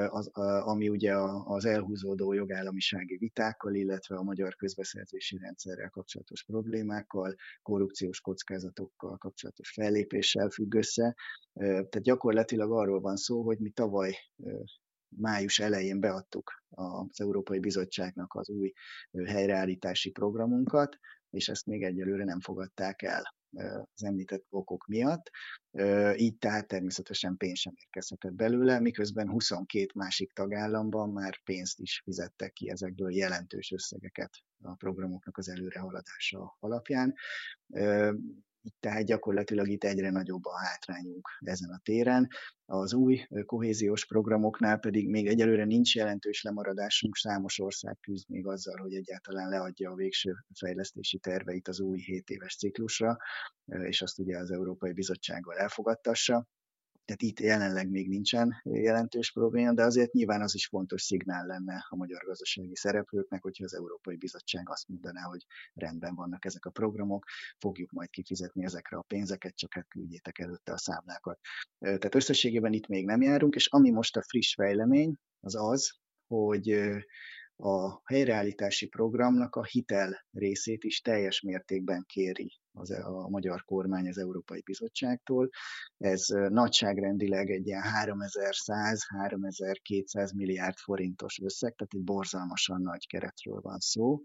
az, 0.08 0.28
ami 0.64 0.89
ugye 0.89 1.16
az 1.43 1.66
elhúzódó 1.66 2.34
jogállamisági 2.34 3.18
vitákkal, 3.18 3.74
illetve 3.76 4.16
a 4.16 4.24
magyar 4.24 4.56
közbeszerzési 4.56 5.38
rendszerrel 5.38 5.89
kapcsolatos 5.89 6.43
problémákkal, 6.43 7.36
korrupciós 7.62 8.22
kockázatokkal 8.22 9.18
kapcsolatos 9.18 9.72
fellépéssel 9.72 10.50
függ 10.50 10.74
össze. 10.74 11.16
Tehát 11.54 12.02
gyakorlatilag 12.02 12.72
arról 12.72 13.00
van 13.00 13.16
szó, 13.16 13.43
hogy 13.43 13.60
mi 13.60 13.70
tavaly 13.70 14.16
május 15.10 15.60
elején 15.60 15.99
beadtuk 15.99 16.64
az 16.70 17.22
Európai 17.22 17.60
Bizottságnak 17.60 18.34
az 18.34 18.49
új 18.49 18.74
helyreállítási 19.26 20.12
programunkat, 20.12 20.97
és 21.30 21.47
ezt 21.49 21.66
még 21.66 21.84
egyelőre 21.84 22.24
nem 22.24 22.39
fogadták 22.39 23.01
el 23.01 23.36
az 23.93 24.03
említett 24.03 24.45
okok 24.49 24.88
miatt. 24.88 25.30
Így 26.16 26.38
tehát 26.38 26.68
természetesen 26.68 27.38
pénz 27.38 27.60
sem 27.60 27.74
érkezhetett 27.76 28.34
belőle, 28.34 28.80
miközben 28.80 29.30
22 29.30 29.88
másik 29.95 30.34
tagállamban 30.34 31.10
már 31.10 31.43
pénzt 31.43 31.80
is 31.80 32.01
fizettek 32.03 32.53
ki 32.53 32.70
ezekből 32.70 33.16
jelentős 33.16 33.72
összegeket 33.72 34.32
a 34.62 34.76
programoknak 34.76 35.38
az 35.38 35.49
előrehaladása 35.49 36.58
alapján 36.60 37.16
tehát 38.80 39.05
gyakorlatilag 39.05 39.68
itt 39.68 39.84
egyre 39.84 40.09
nagyobb 40.09 40.45
a 40.45 40.57
hátrányunk 40.57 41.30
ezen 41.39 41.70
a 41.70 41.80
téren. 41.84 42.28
Az 42.65 42.93
új 42.93 43.28
kohéziós 43.45 44.05
programoknál 44.05 44.78
pedig 44.78 45.09
még 45.09 45.28
egyelőre 45.28 45.65
nincs 45.65 45.95
jelentős 45.95 46.41
lemaradásunk, 46.41 47.15
számos 47.15 47.59
ország 47.59 47.97
küzd 48.01 48.30
még 48.30 48.47
azzal, 48.47 48.78
hogy 48.78 48.93
egyáltalán 48.93 49.49
leadja 49.49 49.91
a 49.91 49.95
végső 49.95 50.36
fejlesztési 50.59 51.18
terveit 51.18 51.68
az 51.68 51.80
új 51.80 51.99
7 51.99 52.30
éves 52.30 52.55
ciklusra, 52.55 53.18
és 53.65 54.01
azt 54.01 54.20
ugye 54.20 54.38
az 54.38 54.51
Európai 54.51 54.93
Bizottsággal 54.93 55.55
elfogadtassa. 55.55 56.47
Tehát 57.08 57.22
itt 57.22 57.39
jelenleg 57.39 57.89
még 57.89 58.10
nincsen 58.10 58.62
jelentős 58.64 59.32
probléma, 59.32 59.74
de 59.74 59.84
azért 59.84 60.12
nyilván 60.12 60.41
az 60.41 60.55
is 60.55 60.68
fontos 60.68 61.01
szignál 61.01 61.45
lenne 61.45 61.86
a 61.89 61.95
magyar 61.95 62.24
gazdasági 62.26 62.76
szereplőknek, 62.76 63.41
hogyha 63.41 63.64
az 63.64 63.76
Európai 63.76 64.16
Bizottság 64.16 64.70
azt 64.70 64.88
mondaná, 64.88 65.22
hogy 65.22 65.45
rendben 65.74 66.16
vannak 66.16 66.45
ezek 66.45 66.66
a 66.66 66.70
programok, 66.70 67.26
fogjuk 67.58 67.91
majd 67.91 68.10
kifizetni 68.10 68.64
ezekre 68.64 68.97
a 68.97 69.05
pénzeket, 69.08 69.55
csak 69.55 69.74
hát 69.74 69.88
küldjétek 69.88 70.39
előtte 70.39 70.72
a 70.72 70.78
számlákat. 70.78 71.39
Tehát 71.80 72.16
összességében 72.16 72.74
itt 72.74 72.88
még 72.88 73.05
nem 73.05 73.22
járunk, 73.22 73.55
és 73.55 73.68
ami 73.68 73.91
most 73.91 74.18
a 74.18 74.24
friss 74.24 74.53
fejlemény, 74.53 75.16
az 75.39 75.55
az, 75.55 75.91
hogy 76.28 76.80
a 77.58 78.01
helyreállítási 78.03 78.88
programnak 78.88 79.55
a 79.55 79.64
hitel 79.64 80.26
részét 80.32 80.84
is 80.84 81.01
teljes 81.01 81.41
mértékben 81.41 82.03
kéri 82.08 82.60
az, 82.72 82.91
e, 82.91 83.05
a 83.05 83.30
magyar 83.30 83.64
kormány 83.64 84.08
az 84.08 84.18
Európai 84.18 84.62
Bizottságtól. 84.62 85.49
Ez 85.97 86.26
nagyságrendileg 86.49 87.49
egy 87.49 87.68
ilyen 87.68 87.84
3100-3200 88.05 90.36
milliárd 90.36 90.78
forintos 90.78 91.39
összeg, 91.39 91.76
tehát 91.76 91.93
egy 91.93 92.03
borzalmasan 92.03 92.82
nagy 92.82 93.08
keretről 93.08 93.60
van 93.62 93.80
szó. 93.80 94.22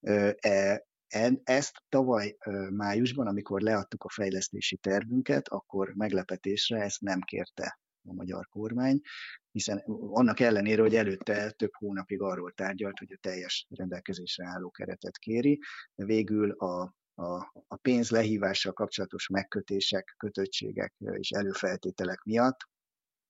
E, 0.00 0.84
ezt 1.44 1.82
tavaly 1.88 2.36
májusban, 2.70 3.26
amikor 3.26 3.60
leadtuk 3.60 4.04
a 4.04 4.10
fejlesztési 4.10 4.76
tervünket, 4.76 5.48
akkor 5.48 5.92
meglepetésre 5.94 6.80
ezt 6.80 7.00
nem 7.00 7.20
kérte 7.20 7.78
a 8.08 8.12
magyar 8.12 8.46
kormány, 8.48 9.00
hiszen 9.50 9.82
annak 10.10 10.40
ellenére, 10.40 10.82
hogy 10.82 10.94
előtte 10.94 11.50
több 11.50 11.72
hónapig 11.72 12.20
arról 12.20 12.52
tárgyalt, 12.52 12.98
hogy 12.98 13.12
a 13.12 13.18
teljes 13.20 13.66
rendelkezésre 13.68 14.46
álló 14.46 14.70
keretet 14.70 15.18
kéri, 15.18 15.60
de 15.94 16.04
végül 16.04 16.50
a 16.50 16.94
a, 17.18 17.36
a 17.66 17.76
pénz 17.76 18.10
lehívással 18.10 18.72
kapcsolatos 18.72 19.28
megkötések, 19.28 20.14
kötöttségek 20.16 20.94
és 20.98 21.30
előfeltételek 21.30 22.22
miatt 22.22 22.58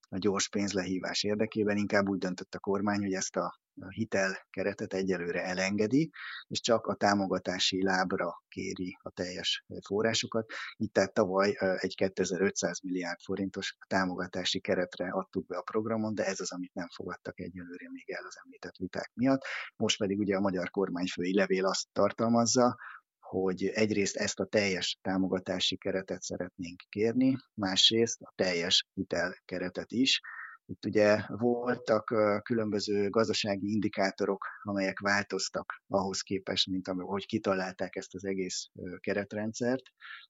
a 0.08 0.18
gyors 0.18 0.48
pénzlehívás 0.48 1.22
érdekében 1.22 1.76
inkább 1.76 2.08
úgy 2.08 2.18
döntött 2.18 2.54
a 2.54 2.58
kormány, 2.58 3.00
hogy 3.00 3.12
ezt 3.12 3.36
a 3.36 3.60
hitel 3.88 4.46
keretet 4.50 4.94
egyelőre 4.94 5.42
elengedi, 5.42 6.10
és 6.46 6.60
csak 6.60 6.86
a 6.86 6.94
támogatási 6.94 7.82
lábra 7.82 8.42
kéri 8.48 8.98
a 9.02 9.10
teljes 9.10 9.64
forrásokat. 9.86 10.52
Itt 10.76 10.92
tehát 10.92 11.12
tavaly 11.12 11.56
egy 11.76 11.94
2500 11.94 12.80
milliárd 12.80 13.20
forintos 13.20 13.76
támogatási 13.86 14.60
keretre 14.60 15.08
adtuk 15.08 15.46
be 15.46 15.56
a 15.56 15.62
programon, 15.62 16.14
de 16.14 16.24
ez 16.24 16.40
az, 16.40 16.52
amit 16.52 16.74
nem 16.74 16.88
fogadtak 16.94 17.40
egyelőre 17.40 17.90
még 17.90 18.10
el 18.10 18.24
az 18.26 18.38
említett 18.44 18.76
viták 18.76 19.10
miatt. 19.14 19.42
Most 19.76 19.98
pedig 19.98 20.18
ugye 20.18 20.36
a 20.36 20.40
magyar 20.40 20.70
kormányfői 20.70 21.34
levél 21.34 21.66
azt 21.66 21.86
tartalmazza, 21.92 22.76
hogy 23.18 23.64
egyrészt 23.64 24.16
ezt 24.16 24.40
a 24.40 24.44
teljes 24.44 24.98
támogatási 25.02 25.76
keretet 25.76 26.22
szeretnénk 26.22 26.82
kérni, 26.88 27.36
másrészt 27.54 28.20
a 28.22 28.32
teljes 28.36 28.86
hitelkeretet 28.94 29.92
is, 29.92 30.20
itt 30.66 30.84
ugye 30.84 31.20
voltak 31.26 32.04
különböző 32.42 33.08
gazdasági 33.08 33.70
indikátorok, 33.70 34.46
amelyek 34.62 34.98
változtak 35.00 35.82
ahhoz 35.88 36.20
képest, 36.20 36.66
mint 36.66 36.88
ahogy 36.88 37.26
kitalálták 37.26 37.96
ezt 37.96 38.14
az 38.14 38.24
egész 38.24 38.70
keretrendszert, 39.00 39.82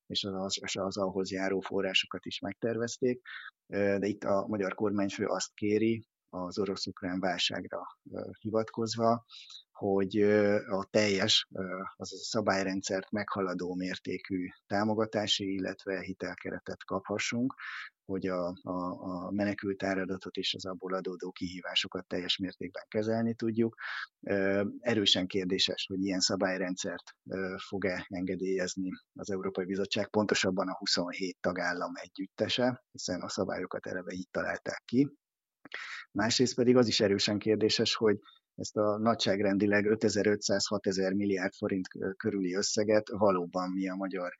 és 0.07 0.25
az, 0.25 0.59
az, 0.61 0.77
az 0.77 0.97
ahhoz 0.97 1.31
járó 1.31 1.61
forrásokat 1.61 2.27
is 2.27 2.39
megtervezték. 2.39 3.21
De 3.67 4.07
itt 4.07 4.25
a 4.25 4.47
magyar 4.47 4.75
kormányfő 4.75 5.27
azt 5.27 5.55
kéri, 5.55 6.07
az 6.29 6.59
orosz-ukrán 6.59 7.21
válságra 7.21 7.81
hivatkozva, 8.41 9.25
hogy 9.77 10.23
a 10.69 10.87
teljes, 10.91 11.49
azaz 11.97 12.21
a 12.21 12.25
szabályrendszert 12.25 13.11
meghaladó 13.11 13.75
mértékű 13.75 14.47
támogatási, 14.67 15.53
illetve 15.53 16.01
hitelkeretet 16.01 16.85
kaphassunk, 16.85 17.55
hogy 18.05 18.27
a, 18.27 18.47
a, 18.63 18.73
a 19.01 19.31
menekült 19.31 19.83
áradatot 19.83 20.37
és 20.37 20.55
az 20.55 20.67
abból 20.67 20.95
adódó 20.95 21.31
kihívásokat 21.31 22.07
teljes 22.07 22.37
mértékben 22.37 22.85
kezelni 22.89 23.35
tudjuk. 23.35 23.77
Erősen 24.81 25.27
kérdéses, 25.27 25.87
hogy 25.87 26.05
ilyen 26.05 26.21
szabályrendszert 26.21 27.17
fog-e 27.69 28.07
engedélyezni 28.09 28.91
az 29.15 29.31
Európai 29.31 29.65
Bizottság, 29.65 30.09
pontosabban 30.09 30.69
a 30.69 30.77
27 30.77 31.37
tagállam 31.41 31.93
együttese, 31.95 32.85
hiszen 32.93 33.21
a 33.21 33.29
szabályokat 33.29 33.87
eleve 33.87 34.13
így 34.13 34.29
találták 34.31 34.83
ki. 34.85 35.11
Másrészt 36.13 36.55
pedig 36.55 36.77
az 36.77 36.87
is 36.87 37.01
erősen 37.01 37.39
kérdéses, 37.39 37.95
hogy 37.95 38.19
ezt 38.57 38.77
a 38.77 38.99
nagyságrendileg 38.99 39.85
5500-6000 39.89 41.17
milliárd 41.17 41.55
forint 41.55 41.89
körüli 42.17 42.55
összeget 42.55 43.09
valóban 43.09 43.71
mi 43.71 43.89
a 43.89 43.95
magyar 43.95 44.35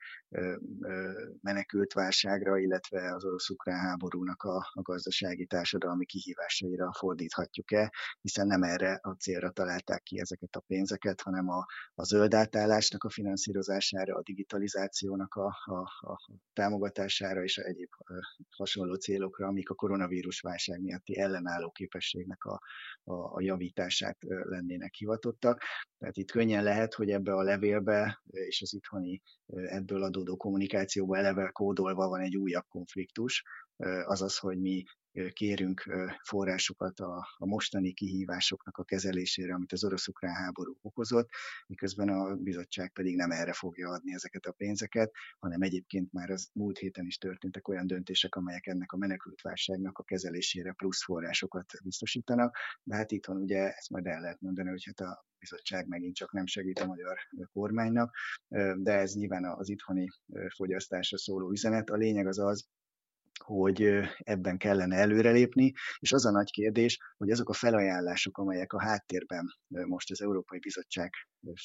menekült 1.41 1.93
válságra, 1.93 2.57
illetve 2.57 3.13
az 3.13 3.25
orosz-ukrán 3.25 3.79
háborúnak 3.79 4.43
a, 4.43 4.55
a 4.73 4.81
gazdasági 4.81 5.45
társadalmi 5.45 6.05
kihívásaira 6.05 6.93
fordíthatjuk-e, 6.93 7.91
hiszen 8.21 8.47
nem 8.47 8.63
erre 8.63 8.99
a 9.01 9.11
célra 9.11 9.51
találták 9.51 10.03
ki 10.03 10.19
ezeket 10.19 10.55
a 10.55 10.63
pénzeket, 10.67 11.21
hanem 11.21 11.49
a, 11.49 11.65
a 11.95 12.03
zöld 12.03 12.33
átállásnak 12.33 13.03
a 13.03 13.09
finanszírozására, 13.09 14.15
a 14.15 14.21
digitalizációnak 14.21 15.33
a, 15.33 15.55
a, 15.65 16.09
a 16.11 16.31
támogatására 16.53 17.43
és 17.43 17.57
a 17.57 17.63
egyéb 17.63 17.89
hasonló 18.55 18.93
célokra, 18.93 19.47
amik 19.47 19.69
a 19.69 19.75
koronavírus 19.75 20.39
válság 20.39 20.81
miatti 20.81 21.19
ellenálló 21.19 21.71
képességnek 21.71 22.43
a, 22.43 22.61
a, 23.03 23.13
a 23.13 23.41
javítását 24.07 24.47
lennének 24.49 24.93
hivatottak. 24.93 25.61
Tehát 25.97 26.17
itt 26.17 26.31
könnyen 26.31 26.63
lehet, 26.63 26.93
hogy 26.93 27.09
ebbe 27.09 27.33
a 27.33 27.41
levélbe 27.41 28.21
és 28.25 28.61
az 28.61 28.73
itthoni 28.73 29.21
ebből 29.47 30.03
adódó 30.03 30.35
kommunikációba 30.35 31.17
eleve 31.17 31.49
kódolva 31.49 32.07
van 32.07 32.21
egy 32.21 32.37
újabb 32.37 32.65
konfliktus, 32.67 33.43
azaz, 34.05 34.37
hogy 34.37 34.59
mi 34.59 34.83
kérünk 35.33 35.83
forrásokat 36.23 36.99
a, 36.99 37.27
a 37.37 37.45
mostani 37.45 37.93
kihívásoknak 37.93 38.77
a 38.77 38.83
kezelésére, 38.83 39.53
amit 39.53 39.71
az 39.71 39.83
orosz-ukrán 39.83 40.33
háború 40.33 40.77
okozott, 40.81 41.29
miközben 41.67 42.09
a 42.09 42.35
bizottság 42.35 42.91
pedig 42.91 43.15
nem 43.15 43.31
erre 43.31 43.53
fogja 43.53 43.89
adni 43.89 44.13
ezeket 44.13 44.45
a 44.45 44.51
pénzeket, 44.51 45.11
hanem 45.39 45.61
egyébként 45.61 46.11
már 46.11 46.29
az 46.29 46.49
múlt 46.53 46.77
héten 46.77 47.05
is 47.05 47.17
történtek 47.17 47.67
olyan 47.67 47.87
döntések, 47.87 48.35
amelyek 48.35 48.67
ennek 48.67 48.91
a 48.91 48.97
menekültválságnak 48.97 49.97
a 49.97 50.03
kezelésére 50.03 50.71
plusz 50.71 51.03
forrásokat 51.03 51.71
biztosítanak, 51.83 52.57
de 52.83 52.95
hát 52.95 53.11
itthon 53.11 53.37
ugye 53.37 53.73
ezt 53.73 53.89
majd 53.89 54.05
el 54.05 54.21
lehet 54.21 54.41
mondani, 54.41 54.69
hogy 54.69 54.83
hát 54.85 54.99
a 54.99 55.25
bizottság 55.39 55.87
megint 55.87 56.15
csak 56.15 56.33
nem 56.33 56.45
segít 56.45 56.79
a 56.79 56.85
magyar 56.85 57.17
kormánynak, 57.53 58.15
de 58.75 58.91
ez 58.91 59.13
nyilván 59.13 59.45
az 59.45 59.69
itthoni 59.69 60.07
fogyasztásra 60.55 61.17
szóló 61.17 61.51
üzenet. 61.51 61.89
A 61.89 61.95
lényeg 61.95 62.27
az 62.27 62.39
az, 62.39 62.67
hogy 63.43 63.89
ebben 64.17 64.57
kellene 64.57 64.95
előrelépni, 64.95 65.73
és 65.99 66.11
az 66.11 66.25
a 66.25 66.31
nagy 66.31 66.51
kérdés, 66.51 66.97
hogy 67.17 67.31
azok 67.31 67.49
a 67.49 67.53
felajánlások, 67.53 68.37
amelyek 68.37 68.73
a 68.73 68.81
háttérben 68.81 69.45
most 69.67 70.11
az 70.11 70.21
Európai 70.21 70.59
Bizottság 70.59 71.13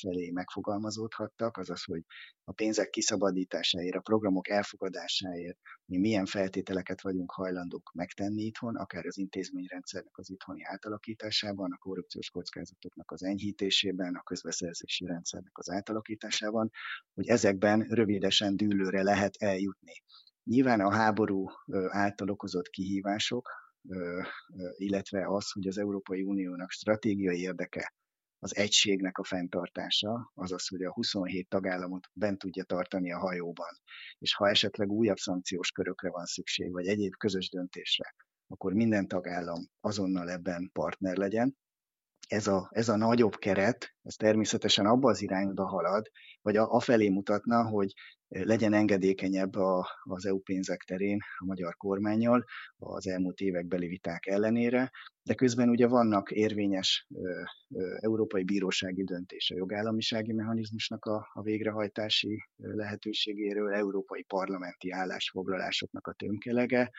felé 0.01 0.31
megfogalmazódhattak, 0.31 1.57
azaz, 1.57 1.85
hogy 1.85 2.03
a 2.45 2.53
pénzek 2.53 2.91
kiszabadításáért, 2.91 3.97
a 3.97 4.01
programok 4.01 4.49
elfogadásáért 4.49 5.59
mi 5.85 5.99
milyen 5.99 6.27
feltételeket 6.27 7.03
vagyunk 7.03 7.33
hajlandók 7.33 7.91
megtenni 7.95 8.43
itthon, 8.43 8.77
akár 8.77 9.07
az 9.07 9.19
intézményrendszernek 9.19 10.19
az 10.19 10.31
itthoni 10.31 10.65
átalakításában, 10.65 11.73
a 11.73 11.77
korrupciós 11.77 12.31
kockázatoknak 12.31 13.11
az 13.11 13.23
enyhítésében, 13.23 14.15
a 14.15 14.23
közbeszerzési 14.23 15.07
rendszernek 15.07 15.59
az 15.59 15.71
átalakításában, 15.71 16.71
hogy 17.15 17.29
ezekben 17.29 17.81
rövidesen 17.81 18.57
dűlőre 18.57 19.03
lehet 19.03 19.37
eljutni. 19.39 19.93
Nyilván 20.45 20.81
a 20.81 20.93
háború 20.93 21.47
által 21.89 22.29
okozott 22.29 22.69
kihívások, 22.69 23.51
illetve 24.77 25.27
az, 25.29 25.51
hogy 25.53 25.67
az 25.67 25.79
Európai 25.79 26.23
Uniónak 26.23 26.71
stratégiai 26.71 27.41
érdeke 27.41 27.93
az 28.39 28.57
egységnek 28.57 29.19
a 29.19 29.25
fenntartása, 29.25 30.33
azaz, 30.35 30.69
hogy 30.69 30.83
a 30.83 30.93
27 30.93 31.49
tagállamot 31.49 32.09
bent 32.13 32.39
tudja 32.39 32.65
tartani 32.65 33.13
a 33.13 33.19
hajóban, 33.19 33.79
és 34.19 34.35
ha 34.35 34.49
esetleg 34.49 34.91
újabb 34.91 35.17
szankciós 35.17 35.71
körökre 35.71 36.11
van 36.11 36.25
szükség, 36.25 36.73
vagy 36.73 36.87
egyéb 36.87 37.15
közös 37.17 37.49
döntésre, 37.51 38.15
akkor 38.47 38.73
minden 38.73 39.09
tagállam 39.09 39.69
azonnal 39.81 40.31
ebben 40.31 40.71
partner 40.73 41.17
legyen. 41.17 41.57
Ez 42.33 42.47
a, 42.47 42.69
ez 42.71 42.89
a 42.89 42.97
nagyobb 42.97 43.37
keret, 43.37 43.95
ez 44.03 44.15
természetesen 44.15 44.87
abba 44.87 45.11
az 45.11 45.23
irányba 45.23 45.67
halad, 45.67 46.11
vagy 46.43 46.57
a, 46.57 46.71
afelé 46.71 47.09
mutatna, 47.09 47.69
hogy 47.69 47.93
legyen 48.29 48.73
engedékenyebb 48.73 49.55
a, 49.55 49.89
az 50.03 50.27
EU 50.27 50.39
pénzek 50.39 50.83
terén 50.83 51.19
a 51.39 51.45
magyar 51.45 51.77
kormányjal 51.77 52.45
az 52.77 53.07
elmúlt 53.07 53.41
évekbeli 53.41 53.87
viták 53.87 54.27
ellenére, 54.27 54.91
de 55.23 55.35
közben 55.35 55.69
ugye 55.69 55.87
vannak 55.87 56.31
érvényes 56.31 57.07
ö, 57.15 57.43
ö, 57.75 57.97
európai 58.01 58.45
bírósági 58.45 59.05
döntése 59.05 59.55
jogállamisági 59.55 60.33
mechanizmusnak 60.33 61.05
a, 61.05 61.31
a 61.33 61.43
végrehajtási 61.43 62.45
lehetőségéről, 62.57 63.75
európai 63.75 64.23
parlamenti 64.23 64.91
állásfoglalásoknak 64.91 66.07
a 66.07 66.13
tömkelege, 66.13 66.91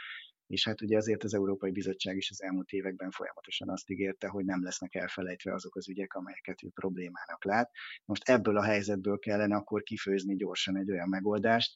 és 0.53 0.65
hát 0.65 0.81
ugye 0.81 0.97
azért 0.97 1.23
az 1.23 1.33
Európai 1.33 1.71
Bizottság 1.71 2.17
is 2.17 2.29
az 2.29 2.41
elmúlt 2.43 2.71
években 2.71 3.11
folyamatosan 3.11 3.69
azt 3.69 3.89
ígérte, 3.89 4.27
hogy 4.27 4.45
nem 4.45 4.63
lesznek 4.63 4.95
elfelejtve 4.95 5.53
azok 5.53 5.75
az 5.75 5.89
ügyek, 5.89 6.13
amelyeket 6.13 6.63
ő 6.63 6.69
problémának 6.73 7.43
lát. 7.43 7.71
Most 8.05 8.29
ebből 8.29 8.57
a 8.57 8.63
helyzetből 8.63 9.19
kellene 9.19 9.55
akkor 9.55 9.83
kifőzni 9.83 10.35
gyorsan 10.35 10.77
egy 10.77 10.91
olyan 10.91 11.09
megoldást, 11.09 11.73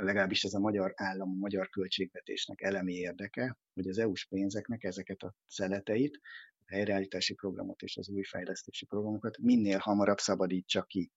legalábbis 0.00 0.44
ez 0.44 0.52
a 0.52 0.58
magyar 0.58 0.92
állam, 0.94 1.28
a 1.28 1.38
magyar 1.38 1.68
költségvetésnek 1.68 2.60
elemi 2.60 2.92
érdeke, 2.92 3.56
hogy 3.74 3.88
az 3.88 3.98
EU-s 3.98 4.26
pénzeknek 4.26 4.84
ezeket 4.84 5.22
a 5.22 5.34
szeleteit, 5.46 6.20
a 6.58 6.74
helyreállítási 6.74 7.34
programot 7.34 7.82
és 7.82 7.96
az 7.96 8.08
új 8.08 8.22
fejlesztési 8.22 8.86
programokat 8.86 9.38
minél 9.38 9.78
hamarabb 9.78 10.18
szabadítsa 10.18 10.82
ki. 10.82 11.10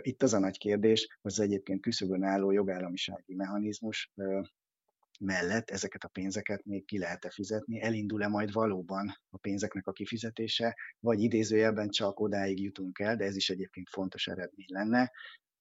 Itt 0.00 0.22
az 0.22 0.34
a 0.34 0.38
nagy 0.38 0.58
kérdés, 0.58 1.18
az 1.20 1.40
egyébként 1.40 1.80
küszöbön 1.80 2.22
álló 2.22 2.50
jogállamisági 2.50 3.34
mechanizmus 3.34 4.12
mellett 5.20 5.70
ezeket 5.70 6.04
a 6.04 6.08
pénzeket 6.08 6.64
még 6.64 6.84
ki 6.84 6.98
lehet-e 6.98 7.30
fizetni, 7.30 7.82
elindul-e 7.82 8.28
majd 8.28 8.52
valóban 8.52 9.18
a 9.30 9.38
pénzeknek 9.38 9.86
a 9.86 9.92
kifizetése, 9.92 10.76
vagy 11.00 11.20
idézőjelben 11.20 11.88
csak 11.88 12.20
odáig 12.20 12.60
jutunk 12.60 12.98
el, 12.98 13.16
de 13.16 13.24
ez 13.24 13.36
is 13.36 13.50
egyébként 13.50 13.88
fontos 13.88 14.26
eredmény 14.26 14.66
lenne, 14.68 15.10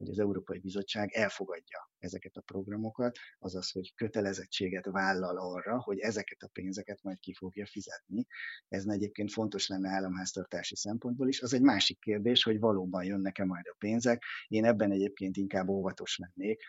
hogy 0.01 0.09
az 0.09 0.19
Európai 0.19 0.59
Bizottság 0.59 1.11
elfogadja 1.11 1.89
ezeket 1.97 2.35
a 2.35 2.41
programokat, 2.41 3.17
azaz, 3.39 3.71
hogy 3.71 3.93
kötelezettséget 3.95 4.85
vállal 4.85 5.37
arra, 5.37 5.81
hogy 5.81 5.99
ezeket 5.99 6.41
a 6.41 6.49
pénzeket 6.53 6.99
majd 7.03 7.19
ki 7.19 7.33
fogja 7.33 7.65
fizetni. 7.65 8.25
Ez 8.67 8.85
egyébként 8.85 9.31
fontos 9.31 9.67
lenne 9.67 9.89
államháztartási 9.89 10.75
szempontból 10.75 11.27
is. 11.27 11.41
Az 11.41 11.53
egy 11.53 11.61
másik 11.61 11.99
kérdés, 11.99 12.43
hogy 12.43 12.59
valóban 12.59 13.03
jönnek-e 13.03 13.45
majd 13.45 13.65
a 13.67 13.75
pénzek. 13.77 14.23
Én 14.47 14.65
ebben 14.65 14.91
egyébként 14.91 15.37
inkább 15.37 15.67
óvatos 15.67 16.17
lennék, 16.17 16.63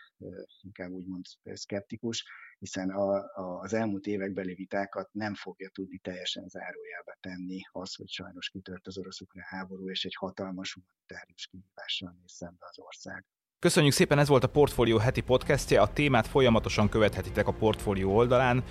inkább 0.61 0.89
úgymond 0.89 1.25
szkeptikus, 1.43 2.25
hiszen 2.63 2.89
a, 2.89 3.15
a, 3.15 3.59
az 3.59 3.73
elmúlt 3.73 4.05
évekbeli 4.05 4.53
vitákat 4.53 5.13
nem 5.13 5.35
fogja 5.35 5.69
tudni 5.69 5.97
teljesen 5.97 6.47
zárójelbe 6.47 7.17
tenni 7.19 7.61
az, 7.71 7.95
hogy 7.95 8.09
sajnos 8.09 8.49
kitört 8.49 8.87
az 8.87 8.97
orosz-ukrán 8.97 9.45
háború, 9.47 9.89
és 9.89 10.05
egy 10.05 10.15
hatalmas 10.15 10.73
humanitárius 10.73 11.47
kihívással 11.47 12.15
néz 12.19 12.31
szembe 12.31 12.65
az 12.69 12.79
ország. 12.79 13.25
Köszönjük 13.63 13.93
szépen, 13.93 14.19
ez 14.19 14.27
volt 14.27 14.43
a 14.43 14.47
Portfolio 14.47 14.97
heti 14.97 15.21
podcastje. 15.21 15.81
A 15.81 15.87
témát 15.93 16.27
folyamatosan 16.27 16.89
követhetitek 16.89 17.47
a 17.47 17.51
Portfolio 17.51 18.09
oldalán, 18.09 18.63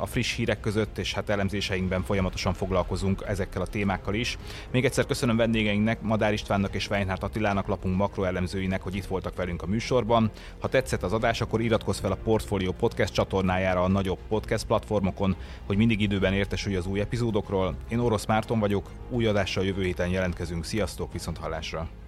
a 0.00 0.06
friss 0.06 0.36
hírek 0.36 0.60
között, 0.60 0.98
és 0.98 1.14
hát 1.14 1.28
elemzéseinkben 1.28 2.02
folyamatosan 2.02 2.54
foglalkozunk 2.54 3.24
ezekkel 3.26 3.62
a 3.62 3.66
témákkal 3.66 4.14
is. 4.14 4.38
Még 4.70 4.84
egyszer 4.84 5.06
köszönöm 5.06 5.36
vendégeinknek, 5.36 6.00
Madár 6.00 6.32
Istvánnak 6.32 6.74
és 6.74 6.88
Weinhardt 6.88 7.22
Attilának, 7.22 7.66
lapunk 7.66 7.96
makroelemzőinek, 7.96 8.82
hogy 8.82 8.94
itt 8.94 9.06
voltak 9.06 9.36
velünk 9.36 9.62
a 9.62 9.66
műsorban. 9.66 10.30
Ha 10.60 10.68
tetszett 10.68 11.02
az 11.02 11.12
adás, 11.12 11.40
akkor 11.40 11.60
iratkozz 11.60 11.98
fel 11.98 12.12
a 12.12 12.18
Portfolio 12.24 12.72
podcast 12.72 13.12
csatornájára 13.12 13.82
a 13.82 13.88
nagyobb 13.88 14.18
podcast 14.28 14.66
platformokon, 14.66 15.36
hogy 15.66 15.76
mindig 15.76 16.00
időben 16.00 16.32
értesülj 16.32 16.76
az 16.76 16.86
új 16.86 17.00
epizódokról. 17.00 17.74
Én 17.88 17.98
Orosz 17.98 18.26
Márton 18.26 18.58
vagyok, 18.58 18.90
új 19.10 19.26
adással 19.26 19.64
jövő 19.64 19.82
héten 19.82 20.08
jelentkezünk. 20.08 20.64
Sziasztok, 20.64 21.12
viszont 21.12 21.38
hallásra! 21.38 21.99